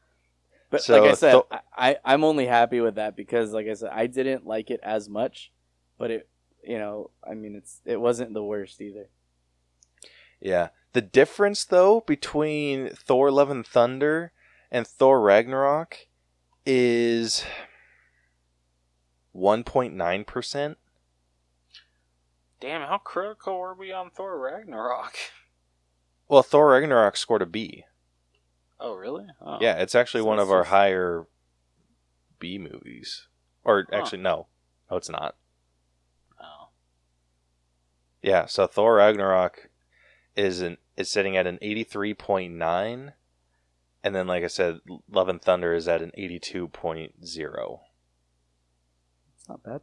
[0.71, 3.73] But So, like I said, I, I I'm only happy with that because like I
[3.73, 5.51] said, I didn't like it as much,
[5.97, 6.29] but it
[6.63, 9.09] you know I mean it's it wasn't the worst either.
[10.39, 10.69] Yeah.
[10.93, 14.33] The difference, though, between Thor Love and Thunder
[14.69, 16.07] and Thor Ragnarok
[16.65, 17.43] is
[19.35, 20.75] 1.9%.
[22.59, 25.15] Damn, how critical were we on Thor Ragnarok?
[26.27, 27.85] Well, Thor Ragnarok scored a B.
[28.79, 29.25] Oh, really?
[29.41, 29.57] Oh.
[29.61, 31.25] Yeah, it's actually So one of our just- higher
[32.39, 33.27] B movies.
[33.63, 33.97] Or Huh.
[33.97, 34.47] actually, no.
[34.89, 35.35] No, it's not.
[36.39, 36.69] Oh.
[38.21, 39.69] Yeah, so Thor Ragnarok
[40.35, 43.13] is an is sitting at an 83.9
[44.03, 44.79] and then like I said
[45.09, 47.79] Love and Thunder is at an 82.0.
[49.37, 49.81] It's not bad.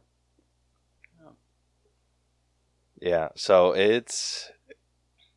[3.01, 4.51] Yeah, so it's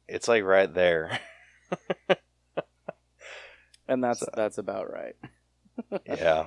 [0.08, 1.20] it's like right there.
[3.88, 5.14] and that's So- that's about right.
[6.06, 6.46] yeah.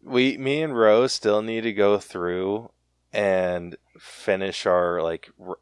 [0.00, 2.70] We me and Rose still need to go through
[3.12, 5.58] and finish our like r-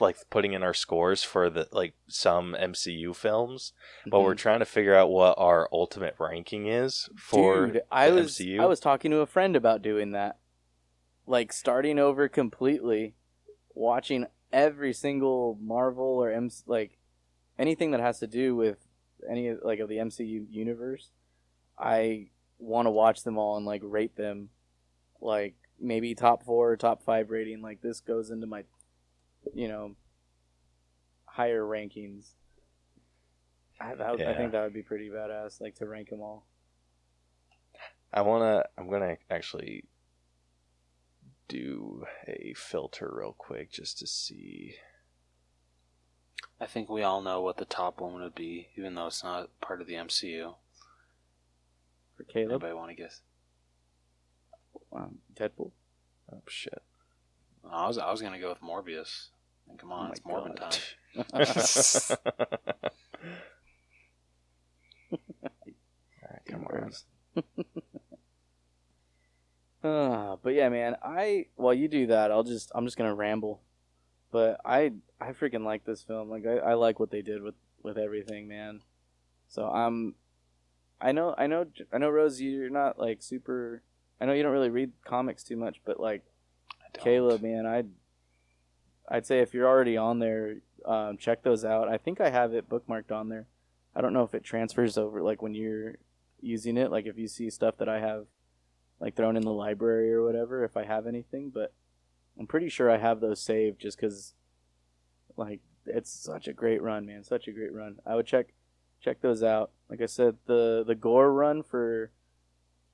[0.00, 3.72] like putting in our scores for the like some MCU films,
[4.06, 4.38] but we're mm-hmm.
[4.38, 8.60] trying to figure out what our ultimate ranking is for Dude, I was MCU.
[8.60, 10.38] I was talking to a friend about doing that,
[11.26, 13.14] like starting over completely,
[13.74, 16.98] watching every single Marvel or M like
[17.58, 18.78] anything that has to do with
[19.28, 21.10] any of- like of the MCU universe.
[21.78, 22.28] I
[22.58, 24.50] want to watch them all and like rate them,
[25.20, 27.62] like maybe top four or top five rating.
[27.62, 28.64] Like this goes into my,
[29.54, 29.94] you know,
[31.24, 32.26] higher rankings.
[33.80, 36.46] I, that, would- I think that would be pretty badass, like to rank them all.
[38.12, 38.64] I wanna.
[38.78, 39.84] I'm gonna actually
[41.48, 44.74] do a filter real quick just to see.
[46.60, 49.50] I think we all know what the top one would be, even though it's not
[49.60, 50.54] part of the MCU.
[52.16, 53.20] For Caleb, Anybody want to guess?
[54.92, 55.70] um, Deadpool.
[56.32, 56.82] Oh shit!
[57.70, 59.28] I was I was gonna go with Morbius.
[59.68, 60.78] And come on, Oh it's my Morbin God.
[61.34, 61.34] time.
[66.22, 66.92] Alright, come on.
[69.84, 73.60] Uh, but yeah, man, I while you do that, I'll just I'm just gonna ramble.
[74.30, 76.30] But I I freaking like this film.
[76.30, 78.82] Like I, I like what they did with with everything, man.
[79.48, 80.14] So I'm
[81.00, 83.82] I know I know I know Rose, you're not like super.
[84.20, 86.28] I know you don't really read comics too much, but like I
[86.92, 87.88] Caleb, man, I'd
[89.08, 91.88] I'd say if you're already on there, um, check those out.
[91.88, 93.46] I think I have it bookmarked on there.
[93.94, 95.96] I don't know if it transfers over like when you're
[96.40, 98.26] using it, like if you see stuff that I have
[99.00, 101.72] like thrown in the library or whatever, if I have anything, but
[102.38, 104.34] I'm pretty sure I have those saved just because
[105.36, 107.96] like it's such a great run, man, such a great run.
[108.06, 108.48] I would check
[109.00, 109.70] check those out.
[109.88, 112.12] Like I said, the the Gorr run for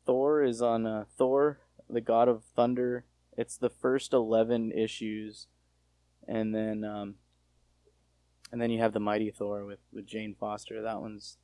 [0.06, 1.58] Thor is on uh, Thor,
[1.88, 3.04] the God of Thunder.
[3.36, 5.46] It's the first eleven issues,
[6.26, 7.14] and then um,
[8.52, 10.82] and then you have the Mighty Thor with with Jane Foster.
[10.82, 11.38] That one's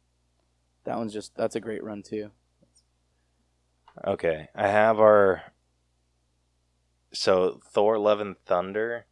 [0.85, 2.31] that one's just that's a great run too.
[4.07, 5.43] Okay, I have our.
[7.13, 9.07] So Thor: Love and Thunder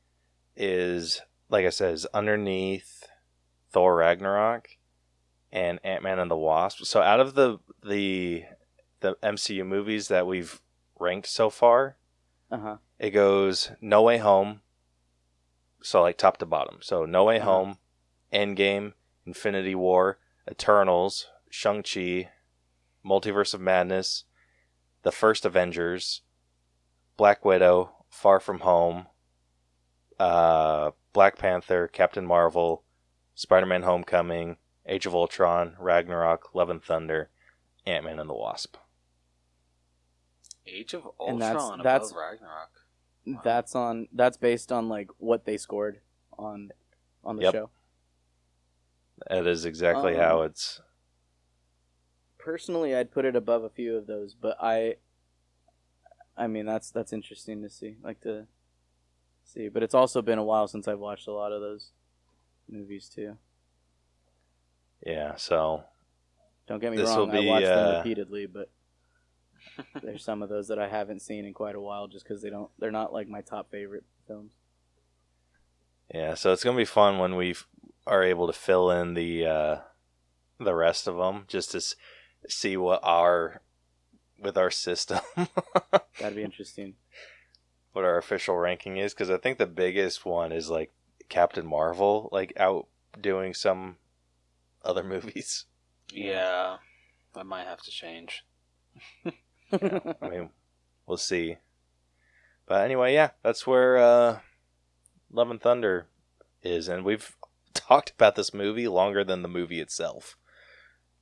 [0.57, 3.09] is like I said, underneath
[3.71, 4.69] Thor Ragnarok
[5.51, 6.85] and Ant Man and the Wasp.
[6.85, 8.45] So out of the the
[9.01, 10.61] the MCU movies that we've
[10.99, 11.97] ranked so far,
[12.51, 12.77] Uh huh.
[12.99, 14.61] it goes No Way Home.
[15.83, 16.79] So like top to bottom.
[16.81, 17.47] So No Way Uh-huh.
[17.51, 17.79] Home,
[18.33, 18.95] Endgame,
[19.27, 20.19] Infinity War,
[20.51, 22.31] Eternals, Shang Chi,
[23.05, 24.25] Multiverse of Madness,
[25.03, 26.23] the first Avengers,
[27.17, 29.07] Black Widow, Far From Home,
[30.19, 32.85] uh, Black Panther, Captain Marvel,
[33.35, 37.31] Spider Man Homecoming, Age of Ultron, Ragnarok, Love and Thunder,
[37.87, 38.77] Ant Man and the Wasp.
[40.69, 42.71] Age of And that's- Ultron that's- above Ragnarok.
[43.45, 44.09] That's on.
[44.13, 46.01] That's based on like what they scored
[46.39, 46.71] on
[47.25, 47.55] on the Yep.
[47.55, 47.71] show.
[49.29, 50.81] That is exactly Um, how it's.
[52.39, 54.97] Personally, I'd put it above a few of those, but I.
[56.37, 58.47] I mean, that's that's interesting to see, like to
[59.45, 59.69] see.
[59.69, 61.91] But it's also been a while since I've watched a lot of those
[62.69, 63.37] movies too.
[65.05, 65.85] Yeah, so
[66.67, 68.71] Don't get me This will wrong, I be, watched them uh, repeatedly, but
[70.03, 72.51] there's some of those that I haven't seen in quite a while, just because they
[72.51, 72.71] don't.
[72.79, 74.53] They're not like my top favorite films.
[76.15, 77.55] Yeah, so it's gonna be fun when we
[78.07, 79.77] are able to fill in the uh,
[80.59, 81.95] the rest of them, just to s-
[82.49, 83.61] see what our
[84.41, 85.21] with our system,
[86.21, 86.95] That'd be interesting.
[87.93, 89.13] what our official ranking is.
[89.13, 90.93] Because I think the biggest one is like
[91.29, 93.97] Captain Marvel, like outdoing some
[94.85, 95.67] other movies.
[96.13, 96.77] Yeah,
[97.35, 98.45] that might have to change.
[100.23, 100.51] I mean,
[101.07, 101.57] we'll see.
[102.67, 104.39] But anyway, yeah, that's where uh,
[105.31, 106.07] Love and Thunder
[106.63, 107.37] is, and we've
[107.75, 110.37] talked about this movie longer than the movie itself.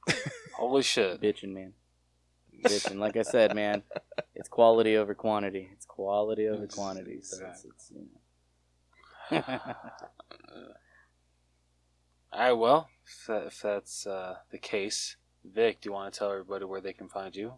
[0.57, 1.21] Holy shit!
[1.21, 1.73] Bitching, man.
[2.65, 2.97] Bitching.
[2.99, 3.83] Like I said, man,
[4.35, 5.69] it's quality over quantity.
[5.73, 7.21] It's quality over It's- quantity.
[7.23, 8.07] So it's, it's you
[9.31, 9.43] know.
[12.33, 16.19] All right, well, if, that, if that's uh, the case, Vic, do you want to
[16.19, 17.55] tell everybody where they can find you?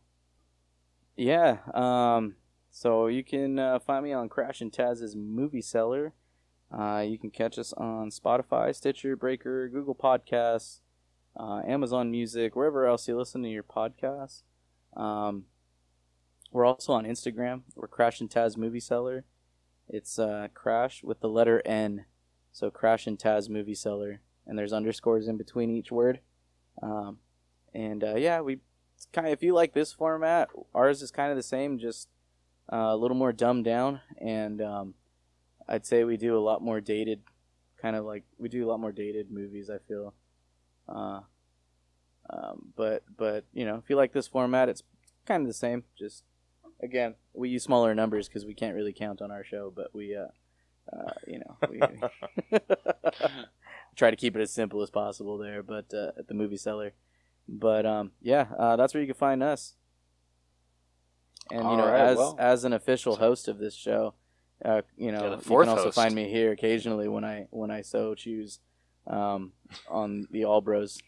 [1.18, 1.58] Yeah.
[1.74, 2.36] Um.
[2.70, 6.14] So you can uh, find me on Crash and Taz's Movie Cellar.
[6.70, 10.80] Uh, you can catch us on Spotify, Stitcher, Breaker, Google Podcasts,
[11.36, 14.42] uh, Amazon Music, wherever else you listen to your podcasts.
[14.96, 15.46] Um,
[16.52, 17.62] we're also on Instagram.
[17.74, 19.24] We're Crash and Taz Movie Cellar.
[19.88, 22.04] It's uh, Crash with the letter N.
[22.52, 26.20] So Crash and Taz movie cellar, and there's underscores in between each word.
[26.82, 27.18] Um,
[27.74, 28.58] and uh, yeah, we
[29.12, 32.08] kind of if you like this format, ours is kind of the same, just
[32.72, 34.94] uh, a little more dumbed down, and um,
[35.68, 37.22] I'd say we do a lot more dated,
[37.80, 39.70] kind of like we do a lot more dated movies.
[39.70, 40.14] I feel.
[40.88, 41.20] Uh,
[42.30, 44.82] um, but but you know, if you like this format, it's
[45.26, 45.84] kind of the same.
[45.98, 46.24] Just
[46.82, 50.16] again, we use smaller numbers because we can't really count on our show, but we,
[50.16, 50.26] uh,
[50.92, 51.80] uh, you know, we
[53.96, 55.62] try to keep it as simple as possible there.
[55.62, 56.92] But uh, at the movie cellar,
[57.48, 59.74] but um, yeah, uh, that's where you can find us.
[61.50, 62.36] And you All know, right, as well.
[62.38, 64.14] as an official host of this show,
[64.64, 65.96] uh, you know, Yeah, you can also host.
[65.96, 68.60] find me here occasionally when I when I so choose,
[69.06, 69.52] um,
[69.88, 70.98] on the All Bros.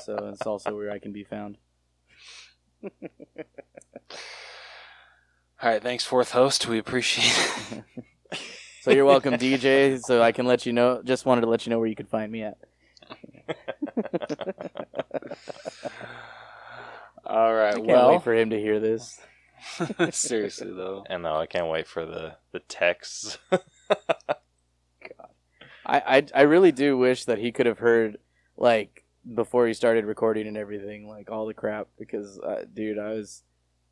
[0.00, 1.56] So it's also where I can be found.
[5.62, 6.66] All right, thanks, fourth host.
[6.68, 7.26] We appreciate
[7.72, 7.84] it.
[8.82, 10.00] So you're welcome, DJ.
[10.00, 11.02] So I can let you know.
[11.04, 12.56] Just wanted to let you know where you could find me at.
[17.24, 19.20] All right, I can't well, wait for him to hear this.
[20.10, 23.38] seriously though, And no, I can't wait for the the texts.
[25.84, 28.18] I, I I really do wish that he could have heard
[28.56, 31.88] like before he started recording and everything, like all the crap.
[31.98, 33.42] Because, uh, dude, I was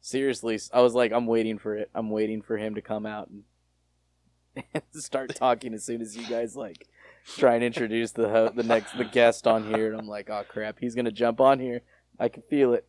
[0.00, 1.90] seriously, I was like, I'm waiting for it.
[1.94, 6.26] I'm waiting for him to come out and, and start talking as soon as you
[6.26, 6.88] guys like
[7.36, 9.90] try and introduce the ho- the next the guest on here.
[9.90, 11.82] And I'm like, oh crap, he's gonna jump on here.
[12.18, 12.86] I can feel it.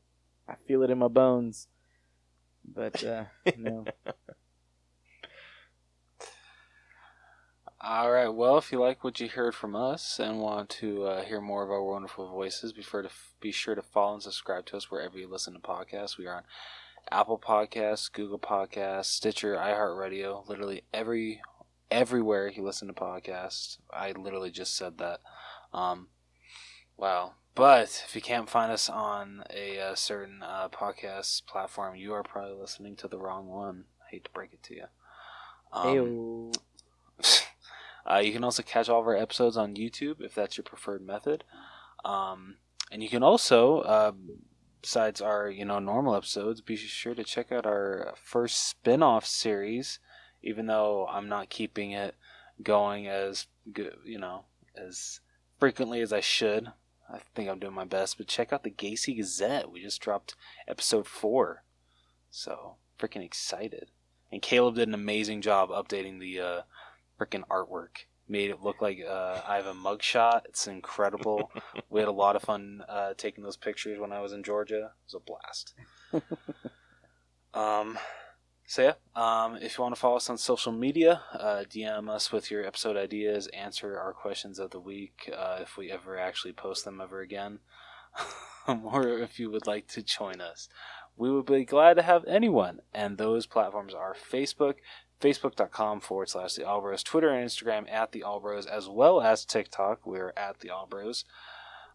[0.47, 1.67] I feel it in my bones.
[2.65, 3.25] But uh,
[3.57, 3.85] no.
[7.81, 8.27] All right.
[8.27, 11.63] Well, if you like what you heard from us and want to uh, hear more
[11.63, 13.09] of our wonderful voices, be sure to
[13.39, 16.17] be sure to follow and subscribe to us wherever you listen to podcasts.
[16.17, 16.43] We are on
[17.09, 21.41] Apple Podcasts, Google Podcasts, Stitcher, iHeartRadio, literally every
[21.91, 23.77] everywhere you listen to podcasts.
[23.91, 25.21] I literally just said that.
[25.73, 26.07] Um,
[26.97, 27.33] wow.
[27.55, 32.23] But if you can't find us on a, uh certain uh, podcast platform, you are
[32.23, 33.85] probably listening to the wrong one.
[34.01, 34.85] I hate to break it to you.
[35.73, 36.51] Um,
[38.09, 41.05] uh, you can also catch all of our episodes on YouTube if that's your preferred
[41.05, 41.43] method.
[42.05, 42.55] Um,
[42.91, 44.11] and you can also, uh,
[44.81, 49.99] besides our you know normal episodes, be sure to check out our first spin-off series.
[50.41, 52.15] Even though I'm not keeping it
[52.63, 54.45] going as good, you know,
[54.75, 55.19] as
[55.59, 56.71] frequently as I should.
[57.11, 59.71] I think I'm doing my best, but check out the Gacy Gazette.
[59.71, 60.35] We just dropped
[60.67, 61.63] episode four,
[62.29, 63.89] so freaking excited.
[64.31, 66.61] And Caleb did an amazing job updating the uh,
[67.19, 68.05] freaking artwork.
[68.27, 70.41] Made it look like uh, I have a mugshot.
[70.45, 71.51] It's incredible.
[71.89, 74.91] we had a lot of fun uh, taking those pictures when I was in Georgia.
[75.07, 75.73] It was a blast.
[77.55, 77.97] um,
[78.69, 82.31] so yeah, um, if you want to follow us on social media, uh, DM us
[82.31, 86.53] with your episode ideas, answer our questions of the week uh, if we ever actually
[86.53, 87.61] post them ever again,
[88.67, 90.69] or if you would like to join us.
[91.17, 94.75] We would be glad to have anyone, and those platforms are Facebook,
[95.19, 100.05] facebook.com forward slash the Allbros, Twitter and Instagram at the Allbros, as well as TikTok.
[100.05, 101.23] We're at the Allbros.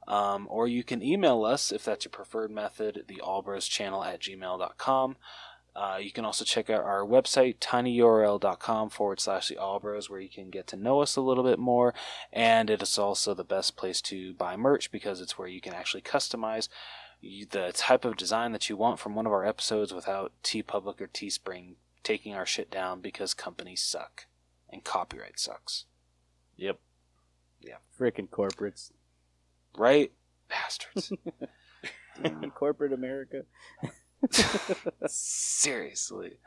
[0.09, 4.20] Um, or you can email us if that's your preferred method, the Allbros channel at
[4.20, 5.17] gmail.com.
[5.77, 10.28] Uh, you can also check out our website, tinyurl.com forward slash the Allbros, where you
[10.28, 11.93] can get to know us a little bit more.
[12.33, 15.75] And it is also the best place to buy merch because it's where you can
[15.75, 16.69] actually customize
[17.23, 21.09] the type of design that you want from one of our episodes without TeePublic or
[21.09, 24.27] Teespring taking our shit down because companies suck
[24.70, 25.86] and copyright sucks.
[27.61, 27.81] yep.
[27.99, 28.93] Frickin' corporates.
[29.77, 30.12] Right?
[30.49, 31.12] Bastards.
[32.55, 33.43] Corporate America.
[35.07, 36.39] Seriously.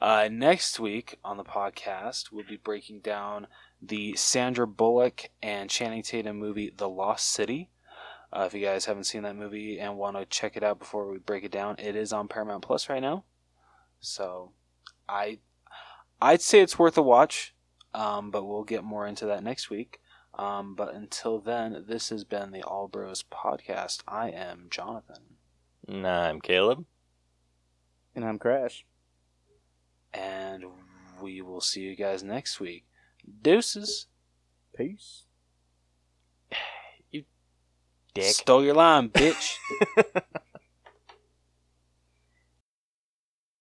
[0.00, 3.46] Uh, next week on the podcast, we'll be breaking down
[3.80, 7.70] the Sandra Bullock and Channing Tatum movie, The Lost City.
[8.32, 11.10] Uh, if you guys haven't seen that movie and want to check it out before
[11.10, 13.24] we break it down, it is on Paramount Plus right now.
[14.00, 14.52] So,
[15.08, 15.38] I,
[16.20, 17.54] I'd say it's worth a watch,
[17.94, 20.00] um, but we'll get more into that next week.
[20.34, 24.02] Um, but until then, this has been the All Bros podcast.
[24.06, 25.22] I am Jonathan.
[25.88, 26.84] Nah, I'm Caleb.
[28.16, 28.84] And I'm Crash.
[30.14, 30.64] and
[31.20, 32.84] we will see you guys next week.
[33.42, 34.06] Deuces.
[34.76, 35.24] Peace.
[37.12, 37.24] You
[38.14, 38.24] dick.
[38.34, 39.56] Stole your line, bitch.